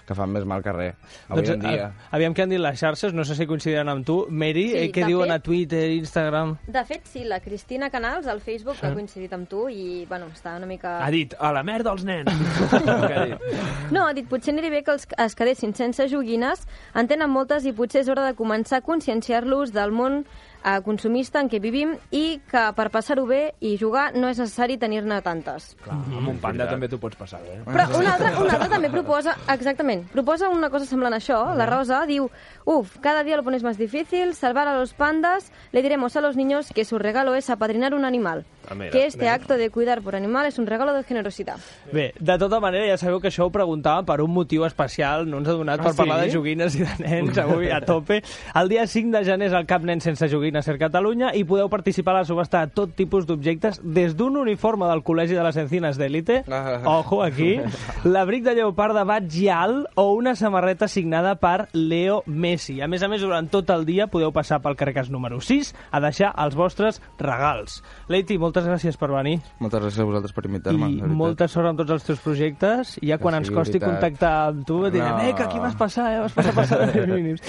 que 0.06 0.14
fan 0.14 0.30
més 0.32 0.44
mal 0.44 0.62
que 0.62 0.72
res. 0.72 0.94
Avui 1.28 1.46
en 1.48 1.60
dia... 1.60 1.86
a- 1.86 2.16
aviam 2.16 2.34
què 2.34 2.42
han 2.44 2.50
dit 2.50 2.60
les 2.60 2.78
xarxes, 2.78 3.12
no 3.14 3.24
sé 3.24 3.36
si 3.38 3.46
coincidiran 3.46 3.88
amb 3.88 4.06
tu. 4.06 4.26
Mary, 4.30 4.68
Sí, 4.70 4.76
eh, 4.76 4.90
què 4.92 5.06
diuen 5.06 5.28
fet- 5.28 5.36
a 5.36 5.42
Twitter, 5.42 5.82
Instagram? 5.98 6.56
De 6.66 6.84
fet, 6.84 7.06
sí, 7.06 7.24
la 7.24 7.40
Cristina 7.40 7.90
Canals, 7.90 8.26
al 8.26 8.40
Facebook, 8.40 8.76
Sí. 8.80 8.86
ha 8.86 8.92
coincidit 8.94 9.32
amb 9.32 9.48
tu 9.48 9.68
i, 9.68 10.04
bueno, 10.08 10.26
està 10.34 10.56
una 10.56 10.66
mica... 10.66 10.98
Ha 11.04 11.10
dit, 11.10 11.34
a 11.38 11.52
la 11.52 11.62
merda 11.62 11.92
els 11.92 12.04
nens. 12.04 12.28
Què 12.70 13.14
ha 13.14 13.24
dit? 13.26 13.90
No, 13.92 14.06
ha 14.08 14.12
dit, 14.16 14.28
potser 14.28 14.52
aniria 14.54 14.70
bé 14.70 14.82
que 14.86 14.92
els, 14.94 15.06
es 15.18 15.34
quedessin 15.38 15.74
sense 15.74 16.08
joguines, 16.10 16.66
en 16.94 17.08
tenen 17.08 17.30
moltes 17.30 17.64
i 17.66 17.72
potser 17.76 18.02
és 18.02 18.08
hora 18.12 18.24
de 18.26 18.34
començar 18.38 18.80
a 18.80 18.86
conscienciar-los 18.86 19.72
del 19.72 19.92
món 19.92 20.22
eh, 20.64 20.80
consumista 20.84 21.40
en 21.40 21.48
què 21.50 21.60
vivim 21.60 21.94
i 22.10 22.40
que 22.50 22.62
per 22.76 22.88
passar-ho 22.90 23.26
bé 23.26 23.54
i 23.60 23.76
jugar 23.78 24.12
no 24.14 24.28
és 24.28 24.38
necessari 24.38 24.78
tenir-ne 24.78 25.20
tantes. 25.22 25.74
Clar, 25.82 25.96
amb 25.96 26.28
un 26.28 26.38
panda 26.42 26.66
també 26.70 26.88
t'ho 26.88 26.98
pots 27.02 27.16
passar 27.16 27.40
bé. 27.42 27.60
Però 27.66 27.88
un 27.98 28.06
altre, 28.06 28.32
un 28.40 28.50
altre 28.50 28.68
també 28.68 28.90
proposa, 28.90 29.36
exactament, 29.52 30.06
proposa 30.12 30.48
una 30.48 30.70
cosa 30.70 30.86
semblant 30.86 31.14
a 31.14 31.20
això. 31.22 31.40
La 31.56 31.66
Rosa 31.66 32.04
diu, 32.06 32.30
uf, 32.64 32.98
cada 33.00 33.22
día 33.24 33.36
lo 33.36 33.42
pones 33.44 33.62
más 33.62 33.78
difícil, 33.78 34.34
salvar 34.34 34.68
a 34.68 34.78
los 34.78 34.94
pandas, 34.94 35.52
le 35.72 35.82
diremos 35.82 36.16
a 36.16 36.20
los 36.20 36.36
niños 36.36 36.68
que 36.74 36.84
su 36.84 36.98
regalo 36.98 37.34
es 37.34 37.50
apadrinar 37.50 37.94
un 37.94 38.04
animal. 38.04 38.44
Ah, 38.68 38.76
mira. 38.76 38.90
que 38.92 39.06
este 39.06 39.22
Mira. 39.22 39.34
acto 39.34 39.56
de 39.56 39.70
cuidar 39.70 40.02
por 40.02 40.14
animal 40.14 40.46
es 40.46 40.56
un 40.56 40.68
regalo 40.68 40.92
de 40.94 41.02
generosidad. 41.02 41.56
Bé, 41.92 42.14
de 42.20 42.38
tota 42.38 42.60
manera, 42.60 42.86
ja 42.86 42.96
sabeu 42.96 43.18
que 43.20 43.26
això 43.26 43.48
ho 43.48 43.50
preguntàvem 43.50 44.04
per 44.06 44.20
un 44.22 44.30
motiu 44.30 44.62
especial, 44.64 45.24
no 45.28 45.38
ens 45.40 45.48
ha 45.50 45.56
donat 45.58 45.80
Ah, 45.80 45.82
per 45.82 45.92
sí? 45.92 45.98
parlar 45.98 46.20
de 46.20 46.30
joguines 46.30 46.76
i 46.78 46.84
de 46.86 46.94
nens, 47.02 47.36
avui 47.42 47.70
a 47.74 47.80
tope. 47.90 48.20
El 48.54 48.68
dia 48.70 48.86
5 48.86 49.10
de 49.18 49.24
gener 49.26 49.48
és 49.50 49.52
el 49.58 49.66
Cap 49.66 49.82
Nen 49.82 50.00
Sense 50.00 50.28
Joguines 50.30 50.51
Ser 50.60 50.76
Catalunya 50.76 51.30
i 51.34 51.44
podeu 51.48 51.70
participar 51.72 52.12
a 52.12 52.18
la 52.20 52.24
subhasta 52.28 52.60
de 52.66 52.72
tot 52.76 52.92
tipus 52.94 53.24
d'objectes, 53.24 53.80
des 53.82 54.12
d'un 54.18 54.36
uniforme 54.36 54.84
del 54.90 55.00
Col·legi 55.02 55.32
de 55.38 55.42
les 55.46 55.56
Encinas 55.56 55.96
d'Elite, 55.96 56.42
ojo 56.84 57.22
aquí, 57.22 57.56
l'abric 58.04 58.44
de 58.44 58.54
lleopard 58.58 58.94
de 58.94 59.04
Batgial 59.08 59.88
o 59.94 60.12
una 60.12 60.34
samarreta 60.36 60.88
signada 60.88 61.36
per 61.36 61.68
Leo 61.72 62.22
Messi. 62.26 62.80
A 62.82 62.88
més 62.88 63.02
a 63.02 63.08
més, 63.08 63.22
durant 63.22 63.48
tot 63.48 63.70
el 63.70 63.86
dia 63.86 64.08
podeu 64.12 64.32
passar 64.34 64.60
pel 64.60 64.76
carcàs 64.76 65.08
número 65.08 65.40
6 65.40 65.72
a 65.90 66.00
deixar 66.04 66.34
els 66.36 66.54
vostres 66.58 67.00
regals. 67.18 67.80
Leiti, 68.12 68.36
moltes 68.38 68.66
gràcies 68.66 68.98
per 68.98 69.08
venir. 69.14 69.38
Moltes 69.62 69.80
gràcies 69.80 70.02
a 70.02 70.08
vosaltres 70.08 70.34
per 70.34 70.44
invitar-me. 70.50 70.90
I 70.90 71.00
de 71.00 71.06
molta 71.08 71.46
sort 71.48 71.70
amb 71.70 71.78
tots 71.78 71.94
els 71.96 72.04
teus 72.04 72.20
projectes. 72.20 72.98
I 73.00 73.12
ja 73.12 73.18
quan 73.22 73.36
ens 73.38 73.50
costi 73.50 73.78
veritat. 73.78 73.88
contactar 73.88 74.32
amb 74.48 74.66
tu, 74.66 74.82
direm, 74.90 75.12
No. 75.16 75.20
eh, 75.22 75.34
que 75.34 75.42
aquí 75.44 75.58
vas 75.58 75.76
passar, 75.76 76.12
eh, 76.12 76.20
vas 76.20 76.32
passar 76.32 76.54
per 76.54 76.66
Saber 76.66 77.06
Mínims. 77.08 77.40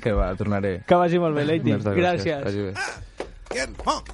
Que 0.00 0.12
va, 0.12 0.34
tornaré. 0.34 0.82
Que 0.86 0.94
vagi 0.94 1.18
molt 1.18 1.36
bé, 1.36 1.44
Leiti. 1.44 1.70
Moltes 1.70 1.94
Gràcies. 1.96 2.49
Así 2.50 2.58
es. 2.58 2.74
Get 3.50 3.70
funky. 3.84 4.12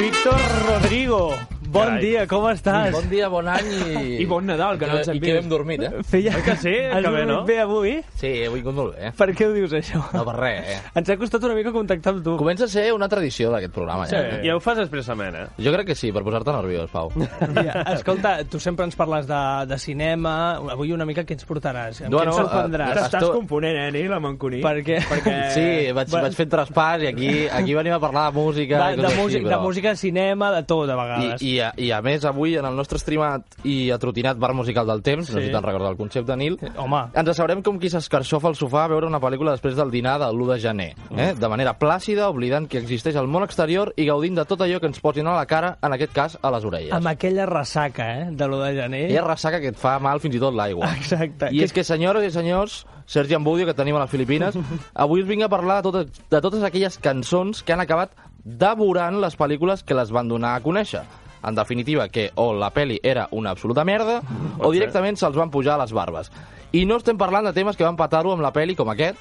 Víctor 0.00 0.40
Rodrigo. 0.66 1.57
Bon 1.68 1.84
Carai. 1.84 2.00
dia, 2.02 2.26
com 2.30 2.46
estàs? 2.50 2.90
Bon 2.94 3.08
dia, 3.10 3.28
bon 3.32 3.48
any 3.52 3.68
i... 3.68 4.16
I 4.22 4.26
bon 4.30 4.46
Nadal, 4.48 4.78
que 4.80 4.86
no 4.88 4.96
ens 4.98 5.08
hem 5.12 5.18
I 5.18 5.20
que 5.20 5.32
vist. 5.32 5.42
hem 5.44 5.48
dormit, 5.50 5.82
eh? 5.84 5.90
Feia... 6.08 6.32
Oi 6.38 6.42
que 6.46 6.56
sí? 6.62 6.74
Has 6.88 7.04
Que 7.04 7.12
bé, 7.14 7.24
no? 7.28 7.42
bé 7.48 7.58
avui? 7.62 7.94
Sí, 8.18 8.30
he 8.44 8.48
vingut 8.52 8.74
molt 8.76 8.96
bé. 8.96 9.10
Per 9.18 9.28
què 9.36 9.46
ho 9.48 9.52
dius, 9.54 9.72
això? 9.76 10.00
No 10.14 10.24
per 10.26 10.36
res, 10.38 10.70
eh? 10.74 10.78
Ens 10.98 11.10
ha 11.12 11.16
costat 11.20 11.44
una 11.48 11.54
mica 11.58 11.72
contactar 11.74 12.14
amb 12.16 12.24
tu. 12.24 12.36
Comença 12.40 12.64
a 12.66 12.72
ser 12.72 12.86
una 12.96 13.08
tradició 13.08 13.50
d'aquest 13.52 13.74
programa, 13.74 14.06
Sí, 14.08 14.16
ja. 14.16 14.40
ja 14.46 14.56
ho 14.56 14.60
fas 14.64 14.80
expressament, 14.84 15.36
eh? 15.36 15.46
Jo 15.62 15.72
crec 15.76 15.90
que 15.92 15.96
sí, 15.98 16.10
per 16.12 16.22
posar-te 16.26 16.54
nerviós, 16.56 16.90
Pau. 16.90 17.12
Ja, 17.68 17.82
escolta, 17.94 18.36
tu 18.48 18.60
sempre 18.62 18.86
ens 18.88 18.96
parles 18.96 19.26
de, 19.28 19.40
de 19.68 19.78
cinema. 19.78 20.34
Avui 20.72 20.92
una 20.94 21.04
mica 21.08 21.24
què 21.28 21.36
ens 21.36 21.44
portaràs? 21.48 22.02
Amb 22.06 22.14
Bueno, 22.14 22.32
què 22.32 22.38
ens 22.38 22.48
sorprendràs? 22.48 22.90
eh, 22.94 22.98
T'estàs 23.02 23.28
confonent, 23.34 23.76
eh, 23.84 23.90
Nil, 23.94 24.12
amb 24.16 24.30
en 24.32 24.36
Cuní? 24.40 24.62
Per 24.64 24.74
què? 24.86 24.98
Perquè... 25.10 25.36
Sí, 25.58 25.66
vaig, 25.96 26.10
Va- 26.12 26.22
vaig 26.26 26.36
fent 26.38 26.50
traspàs 26.52 27.02
i 27.04 27.10
aquí, 27.12 27.30
aquí 27.50 27.74
venim 27.76 27.94
a 27.96 28.00
parlar 28.02 28.28
de 28.32 28.38
música... 28.38 28.78
Va, 28.80 28.90
i 28.94 28.96
de, 28.96 29.02
música, 29.02 29.24
així, 29.26 29.42
de 29.44 29.50
però- 29.50 29.62
música, 29.64 29.94
cinema, 29.98 30.50
de 30.54 30.62
tot, 30.68 30.88
a 30.88 30.94
I, 30.94 30.98
vegades. 31.02 31.42
I, 31.58 31.60
a, 31.66 31.72
I 31.76 31.90
a 31.92 31.98
més, 32.06 32.24
avui, 32.28 32.54
en 32.60 32.64
el 32.68 32.76
nostre 32.78 33.00
streamat 33.02 33.58
i 33.66 33.90
atrotinat 33.94 34.38
bar 34.38 34.54
musical 34.54 34.86
del 34.86 35.02
temps, 35.02 35.26
Sí. 35.28 35.34
no 35.34 35.40
sé 35.42 35.46
si 35.48 35.52
te'n 35.52 35.64
recordes 35.66 35.90
el 35.90 35.98
concepte, 35.98 36.36
Nil, 36.38 36.56
Home, 36.78 37.02
ens 37.18 37.32
asseurem 37.34 37.60
com 37.66 37.80
qui 37.82 37.90
s'escarxofa 37.90 38.48
al 38.52 38.56
sofà 38.56 38.84
a 38.86 38.92
veure 38.94 39.08
una 39.10 39.20
pel·lícula 39.20 39.56
després 39.56 39.74
del 39.76 39.90
dinar 39.90 40.18
del 40.22 40.36
l'1 40.38 40.52
de 40.54 40.58
gener, 40.62 40.88
eh? 41.16 41.32
de 41.34 41.48
manera 41.50 41.74
plàcida, 41.78 42.28
oblidant 42.30 42.68
que 42.70 42.78
existeix 42.78 43.16
el 43.18 43.26
món 43.26 43.42
exterior 43.44 43.92
i 43.96 44.06
gaudint 44.06 44.36
de 44.38 44.44
tot 44.46 44.60
allò 44.62 44.78
que 44.80 44.86
ens 44.86 45.00
posin 45.02 45.26
a 45.26 45.34
la 45.36 45.46
cara, 45.50 45.74
en 45.82 45.92
aquest 45.98 46.12
cas, 46.14 46.38
a 46.40 46.50
les 46.54 46.64
orelles. 46.64 46.92
amb 46.94 47.06
aquella 47.10 47.46
ressaca, 47.50 48.06
eh, 48.20 48.28
de 48.30 48.46
lo 48.48 48.60
de 48.62 48.74
gener. 48.76 49.04
Ha 49.18 49.24
ressaca 49.26 49.60
que 49.60 49.68
et 49.74 49.76
fa 49.76 49.98
mal 49.98 50.20
fins 50.20 50.36
i 50.36 50.40
tot 50.40 50.54
l'aigua. 50.54 50.92
Exacte. 50.96 51.48
I 51.52 51.64
és 51.64 51.72
que, 51.72 51.82
senyores 51.84 52.22
i 52.24 52.30
senyors, 52.30 52.84
Sergi 53.08 53.34
Ambudio, 53.34 53.64
que 53.66 53.74
tenim 53.74 53.96
a 53.96 54.02
les 54.04 54.10
Filipines, 54.10 54.54
avui 54.94 55.22
us 55.22 55.28
vinc 55.28 55.42
a 55.42 55.48
parlar 55.48 55.80
de 55.82 55.90
totes, 55.90 56.22
de 56.30 56.40
totes 56.44 56.62
aquelles 56.62 56.98
cançons 56.98 57.62
que 57.64 57.72
han 57.72 57.80
acabat 57.80 58.10
devorant 58.44 59.18
les 59.20 59.34
pel·lícules 59.36 59.82
que 59.84 59.94
les 59.96 60.10
van 60.14 60.28
donar 60.28 60.54
a 60.56 60.60
conèixer. 60.64 61.02
En 61.42 61.54
definitiva, 61.54 62.08
que 62.08 62.30
o 62.34 62.52
la 62.54 62.70
peli 62.70 63.00
era 63.02 63.28
una 63.30 63.50
absoluta 63.50 63.84
merda 63.84 64.20
o 64.58 64.72
directament 64.72 65.16
se'ls 65.16 65.36
van 65.38 65.50
pujar 65.50 65.76
a 65.76 65.84
les 65.84 65.92
barbes. 65.92 66.32
I 66.72 66.84
no 66.84 66.98
estem 66.98 67.16
parlant 67.16 67.46
de 67.46 67.54
temes 67.56 67.76
que 67.76 67.86
van 67.86 67.96
patar-ho 67.96 68.34
amb 68.34 68.44
la 68.44 68.52
peli 68.52 68.74
com 68.76 68.90
aquest, 68.92 69.18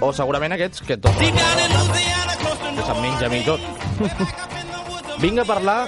o 0.00 0.12
segurament 0.14 0.54
aquests 0.54 0.82
que 0.86 0.96
tots... 0.96 1.18
Que 1.18 2.84
se'n 2.86 3.00
menja 3.02 3.26
a 3.26 3.32
mi 3.32 3.42
tot. 3.46 3.60
Vinc 5.22 5.42
a 5.42 5.46
parlar 5.48 5.80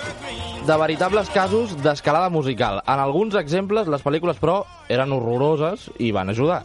de 0.66 0.76
veritables 0.76 1.30
casos 1.30 1.76
d'escalada 1.82 2.28
musical. 2.28 2.82
En 2.86 3.00
alguns 3.00 3.36
exemples, 3.38 3.88
les 3.88 4.02
pel·lícules, 4.04 4.40
però, 4.42 4.64
eren 4.90 5.14
horroroses 5.14 5.88
i 6.02 6.10
van 6.12 6.32
ajudar. 6.34 6.64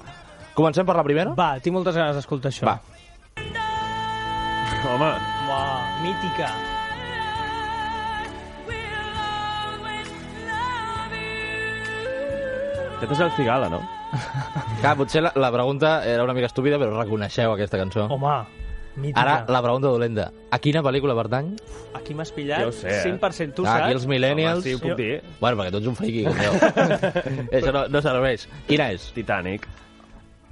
Comencem 0.56 0.86
per 0.88 0.96
la 0.96 1.04
primera? 1.04 1.34
Va, 1.38 1.50
tinc 1.64 1.76
moltes 1.76 1.98
ganes 2.00 2.16
d'escoltar 2.20 2.52
això. 2.54 2.68
Va. 2.70 2.78
Home, 4.86 5.10
Uau, 5.50 5.86
mítica. 6.04 6.50
aquest 12.96 13.12
és 13.12 13.20
el 13.26 13.32
Cigala, 13.36 13.70
no? 13.70 13.82
Clar, 14.82 14.94
potser 14.98 15.22
la, 15.26 15.32
la 15.36 15.52
pregunta 15.54 15.98
era 16.08 16.24
una 16.24 16.34
mica 16.34 16.48
estúpida, 16.50 16.80
però 16.82 16.96
reconeixeu 16.96 17.52
aquesta 17.54 17.78
cançó. 17.82 18.06
Home, 18.14 18.36
mítica. 18.96 19.22
Ara, 19.22 19.36
la 19.52 19.62
pregunta 19.66 19.92
dolenta. 19.92 20.30
A 20.56 20.60
quina 20.64 20.82
pel·lícula 20.86 21.16
pertany? 21.18 21.52
Aquí 22.00 22.16
m'has 22.18 22.32
pillat, 22.36 22.64
Ja 22.64 22.70
ho 22.72 22.74
sé, 22.76 22.90
eh? 22.96 23.02
100% 23.12 23.54
tu 23.58 23.66
Ah, 23.68 23.74
saps? 23.76 23.86
Aquí 23.90 23.98
els 24.00 24.08
millennials... 24.10 24.64
Home, 24.64 24.70
sí, 24.70 24.78
ho 24.78 24.82
puc 24.84 24.96
dir. 25.00 25.12
Bueno, 25.42 25.60
perquè 25.62 25.74
tu 25.76 25.82
ets 25.84 25.92
un 25.92 25.98
friqui, 26.00 26.24
com 26.26 26.40
jo. 26.40 26.54
Això 27.60 27.76
no, 27.76 27.86
no 27.92 28.02
serveix. 28.06 28.48
Quina 28.70 28.90
és? 28.96 29.10
Titanic. 29.18 29.68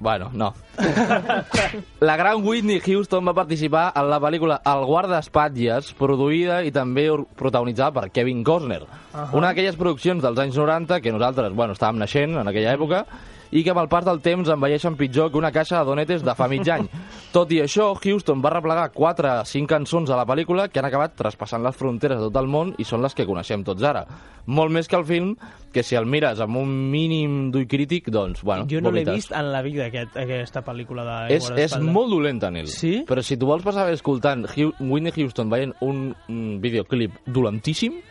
Bueno, 0.04 0.30
no. 0.34 0.54
La 2.02 2.18
gran 2.18 2.46
Whitney 2.46 2.82
Houston 2.82 3.24
va 3.26 3.34
participar 3.34 3.86
en 3.96 4.10
la 4.12 4.18
pel·lícula 4.20 4.58
El 4.68 4.84
guardaespatlles, 4.90 5.94
produïda 5.96 6.58
i 6.68 6.74
també 6.76 7.06
protagonitzada 7.40 7.94
per 7.96 8.10
Kevin 8.12 8.42
Costner. 8.44 8.82
Ahà. 9.14 9.30
Una 9.32 9.54
d'aquelles 9.54 9.80
produccions 9.80 10.20
dels 10.26 10.42
anys 10.44 10.60
90 10.60 11.00
que 11.00 11.14
nosaltres, 11.16 11.56
bueno, 11.56 11.78
estàvem 11.78 12.04
naixent 12.04 12.36
en 12.42 12.52
aquella 12.52 12.76
època 12.76 13.06
i 13.54 13.62
que 13.62 13.70
amb 13.74 13.84
el 13.84 13.90
pas 13.92 14.06
del 14.06 14.20
temps 14.26 14.50
envelleixen 14.50 14.98
pitjor 14.98 15.30
que 15.32 15.38
una 15.38 15.52
caixa 15.54 15.80
de 15.80 15.86
donetes 15.86 16.24
de 16.26 16.34
fa 16.36 16.48
mig 16.50 16.68
any. 16.74 16.88
Tot 17.34 17.52
i 17.54 17.62
això, 17.62 17.92
Houston 17.94 18.42
va 18.42 18.52
replegar 18.56 18.88
4 18.96 19.34
o 19.44 19.46
5 19.46 19.70
cançons 19.70 20.10
a 20.10 20.18
la 20.18 20.26
pel·lícula 20.30 20.68
que 20.70 20.82
han 20.82 20.90
acabat 20.90 21.14
traspassant 21.20 21.62
les 21.66 21.78
fronteres 21.78 22.20
de 22.20 22.30
tot 22.30 22.40
el 22.42 22.50
món 22.50 22.74
i 22.82 22.88
són 22.88 23.04
les 23.06 23.14
que 23.14 23.28
coneixem 23.30 23.66
tots 23.66 23.86
ara. 23.86 24.04
Molt 24.46 24.74
més 24.74 24.90
que 24.90 24.98
el 24.98 25.06
film, 25.08 25.36
que 25.74 25.84
si 25.86 25.96
el 25.96 26.10
mires 26.10 26.42
amb 26.44 26.58
un 26.60 26.74
mínim 26.92 27.52
d'ull 27.54 27.68
crític, 27.70 28.10
doncs, 28.14 28.42
bueno, 28.44 28.66
Jo 28.70 28.82
no 28.82 28.92
l'he 28.92 29.06
vist 29.08 29.32
en 29.32 29.52
la 29.54 29.62
vida, 29.66 29.88
aquest, 29.88 30.18
aquesta 30.20 30.66
pel·lícula 30.66 31.06
de 31.08 31.38
És, 31.38 31.50
és 31.54 31.78
molt 31.78 32.12
dolenta, 32.12 32.50
Nil. 32.52 32.68
Sí? 32.74 33.04
Però 33.08 33.22
si 33.24 33.38
tu 33.38 33.50
vols 33.50 33.64
passar 33.66 33.86
escoltant 33.94 34.48
Whitney 34.54 35.14
Houston 35.16 35.50
veient 35.54 35.78
un, 35.86 36.10
un 36.30 36.44
videoclip 36.64 37.22
dolentíssim, 37.26 38.02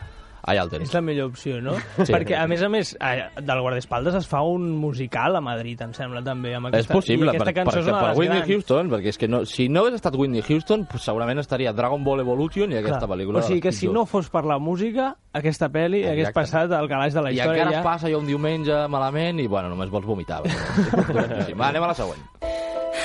allà 0.43 0.63
el 0.65 0.71
tens. 0.71 0.89
És 0.89 0.95
la 0.95 1.01
millor 1.01 1.29
opció, 1.31 1.61
no? 1.63 1.75
Sí. 2.03 2.11
Perquè, 2.13 2.35
a 2.39 2.47
més 2.51 2.63
a 2.63 2.69
més, 2.69 2.97
del 2.99 3.61
guardaespaldes 3.63 4.15
es 4.19 4.27
fa 4.27 4.41
un 4.43 4.71
musical 4.77 5.37
a 5.37 5.41
Madrid, 5.41 5.81
em 5.87 5.93
sembla, 5.95 6.23
també. 6.27 6.55
Amb 6.57 6.67
És 6.73 6.83
aquesta, 6.83 6.95
possible, 6.95 7.31
I 7.33 7.37
aquesta 7.37 7.65
per, 7.65 7.79
és 7.79 7.87
una 7.91 8.01
per 8.01 8.17
Whitney 8.19 8.41
grans. 8.43 8.51
Houston, 8.53 8.91
perquè 8.91 9.09
és 9.15 9.19
que 9.19 9.29
no, 9.29 9.45
si 9.47 9.69
no 9.69 9.81
hagués 9.85 9.95
estat 10.01 10.17
Whitney 10.19 10.43
Houston, 10.49 10.87
pues 10.91 11.03
segurament 11.07 11.39
estaria 11.41 11.73
Dragon 11.73 12.03
Ball 12.05 12.21
Evolution 12.25 12.73
i 12.73 12.77
aquesta 12.81 13.07
Clar. 13.07 13.11
pel·lícula. 13.17 13.39
O 13.39 13.43
sigui 13.43 13.61
que 13.61 13.73
si 13.73 13.89
no 13.89 14.05
fos 14.07 14.29
per 14.31 14.45
la 14.45 14.59
música, 14.59 15.15
aquesta 15.33 15.69
pel·li 15.71 16.03
hagués 16.05 16.29
Exacte. 16.29 16.41
passat 16.41 16.73
al 16.79 16.89
calaix 16.89 17.15
de 17.15 17.23
la 17.23 17.31
I 17.33 17.37
història 17.39 17.63
encara 17.63 17.77
ja. 17.77 17.79
es 17.79 17.85
passa 17.85 18.11
jo 18.11 18.19
un 18.19 18.27
diumenge 18.27 18.87
malament 18.89 19.39
i, 19.41 19.47
bueno, 19.47 19.69
només 19.71 19.91
vols 19.91 20.07
vomitar. 20.07 20.43
perquè- 20.43 21.55
Va, 21.61 21.69
anem 21.69 21.83
a 21.83 21.87
la 21.93 21.95
següent. 21.95 22.21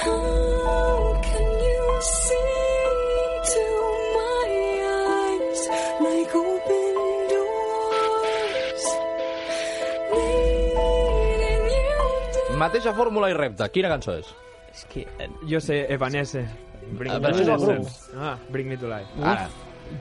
Mm. 0.07 0.47
Mateixa 12.57 12.93
fórmula 12.97 13.29
i 13.31 13.35
repte. 13.37 13.67
Quina 13.73 13.89
cançó 13.91 14.15
és? 14.17 14.29
És 14.73 14.85
que... 14.91 15.05
eh, 15.21 15.29
Jo 15.49 15.59
sé, 15.63 15.83
Evanesce. 15.93 16.45
Bring 16.97 17.11
Ah, 17.13 17.19
Me 17.19 17.27
però 17.27 17.35
to 17.35 17.41
això 17.43 17.55
és 17.57 17.63
el 17.63 17.69
Life. 17.69 17.73
grup. 17.75 18.21
Ah, 18.23 18.35
Bring 18.53 18.69
Me 18.71 18.77
to 18.77 18.87
Life. 18.91 19.21
Ara. 19.21 19.47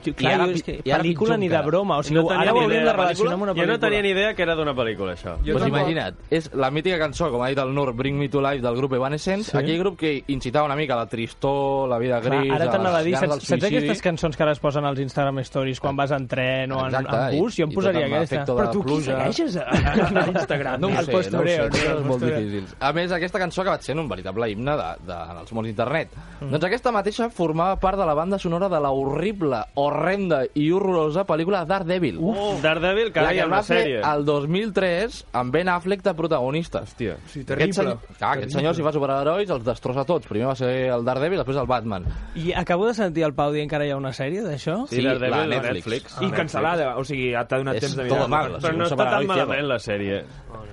Jo, 0.05 0.13
clar, 0.13 0.31
I 0.31 0.33
ara 0.35 0.45
jo 0.47 0.51
és 0.57 0.63
que 0.63 0.75
i 0.83 0.91
ara 0.91 1.03
pel·lícula 1.03 1.37
ni 1.39 1.49
de 1.49 1.61
broma. 1.65 1.97
O 1.97 2.03
sigui, 2.03 2.19
no 2.21 2.29
ara 2.29 2.51
ho 2.51 2.55
ni 2.57 2.63
hauríem 2.63 2.81
idea 2.81 2.91
de 2.91 2.97
relacionar 2.97 3.33
amb 3.33 3.43
una 3.43 3.51
Jo 3.53 3.55
pel·lícula. 3.61 3.73
no 3.73 3.79
tenia 3.79 4.01
ni 4.01 4.09
idea 4.09 4.33
que 4.35 4.41
era 4.43 4.55
d'una 4.55 4.73
pel·lícula, 4.75 5.13
això. 5.15 5.35
Pues 5.43 5.67
imagina't, 5.67 6.15
és 6.29 6.49
la 6.53 6.69
mítica 6.71 6.99
cançó, 6.99 7.29
com 7.31 7.41
ha 7.41 7.47
dit 7.49 7.57
el 7.59 7.73
Nur, 7.73 7.93
Bring 7.95 8.17
Me 8.17 8.29
to 8.29 8.41
Life 8.41 8.61
del 8.61 8.75
grup 8.75 8.93
Evanescence, 8.93 9.51
Sí. 9.51 9.57
aquell 9.57 9.79
grup 9.79 9.97
que 9.99 10.23
incitava 10.27 10.65
una 10.65 10.75
mica 10.75 10.93
a 10.93 10.97
la 10.97 11.05
tristor, 11.07 11.87
la 11.89 11.97
vida 11.97 12.19
Clar, 12.21 12.39
gris, 12.41 12.51
ara 12.53 12.69
t'anava 12.71 12.97
a 12.99 13.03
dir, 13.03 13.15
saps, 13.17 13.43
saps 13.47 13.63
aquestes 13.63 14.01
cançons 14.01 14.37
que 14.37 14.43
ara 14.43 14.51
es 14.53 14.59
posen 14.59 14.85
als 14.85 14.99
Instagram 14.99 15.39
Stories 15.39 15.79
quan 15.79 15.95
vas 15.95 16.11
en 16.11 16.27
tren 16.27 16.71
o 16.71 16.79
en, 16.79 16.93
Exacte, 16.93 17.15
en 17.35 17.39
bus? 17.41 17.55
Jo 17.57 17.63
em 17.65 17.71
posaria 17.71 18.05
aquesta. 18.05 18.45
Però 18.45 18.71
tu 18.71 18.83
qui 18.83 19.01
segueixes 19.01 19.57
a, 19.57 19.63
a, 19.63 20.23
a 20.23 20.27
Instagram? 20.37 20.81
No 20.81 20.87
ho 20.87 20.97
Al 20.97 21.05
sé, 21.05 21.31
no 21.31 21.41
ho 21.41 21.45
sé, 21.47 21.87
Al 21.89 22.03
molt 22.05 22.23
difícils. 22.23 22.75
A 22.79 22.93
més, 22.93 23.11
aquesta 23.11 23.39
cançó 23.39 23.61
ha 23.61 23.63
acabat 23.65 23.83
sent 23.83 23.99
un 23.99 24.07
veritable 24.09 24.49
himne 24.51 24.75
de, 24.77 24.87
de, 25.07 25.17
dels 25.39 25.51
mons 25.53 25.67
d'internet. 25.67 26.09
Mm. 26.41 26.51
Doncs 26.51 26.65
aquesta 26.69 26.91
mateixa 26.91 27.29
formava 27.29 27.75
part 27.79 27.97
de 27.97 28.05
la 28.05 28.13
banda 28.13 28.37
sonora 28.39 28.69
de 28.69 28.79
la 28.79 28.91
horrible, 28.91 29.61
horrenda 29.77 30.41
i 30.57 30.67
horrorosa 30.73 31.23
pel·lícula 31.29 31.61
Daredevil. 31.69 32.17
Uf, 32.19 32.61
Daredevil, 32.63 33.11
que 33.13 33.21
la 33.21 33.29
ha 33.29 33.61
fer 33.63 33.83
sèrie. 33.83 34.01
el 34.01 34.25
2003 34.25 35.19
amb 35.37 35.53
Ben 35.53 35.69
Affleck 35.69 36.03
de 36.03 36.13
protagonista. 36.17 36.81
Hòstia. 36.81 37.17
Sí, 37.27 37.41
Aquest 37.41 37.47
terrible. 37.47 37.73
senyor, 37.73 37.99
clar, 38.17 38.31
aquest 38.37 38.51
senyor 38.57 38.75
s'hi 38.75 38.83
fa 38.87 38.91
superherois, 38.95 39.49
els 39.53 39.63
destrossa 39.65 40.03
tots. 40.05 40.27
Primer 40.27 40.47
va 40.49 40.55
ser 40.55 40.71
el 40.89 41.05
Daredevil, 41.05 41.37
després 41.43 41.57
el 41.61 41.67
Batman. 41.69 42.05
I 42.35 42.51
acabo 42.53 42.87
de 42.87 42.93
sentir 42.97 43.23
el 43.23 43.33
Pau 43.37 43.51
dient 43.53 43.69
que 43.69 43.75
ara 43.77 43.85
hi 43.85 43.91
ha 43.91 43.97
una 43.97 44.13
sèrie 44.13 44.41
d'això? 44.41 44.87
Sí, 44.89 45.01
Daredevil 45.03 45.37
la 45.37 45.45
Netflix. 45.47 45.85
Netflix. 45.85 46.17
I 46.21 46.31
cancel·lada, 46.33 46.95
o 46.97 47.03
sigui, 47.05 47.31
t'ha 47.33 47.57
donat 47.61 47.79
temps 47.79 47.95
de 47.95 48.03
mirar. 48.03 48.27
mal, 48.27 48.57
Però 48.59 48.73
no 48.75 48.85
està 48.89 48.97
tan 48.97 49.27
malament, 49.27 49.67
la 49.67 49.79
sèrie. 49.79 50.23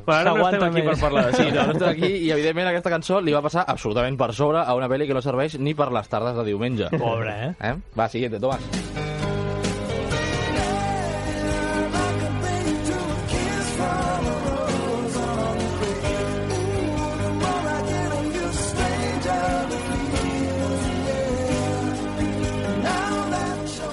Però 0.05 0.17
ara 0.19 0.35
no 0.35 0.49
estem 0.49 0.63
aquí 0.65 0.83
per 0.83 0.97
parlar 1.01 1.27
de 1.27 1.33
Sí, 1.35 1.51
no, 1.51 1.63
no 1.67 1.73
estem 1.73 1.89
aquí 1.89 2.11
i 2.27 2.31
evidentment 2.31 2.69
aquesta 2.69 2.91
cançó 2.91 3.21
li 3.25 3.33
va 3.33 3.41
passar 3.43 3.65
absolutament 3.67 4.19
per 4.21 4.33
sobre 4.35 4.59
a 4.61 4.75
una 4.77 4.89
pel·li 4.89 5.07
que 5.09 5.15
no 5.17 5.23
serveix 5.25 5.59
ni 5.59 5.75
per 5.75 5.91
les 5.93 6.09
tardes 6.09 6.37
de 6.37 6.45
diumenge. 6.45 6.91
Pobre, 6.99 7.33
eh? 7.49 7.55
eh? 7.61 7.75
Va, 7.97 8.09
siguiente, 8.09 8.39
Tomàs. 8.39 8.94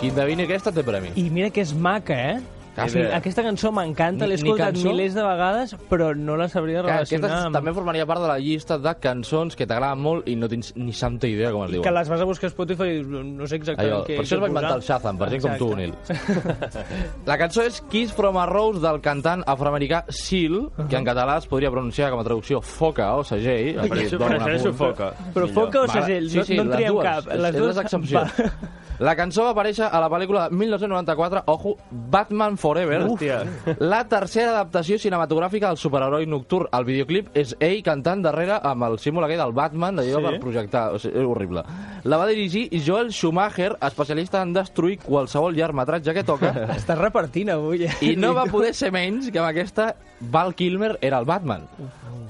Qui 0.02 0.10
endevini 0.10 0.47
aquesta 0.47 0.72
té 0.74 0.82
premi. 0.82 1.12
I 1.14 1.30
mira 1.30 1.52
que 1.54 1.62
és 1.62 1.76
maca, 1.78 2.16
eh? 2.18 2.61
Ah, 2.78 2.88
sigui, 2.88 3.03
sí. 3.03 3.11
aquesta 3.13 3.43
cançó 3.43 3.72
m'encanta, 3.76 4.26
l'he 4.28 4.36
escoltat 4.39 4.74
cançó? 4.74 4.88
milers 4.88 5.13
de 5.13 5.24
vegades, 5.26 5.76
però 5.89 6.11
no 6.15 6.38
la 6.39 6.47
sabria 6.47 6.82
Clar, 6.82 7.01
aquesta 7.01 7.17
relacionar 7.17 7.45
amb... 7.47 7.55
també 7.57 7.74
formaria 7.76 8.05
part 8.07 8.22
de 8.22 8.28
la 8.30 8.38
llista 8.39 8.78
de 8.80 8.93
cançons 9.03 9.55
que 9.59 9.67
t'agraden 9.67 9.99
molt 10.01 10.28
i 10.32 10.36
no 10.39 10.47
tens 10.47 10.72
ni 10.76 10.93
santa 10.93 11.28
idea 11.28 11.51
com 11.51 11.65
es 11.65 11.72
diuen. 11.72 11.84
Que 11.84 11.91
les 11.91 12.07
vas 12.09 12.22
a 12.22 12.26
buscar 12.30 12.47
a 12.47 12.53
Spotify 12.53 12.89
i 12.99 13.03
no 13.03 13.45
sé 13.47 13.57
exactament 13.59 13.93
Allò, 13.93 14.05
què 14.07 14.15
per 14.15 14.24
això 14.26 14.38
es 14.39 14.41
va 14.45 14.47
inventar 14.53 14.76
el 14.78 14.86
Shazam, 14.88 15.17
per 15.19 15.30
gent 15.34 15.41
com 15.43 15.57
tu, 15.59 15.69
Nil. 15.76 15.93
La 17.28 17.38
cançó 17.38 17.63
és 17.67 17.82
Kiss 17.91 18.13
from 18.15 18.38
a 18.39 18.45
Rose 18.49 18.80
del 18.84 19.01
cantant 19.03 19.43
afroamericà 19.45 20.03
Seal, 20.09 20.69
que 20.88 20.95
en 20.99 21.05
català 21.05 21.38
es 21.41 21.47
podria 21.51 21.72
pronunciar 21.74 22.09
com 22.11 22.19
a 22.22 22.24
traducció 22.28 22.61
foca 22.61 23.11
o 23.19 23.24
segell. 23.28 23.82
Prefereixo 23.82 24.74
foca. 24.74 25.11
Però 25.36 25.47
foca 25.51 25.82
o 25.84 25.88
segell? 25.91 26.30
Sí, 26.32 26.38
No- 26.38 26.45
sí, 26.45 26.55
no 26.57 26.63
en 26.63 26.72
triem 26.72 26.93
dues. 26.95 27.03
cap. 27.05 27.28
És, 27.32 27.39
Les 27.41 27.55
és 27.55 27.61
dues- 27.61 27.76
l'excepció. 27.76 28.24
La 29.02 29.16
cançó 29.18 29.41
va 29.47 29.52
aparèixer 29.56 29.88
a 29.89 29.97
la 29.99 30.08
pel·lícula 30.14 30.43
de 30.49 30.56
1994, 30.60 31.41
ojo, 31.49 31.72
Batman 31.89 32.54
Forever, 32.62 32.99
Hòstia. 33.08 33.39
la 33.82 34.04
tercera 34.08 34.52
adaptació 34.52 34.99
cinematogràfica 35.02 35.72
del 35.72 35.80
superheroi 35.82 36.28
nocturn. 36.30 36.68
El 36.78 36.86
videoclip 36.86 37.32
és 37.34 37.56
ell 37.60 37.80
cantant 37.82 38.22
darrere 38.22 38.60
amb 38.62 38.86
el 38.86 38.99
símbol 39.02 39.26
aquell 39.26 39.41
del 39.41 39.56
Batman, 39.58 39.97
d'allò 39.97 40.20
Sí? 40.22 40.26
per 40.28 40.39
projectar. 40.43 40.84
O 40.93 40.99
sigui, 41.02 41.18
és 41.18 41.26
horrible. 41.26 41.64
La 42.04 42.18
va 42.22 42.28
dirigir 42.30 42.68
Joel 42.86 43.10
Schumacher, 43.12 43.72
especialista 43.82 44.41
en 44.45 44.54
destruir 44.54 44.99
qualsevol 44.99 45.56
llargmetratge 45.58 46.14
que 46.14 46.24
toca, 46.24 46.52
Estàs 46.78 46.99
repartint 47.02 47.49
avui, 47.56 47.86
eh? 47.86 47.95
i 48.02 48.16
no 48.16 48.36
va 48.38 48.45
poder 48.45 48.76
ser 48.78 48.91
menys 48.93 49.32
que 49.32 49.39
amb 49.41 49.49
aquesta 49.49 49.95
Val 50.30 50.54
Kilmer 50.54 50.99
era 51.02 51.18
el 51.18 51.26
Batman. 51.26 51.66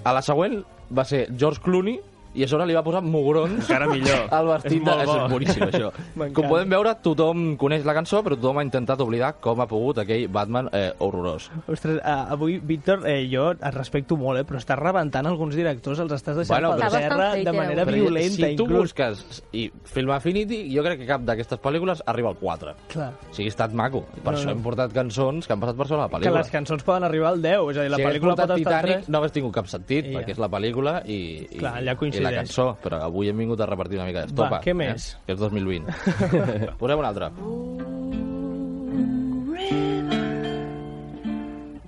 A 0.06 0.14
la 0.16 0.22
següent 0.24 0.62
va 0.92 1.04
ser 1.04 1.26
George 1.38 1.60
Clooney, 1.64 2.00
i 2.34 2.44
a 2.46 2.48
sobre 2.48 2.66
li 2.70 2.76
va 2.78 2.84
posar 2.86 3.02
mugrons 3.04 3.66
Encara 3.66 3.88
millor. 3.92 4.28
al 4.38 4.48
vestit. 4.48 4.82
És 4.82 4.86
de... 4.86 4.96
És 5.04 5.32
boníssim, 5.32 5.64
això. 5.68 5.90
Com 6.36 6.48
podem 6.48 6.70
veure, 6.72 6.94
tothom 7.04 7.56
coneix 7.60 7.84
la 7.88 7.96
cançó, 7.98 8.22
però 8.24 8.38
tothom 8.40 8.60
ha 8.62 8.64
intentat 8.66 9.02
oblidar 9.04 9.34
com 9.44 9.60
ha 9.62 9.68
pogut 9.68 10.00
aquell 10.04 10.28
Batman 10.32 10.70
eh, 10.72 10.92
horrorós. 11.04 11.50
Ostres, 11.68 12.00
uh, 12.00 12.32
avui, 12.36 12.60
Víctor, 12.64 13.04
eh, 13.10 13.26
jo 13.32 13.50
et 13.54 13.66
respecto 13.76 14.16
molt, 14.20 14.40
eh, 14.42 14.46
però 14.48 14.60
estàs 14.62 14.80
rebentant 14.80 15.28
alguns 15.28 15.56
directors, 15.58 16.00
els 16.00 16.14
estàs 16.16 16.38
deixant 16.40 16.56
Bueno, 16.62 16.76
per 16.80 16.90
terra 16.94 17.32
de 17.36 17.52
manera 17.56 17.86
Però 17.88 17.98
violenta, 18.00 18.48
si 18.50 18.56
tu 18.56 18.64
inclús. 18.68 18.92
busques 18.92 19.44
i 19.58 19.66
Film 19.92 20.12
Affinity, 20.16 20.62
jo 20.74 20.84
crec 20.86 21.02
que 21.04 21.10
cap 21.10 21.24
d'aquestes 21.28 21.60
pel·lícules 21.62 22.04
arriba 22.06 22.32
al 22.32 22.38
4. 22.40 22.76
Clar. 22.94 23.10
O 23.30 23.34
sigui, 23.36 23.50
ha 23.50 23.56
estat 23.56 23.74
maco. 23.78 24.04
Per 24.22 24.32
No, 24.32 24.38
això 24.38 24.48
no. 24.50 24.56
hem 24.56 24.64
portat 24.64 24.94
cançons 24.96 25.48
que 25.48 25.54
han 25.54 25.60
passat 25.64 25.76
per 25.78 25.88
sobre 25.90 26.02
la 26.04 26.08
Que 26.10 26.16
pel·lícula. 26.18 26.38
les 26.42 26.52
cançons 26.54 26.84
poden 26.88 27.04
arribar 27.08 27.30
al 27.34 27.42
10, 27.42 27.70
és 27.72 27.78
a 27.78 27.86
dir, 27.86 27.92
la 27.92 27.98
si 28.00 28.06
pel·lícula 28.08 28.36
pot 28.36 28.44
estar 28.46 28.58
Titanic 28.62 28.96
3. 29.02 29.10
no 29.12 29.18
hagués 29.20 29.32
tingut 29.36 29.54
cap 29.56 29.68
sentit, 29.72 30.06
I 30.06 30.12
ja. 30.14 30.20
perquè 30.20 30.36
és 30.36 30.42
la 30.42 30.50
pel·lícula 30.54 30.96
i, 31.06 31.18
i, 31.50 31.58
Clar, 31.60 31.76
allà 31.82 31.96
i 32.22 32.26
la 32.30 32.34
cançó, 32.40 32.68
però 32.84 33.02
avui 33.08 33.30
hem 33.32 33.38
vingut 33.44 33.60
a 33.62 33.68
repartir 33.70 33.98
una 34.00 34.08
mica 34.10 34.26
d'estopa. 34.26 34.58
Va, 34.58 34.62
què 34.64 34.74
més? 34.78 35.12
Eh? 35.18 35.26
Que 35.28 35.34
és 35.38 35.40
2020. 35.42 35.90
Posem 36.82 37.00
una 37.04 37.12
altra. 37.12 37.32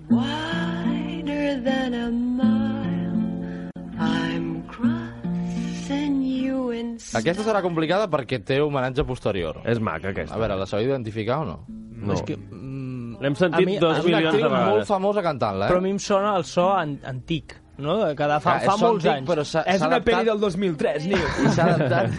wider 0.09 1.61
than 1.63 1.93
a 1.93 2.09
mile. 2.11 3.71
I'm 3.99 4.63
crossing 4.67 6.21
you 6.23 6.71
in 6.73 6.97
Aquesta 7.17 7.45
serà 7.45 7.61
complicada 7.65 8.07
perquè 8.11 8.39
té 8.45 8.59
homenatge 8.63 9.05
posterior. 9.07 9.61
És 9.69 9.79
maca, 9.83 10.11
aquesta. 10.13 10.35
A 10.37 10.41
veure, 10.41 10.57
la 10.59 10.67
sabeu 10.69 10.89
identificar 10.91 11.41
o 11.43 11.49
no? 11.49 11.57
No. 12.03 12.13
És 12.17 12.23
que, 12.27 12.37
mm, 12.37 13.19
L'hem 13.23 13.35
sentit 13.39 13.65
mi- 13.65 13.77
dos 13.79 14.03
milions 14.03 14.23
de 14.23 14.27
Actriu 14.29 14.49
molt 14.49 14.65
vegades. 14.65 14.87
famosa 14.87 15.21
cantant-la, 15.23 15.67
eh? 15.67 15.69
Però 15.71 15.77
a 15.77 15.81
mi 15.81 15.91
em 15.91 15.99
sona 15.99 16.35
el 16.35 16.43
so 16.43 16.69
an 16.73 16.99
antic, 17.05 17.55
no? 17.77 18.15
Que 18.15 18.27
de 18.29 18.39
fa, 18.39 18.59
Clar, 18.59 18.65
fa 18.69 18.77
molts 18.77 19.05
antic, 19.05 19.17
anys. 19.17 19.29
però 19.29 19.63
És 19.75 19.81
una 19.81 19.99
pel·li 20.03 20.25
del 20.25 20.39
2003, 20.39 21.07
Nil. 21.07 21.17
i 21.45 21.49
s'ha 21.55 21.65
adaptat, 21.73 22.09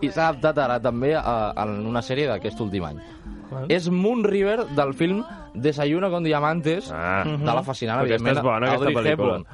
i 0.00 0.10
s'ha 0.10 0.28
adaptat 0.28 0.58
ara 0.58 0.80
també 0.80 1.14
a, 1.14 1.50
a 1.50 1.64
una 1.66 2.00
sèrie 2.02 2.26
d'aquest 2.30 2.60
últim 2.60 2.84
any. 2.84 2.98
És 3.68 3.88
Moon 3.88 4.24
River 4.24 4.64
del 4.74 4.92
film 4.94 5.22
Desayuno 5.54 6.10
con 6.10 6.24
Diamantes 6.24 6.90
Ah. 6.92 7.22
de 7.24 7.44
la 7.46 7.62
fascinant, 7.62 8.00
evidentment, 8.00 8.36
és 8.36 8.42
bona, 8.42 8.72
Audrey. 8.74 9.12
Hepburn. 9.12 9.44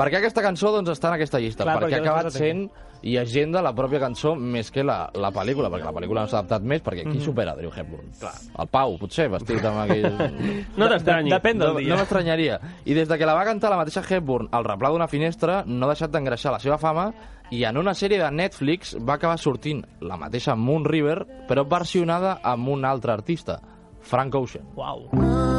Per 0.00 0.06
què 0.08 0.20
aquesta 0.22 0.40
cançó 0.44 0.70
doncs, 0.72 0.94
està 0.94 1.10
en 1.10 1.18
aquesta 1.18 1.40
llista? 1.42 1.66
Clar, 1.66 1.76
perquè 1.76 1.98
perquè 1.98 1.98
ha 2.00 2.14
acabat 2.14 2.32
sent 2.32 2.62
i 3.02 3.16
agenda 3.16 3.62
la 3.64 3.72
pròpia 3.76 4.00
cançó 4.00 4.34
més 4.36 4.70
que 4.72 4.84
la, 4.84 4.98
la 5.16 5.30
pel·lícula, 5.32 5.70
perquè 5.72 5.86
la 5.88 5.92
pel·lícula 5.96 6.24
no 6.24 6.30
s'ha 6.30 6.40
adaptat 6.40 6.64
més, 6.68 6.82
perquè 6.84 7.04
qui 7.04 7.18
Mhm. 7.18 7.24
supera 7.24 7.52
Audrey 7.52 7.70
Hepburn? 7.74 8.10
Clar. 8.20 8.32
El 8.58 8.68
Pau, 8.68 8.96
potser, 9.00 9.28
vestit 9.32 9.64
amb 9.64 9.82
aquell... 9.84 10.16
No 10.80 10.88
t'estranyi. 10.88 11.32
Depèn 11.32 11.58
del 11.58 11.72
no, 11.74 11.78
dia. 11.80 11.92
No 11.92 12.00
m'estranyaria. 12.00 12.60
I 12.84 12.94
des 12.96 13.08
de 13.08 13.18
que 13.18 13.26
la 13.28 13.34
va 13.34 13.44
cantar 13.44 13.70
la 13.70 13.80
mateixa 13.80 14.04
Hepburn 14.08 14.48
al 14.52 14.64
replà 14.64 14.90
d'una 14.92 15.08
finestra, 15.08 15.62
no 15.66 15.86
ha 15.86 15.92
deixat 15.94 16.10
d'engreixar 16.12 16.52
la 16.52 16.60
seva 16.60 16.78
fama 16.78 17.10
i 17.50 17.64
en 17.64 17.76
una 17.76 17.92
sèrie 17.94 18.20
de 18.20 18.30
Netflix 18.30 18.96
va 19.00 19.14
acabar 19.14 19.38
sortint 19.38 19.84
la 20.00 20.16
mateixa 20.16 20.54
Moon 20.56 20.84
River, 20.84 21.24
però 21.48 21.66
versionada 21.68 22.38
amb 22.42 22.68
un 22.68 22.84
altre 22.84 23.12
artista, 23.12 23.60
Frank 24.00 24.34
Ocean. 24.34 24.64
Uau. 24.76 25.49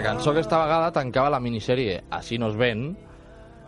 La 0.00 0.14
cançó 0.14 0.30
aquesta 0.32 0.56
vegada 0.62 0.92
tancava 0.96 1.28
la 1.34 1.38
minissèrie 1.44 1.98
Així 2.16 2.38
no 2.40 2.46
es 2.48 2.54
ven, 2.56 2.86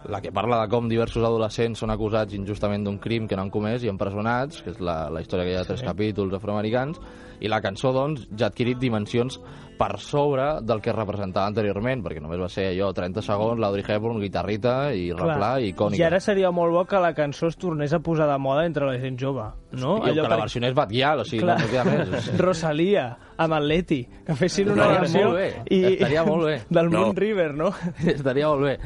la 0.08 0.20
que 0.20 0.32
parla 0.32 0.60
de 0.62 0.68
com 0.72 0.88
diversos 0.90 1.22
adolescents 1.24 1.78
són 1.78 1.90
acusats 1.94 2.34
injustament 2.34 2.84
d'un 2.84 2.98
crim 2.98 3.28
que 3.28 3.36
no 3.36 3.42
han 3.42 3.50
comès 3.54 3.84
i 3.84 3.90
empresonats, 3.92 4.62
que 4.62 4.70
és 4.74 4.80
la, 4.80 5.08
la 5.10 5.20
història 5.22 5.44
que 5.46 5.52
hi 5.52 5.56
ha 5.58 5.62
de 5.66 5.70
tres 5.74 5.80
Sí. 5.80 5.86
capítols 5.86 6.34
afroamericans, 6.34 6.98
i 7.42 7.48
la 7.50 7.60
cançó, 7.60 7.90
doncs, 7.92 8.28
ja 8.38 8.46
ha 8.46 8.50
adquirit 8.52 8.78
dimensions 8.78 9.40
per 9.78 9.96
sobre 9.98 10.60
del 10.62 10.78
que 10.80 10.92
representava 10.94 11.46
anteriorment, 11.50 12.04
perquè 12.04 12.20
només 12.22 12.38
va 12.38 12.46
ser 12.48 12.68
allò, 12.70 12.92
30 12.94 13.22
segons, 13.26 13.58
l'Audrey 13.58 13.82
Hepburn, 13.88 14.20
guitarrita 14.22 14.92
i 14.94 15.08
replà 15.10 15.56
i 15.60 15.72
icònica. 15.72 15.98
I 15.98 16.04
ara 16.06 16.20
seria 16.22 16.52
molt 16.54 16.70
bo 16.72 16.84
que 16.86 17.00
la 17.02 17.10
cançó 17.14 17.48
es 17.50 17.56
tornés 17.58 17.92
a 17.92 17.98
posar 17.98 18.28
de 18.30 18.38
moda 18.38 18.64
entre 18.66 18.86
la 18.86 18.94
gent 19.02 19.18
jove, 19.18 19.48
no? 19.72 19.96
I 20.06 20.12
que 20.14 20.22
la 20.22 20.36
versió 20.38 20.62
és 20.62 20.74
Batguial, 20.74 21.20
o 21.20 21.24
sigui, 21.26 21.42
Clar. 21.42 21.58
no, 21.58 21.66
no 21.66 21.72
queda 21.72 21.84
més. 22.12 22.30
Rosalia, 22.46 23.08
amb 23.42 23.54
el 23.58 23.66
Leti, 23.68 24.02
que 24.26 24.36
fessin 24.38 24.70
una 24.70 24.84
Estaria 24.86 25.00
versió 25.00 25.24
molt 25.26 25.38
bé, 25.40 25.48
i... 25.74 25.82
estaria 25.96 26.24
molt 26.24 26.44
bé. 26.46 26.60
del 26.70 26.90
No. 26.92 27.00
Moon 27.06 27.16
River, 27.16 27.54
no? 27.54 27.72
Estaria 28.06 28.48
molt 28.54 28.62
bé. 28.70 28.76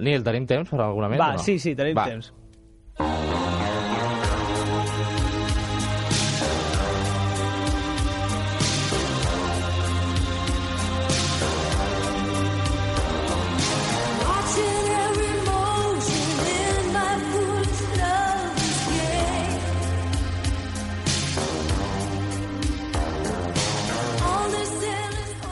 Nil, 0.00 0.24
tenim 0.24 0.46
temps 0.48 0.70
per 0.72 0.80
alguna 0.80 1.10
més? 1.12 1.20
Va, 1.20 1.34
no? 1.36 1.44
sí, 1.44 1.58
sí, 1.60 1.76
tenim 1.76 1.98
Va. 1.98 2.08
temps. 2.08 2.32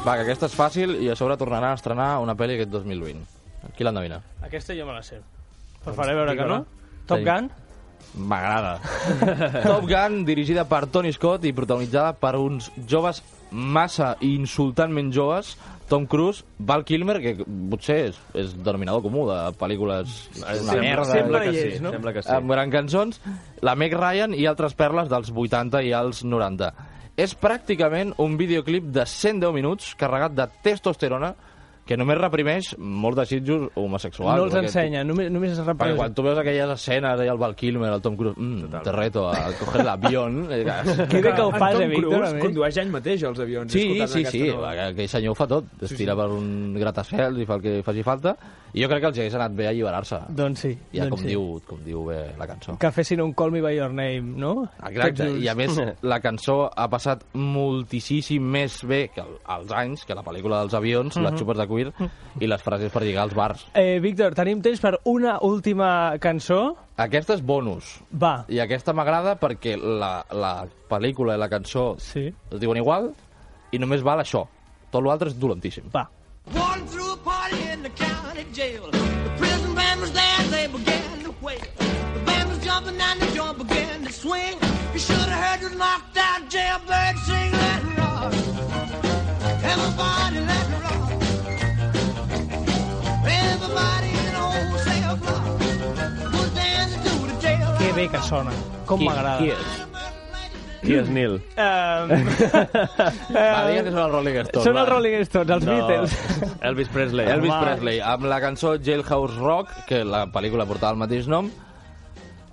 Va, 0.09 0.15
que 0.17 0.23
aquesta 0.25 0.47
és 0.49 0.55
fàcil 0.57 0.95
i 1.05 1.11
a 1.13 1.15
sobre 1.21 1.37
tornarà 1.37 1.75
a 1.75 1.77
estrenar 1.77 2.15
una 2.25 2.33
pel·li 2.39 2.55
aquest 2.57 2.71
2020. 2.73 3.38
Qui 3.79 3.87
l'endevina? 3.87 4.19
Aquesta 4.43 4.75
jo 4.75 4.85
me 4.89 4.97
la 4.97 5.05
sé. 5.07 5.21
Però 5.85 5.95
faré 5.95 6.17
veure 6.19 6.35
que 6.35 6.47
no. 6.51 6.61
Top. 7.07 7.23
Gun? 7.25 7.47
M'agrada. 8.19 8.79
Top 9.69 9.85
Gun, 9.87 10.23
dirigida 10.27 10.65
per 10.67 10.87
Tony 10.91 11.13
Scott 11.15 11.45
i 11.47 11.53
protagonitzada 11.55 12.13
per 12.19 12.35
uns 12.41 12.71
joves 12.91 13.23
massa 13.51 14.15
i 14.25 14.35
insultantment 14.37 15.13
joves, 15.15 15.55
Tom 15.89 16.05
Cruise, 16.11 16.43
Val 16.69 16.83
Kilmer, 16.85 17.17
que 17.23 17.33
potser 17.71 17.97
és, 18.11 18.19
és 18.37 18.51
denominador 18.61 19.01
comú 19.07 19.23
de 19.31 19.39
pel·lícules 19.57 20.17
una 20.37 20.57
Sembla- 20.59 20.83
merda. 20.83 21.07
sembla 21.15 21.41
que 21.47 21.55
sí, 21.55 21.81
no? 21.81 21.93
sembla 21.95 22.13
que 22.13 22.23
sí. 22.27 22.33
Amb 22.35 22.53
grans 22.53 22.75
cançons, 22.75 23.21
la 23.65 23.75
Meg 23.79 23.95
Ryan 23.97 24.35
i 24.37 24.45
altres 24.51 24.75
perles 24.77 25.09
dels 25.09 25.31
80 25.33 25.81
i 25.89 25.95
els 25.97 26.25
90. 26.29 26.73
És 27.19 27.33
pràcticament 27.41 28.13
un 28.23 28.37
videoclip 28.39 28.91
de 28.95 29.07
110 29.09 29.55
minuts 29.57 29.95
carregat 29.99 30.37
de 30.37 30.45
testosterona 30.63 31.33
que 31.89 31.97
només 31.97 32.19
reprimeix 32.21 32.75
molts 32.79 33.17
desitjos 33.23 33.71
homosexuals. 33.81 34.37
No 34.37 34.45
els 34.45 34.53
perquè- 34.55 34.69
ensenya, 34.69 35.03
només, 35.09 35.31
només 35.33 35.53
es 35.55 35.59
perquè 35.63 35.73
repeteix. 35.73 35.97
quan 35.97 36.15
tu 36.15 36.23
veus 36.27 36.39
aquelles 36.39 36.71
escenes, 36.75 37.21
eh, 37.25 37.29
el 37.33 37.39
Val 37.41 37.57
Kilmer, 37.57 37.89
el 37.95 38.03
Tom 38.05 38.15
Cruise, 38.19 38.37
mm, 38.37 38.83
te 38.85 38.93
reto 38.93 39.25
a 39.31 39.49
coger 39.59 39.85
l'avión... 39.87 40.47
eh, 40.53 40.67
Que 41.09 41.23
bé 41.23 41.33
que 41.33 41.41
ho 41.41 41.51
fas, 41.51 41.73
Tom 41.73 41.83
eh, 41.83 41.89
Víctor, 41.89 42.11
Cruise 42.13 42.29
a 42.29 42.35
més. 42.35 42.45
condueix 42.45 42.77
ell 42.77 42.91
mateix 42.93 43.23
els 43.25 43.41
avions. 43.41 43.73
Sí, 43.73 43.87
sí, 44.07 44.25
sí, 44.27 44.45
aquell 44.53 45.09
senyor 45.09 45.33
ho 45.33 45.35
fa 45.35 45.47
tot, 45.49 45.65
es 45.81 45.95
tira 45.97 46.15
per 46.15 46.29
un 46.29 46.75
gratacels 46.75 47.41
i 47.41 47.47
fa 47.49 47.55
el 47.57 47.63
que 47.63 47.83
faci 47.83 48.03
falta, 48.05 48.37
i 48.75 48.83
jo 48.83 48.89
crec 48.89 49.01
que 49.01 49.07
els 49.09 49.19
hagués 49.19 49.35
anat 49.35 49.53
bé 49.57 49.67
alliberar-se. 49.69 50.19
Doncs 50.29 50.61
sí. 50.61 50.73
Ja 50.93 51.05
doncs 51.07 51.11
com, 51.11 51.21
sí. 51.23 51.29
diu, 51.33 51.61
com 51.67 51.83
diu 51.85 52.05
bé 52.07 52.19
la 52.39 52.47
cançó. 52.47 52.77
Que 52.79 52.91
fessin 52.93 53.21
un 53.21 53.33
Call 53.35 53.51
Me 53.53 53.63
By 53.63 53.77
Your 53.77 53.91
Name, 53.93 54.21
no? 54.37 54.69
Exacte, 54.87 55.31
i 55.41 55.49
a 55.49 55.55
més 55.55 55.79
la 56.03 56.21
cançó 56.21 56.71
ha 56.75 56.89
passat 56.91 57.25
moltíssim 57.35 58.43
més 58.43 58.81
bé 58.87 59.09
que 59.15 59.21
el- 59.23 59.39
els 59.59 59.73
anys, 59.73 60.05
que 60.05 60.15
la 60.15 60.23
pel·lícula 60.23 60.61
dels 60.61 60.75
avions, 60.75 61.17
les 61.17 61.33
Mhm. 61.33 61.39
xupes 61.39 61.57
de 61.59 61.67
cuir 61.67 61.93
i 62.41 62.47
les 62.47 62.63
frases 62.63 62.93
per 62.93 63.03
lligar 63.03 63.23
als 63.25 63.35
bars. 63.35 63.67
Eh, 63.75 63.99
Víctor, 64.01 64.35
tenim 64.35 64.61
temps 64.63 64.81
per 64.81 64.99
una 65.05 65.39
última 65.41 66.17
cançó? 66.21 66.77
Aquesta 66.97 67.35
és 67.35 67.43
bonus. 67.43 68.01
Va. 68.13 68.45
I 68.49 68.59
aquesta 68.61 68.93
m'agrada 68.93 69.39
perquè 69.39 69.77
la, 69.77 70.25
la 70.33 70.67
pel·lícula 70.89 71.35
i 71.37 71.39
la 71.39 71.49
cançó 71.49 71.97
sí. 71.99 72.33
es 72.51 72.61
diuen 72.61 72.77
igual 72.79 73.13
i 73.73 73.79
només 73.79 74.03
val 74.03 74.19
això. 74.21 74.47
Tot 74.91 75.03
l'altre 75.05 75.29
és 75.29 75.39
dolentíssim. 75.39 75.85
Va. 75.95 76.09
And 83.09 83.21
the 83.21 83.27
joint 83.37 83.59
began 83.59 84.05
to 84.05 84.13
swing. 84.13 84.57
You 84.95 84.99
should 85.01 85.17
have 85.17 85.43
heard 85.45 85.61
the 85.71 85.77
knocked 85.77 86.17
out 86.17 86.43
jailbird 86.51 87.17
sing, 87.27 87.51
let 87.53 87.83
it 87.83 87.99
rock. 87.99 88.33
Everybody 89.73 90.41
let 90.51 90.67
it 90.75 90.81
rock. 90.87 91.09
Everybody 93.29 94.09
in 94.21 94.27
the 94.37 94.43
whole 94.47 94.79
cell 94.87 95.17
block 95.17 95.45
was 96.35 96.51
dancing 96.55 97.03
to 97.03 97.13
the 97.27 97.37
jail. 97.41 97.69
Que 97.79 97.93
bé 97.99 98.09
que 98.11 98.21
sona. 98.23 98.53
Com 98.87 99.05
m'agrada. 99.05 99.39
qui 99.43 99.51
és? 99.53 99.85
Qui 100.81 100.95
és 100.95 101.09
Neil? 101.11 101.35
Um, 101.35 102.09
Va, 103.35 103.67
digues 103.67 103.83
que 103.85 103.91
són 103.93 104.03
els 104.05 104.13
Rolling 104.15 104.37
Stones. 104.47 104.65
Són 104.65 104.77
va. 104.77 104.83
els 104.85 104.91
Rolling 104.93 105.25
Stones, 105.27 105.51
els 105.57 105.65
No, 105.67 105.75
Beatles. 105.75 106.15
Elvis 106.71 106.89
Presley. 106.95 107.27
Elvis 107.35 107.51
Home. 107.53 107.65
Presley, 107.67 107.99
amb 108.15 108.29
la 108.31 108.39
cançó 108.45 108.77
Jailhouse 108.79 109.37
Rock, 109.43 109.75
que 109.91 110.05
la 110.07 110.23
pel·lícula 110.33 110.65
portava 110.71 110.95
el 110.95 111.03
mateix 111.03 111.27
nom. 111.29 111.51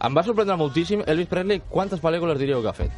Em 0.03 0.15
va 0.17 0.23
sorprendre 0.23 0.57
moltíssim 0.59 1.03
Elvis 1.07 1.27
Presley 1.31 1.61
quantes 1.69 2.01
pel·lícules 2.03 2.37
diríeu 2.41 2.61
que 2.61 2.69
ha 2.69 2.75
fet? 2.75 2.91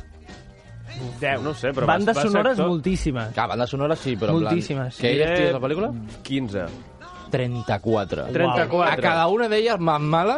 10. 1.21 1.41
No 1.45 1.53
sé, 1.53 1.69
però 1.77 1.85
Bandes 1.85 2.15
va, 2.15 2.17
va 2.17 2.21
ser 2.23 2.29
sonores 2.31 2.57
actor. 2.57 2.69
moltíssimes. 2.71 3.33
Clar, 3.35 3.47
bandes 3.51 3.69
sonores 3.69 3.99
sí, 4.01 4.15
però 4.17 4.33
en 4.33 4.39
plan... 4.39 4.53
Moltíssimes. 4.53 4.97
Que 4.97 5.11
ell 5.11 5.19
Diré 5.19 5.31
estigui 5.33 5.49
a 5.49 5.57
la 5.59 5.63
pel·lícula? 5.67 5.91
15. 6.23 6.67
34. 7.31 8.25
34. 8.33 8.83
A 8.87 8.95
cada 8.97 9.27
una 9.27 9.47
d'elles 9.51 9.79
más 9.79 10.01
mala, 10.01 10.37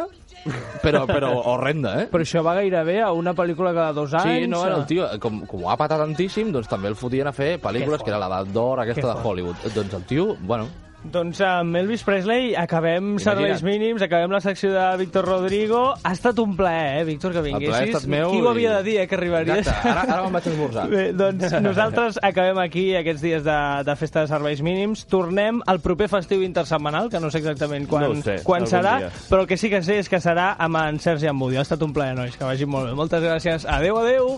però, 0.82 1.04
però 1.06 1.30
horrenda, 1.52 1.94
eh? 2.02 2.06
Però 2.12 2.24
això 2.26 2.42
va 2.44 2.54
gairebé 2.58 2.98
a 3.04 3.12
una 3.16 3.32
pel·lícula 3.36 3.72
cada 3.72 3.92
dos 3.96 4.12
anys. 4.20 4.44
Sí, 4.44 4.50
no, 4.50 4.62
el 4.66 4.84
tio, 4.90 5.06
com, 5.22 5.42
com 5.48 5.64
ho 5.64 5.70
ha 5.72 5.78
patat 5.80 6.02
tantíssim, 6.02 6.52
doncs 6.52 6.68
també 6.68 6.90
el 6.92 6.98
fotien 6.98 7.30
a 7.30 7.34
fer 7.36 7.54
pel·lícules, 7.62 8.02
Que 8.02 8.10
que 8.10 8.14
era 8.14 8.20
l'edat 8.20 8.52
d'or, 8.52 8.80
aquesta 8.84 9.00
Que 9.00 9.06
de 9.08 9.14
fort. 9.14 9.26
Hollywood. 9.32 9.66
Doncs 9.74 9.94
el 10.00 10.04
tio, 10.10 10.36
bueno, 10.40 10.68
Doncs 11.02 11.38
amb 11.40 11.74
Elvis 11.80 12.02
Presley 12.04 12.50
acabem 12.60 13.14
serveis 13.24 13.62
mínims, 13.64 14.02
acabem 14.04 14.28
la 14.34 14.40
secció 14.44 14.68
de 14.74 14.82
Víctor 15.00 15.24
Rodrigo. 15.24 15.94
Ha 16.04 16.12
estat 16.12 16.38
un 16.42 16.52
plaer, 16.58 17.00
eh, 17.00 17.04
Víctor, 17.08 17.32
que 17.32 17.38
El 17.38 17.44
plaer 17.44 17.54
ha 17.54 17.58
vinguessis. 17.58 17.94
estat 17.96 18.04
meu 18.12 18.30
Qui 18.30 18.40
ho 18.42 18.44
i- 18.44 18.48
havia 18.50 18.74
de 18.76 18.82
dir, 18.84 18.96
eh, 19.00 19.06
que 19.08 19.14
arribaries? 19.16 19.58
Exacte, 19.66 19.88
ara- 19.88 20.02
ara 20.02 20.22
me'n 20.24 20.32
vaig 20.36 20.46
esmorzar. 20.52 20.84
Bé, 20.90 21.12
doncs 21.14 21.52
nosaltres 21.68 22.18
acabem 22.22 22.58
aquí 22.58 22.94
aquests 22.94 23.22
dies 23.22 23.42
de, 23.42 23.56
de 23.88 23.96
festa 23.96 24.20
de 24.20 24.28
serveis 24.28 24.60
mínims. 24.60 25.06
Tornem 25.06 25.62
al 25.66 25.80
proper 25.80 26.10
festiu 26.12 26.42
intersetmanal, 26.44 27.08
que 27.08 27.18
no 27.18 27.30
sé 27.30 27.38
exactament 27.38 27.88
quan, 27.88 28.04
No 28.12 28.20
sé, 28.22 28.42
quan 28.44 28.66
serà, 28.68 28.98
dia. 28.98 29.10
però 29.30 29.40
el 29.40 29.46
que 29.48 29.56
sí 29.56 29.70
que 29.70 29.80
sé 29.82 29.98
és 30.04 30.08
que 30.08 30.20
serà 30.20 30.54
amb 30.58 30.76
en 30.84 31.00
Sergi 31.00 31.26
Ambudi. 31.32 31.56
Ha 31.56 31.62
estat 31.64 31.80
un 31.82 31.94
plaer, 31.94 32.14
nois, 32.14 32.36
que 32.36 32.44
vagi 32.44 32.66
molt 32.66 32.90
bé. 32.90 32.94
Moltes 32.94 33.22
gràcies. 33.24 33.64
Adeu, 33.64 33.96
adeu. 33.96 34.36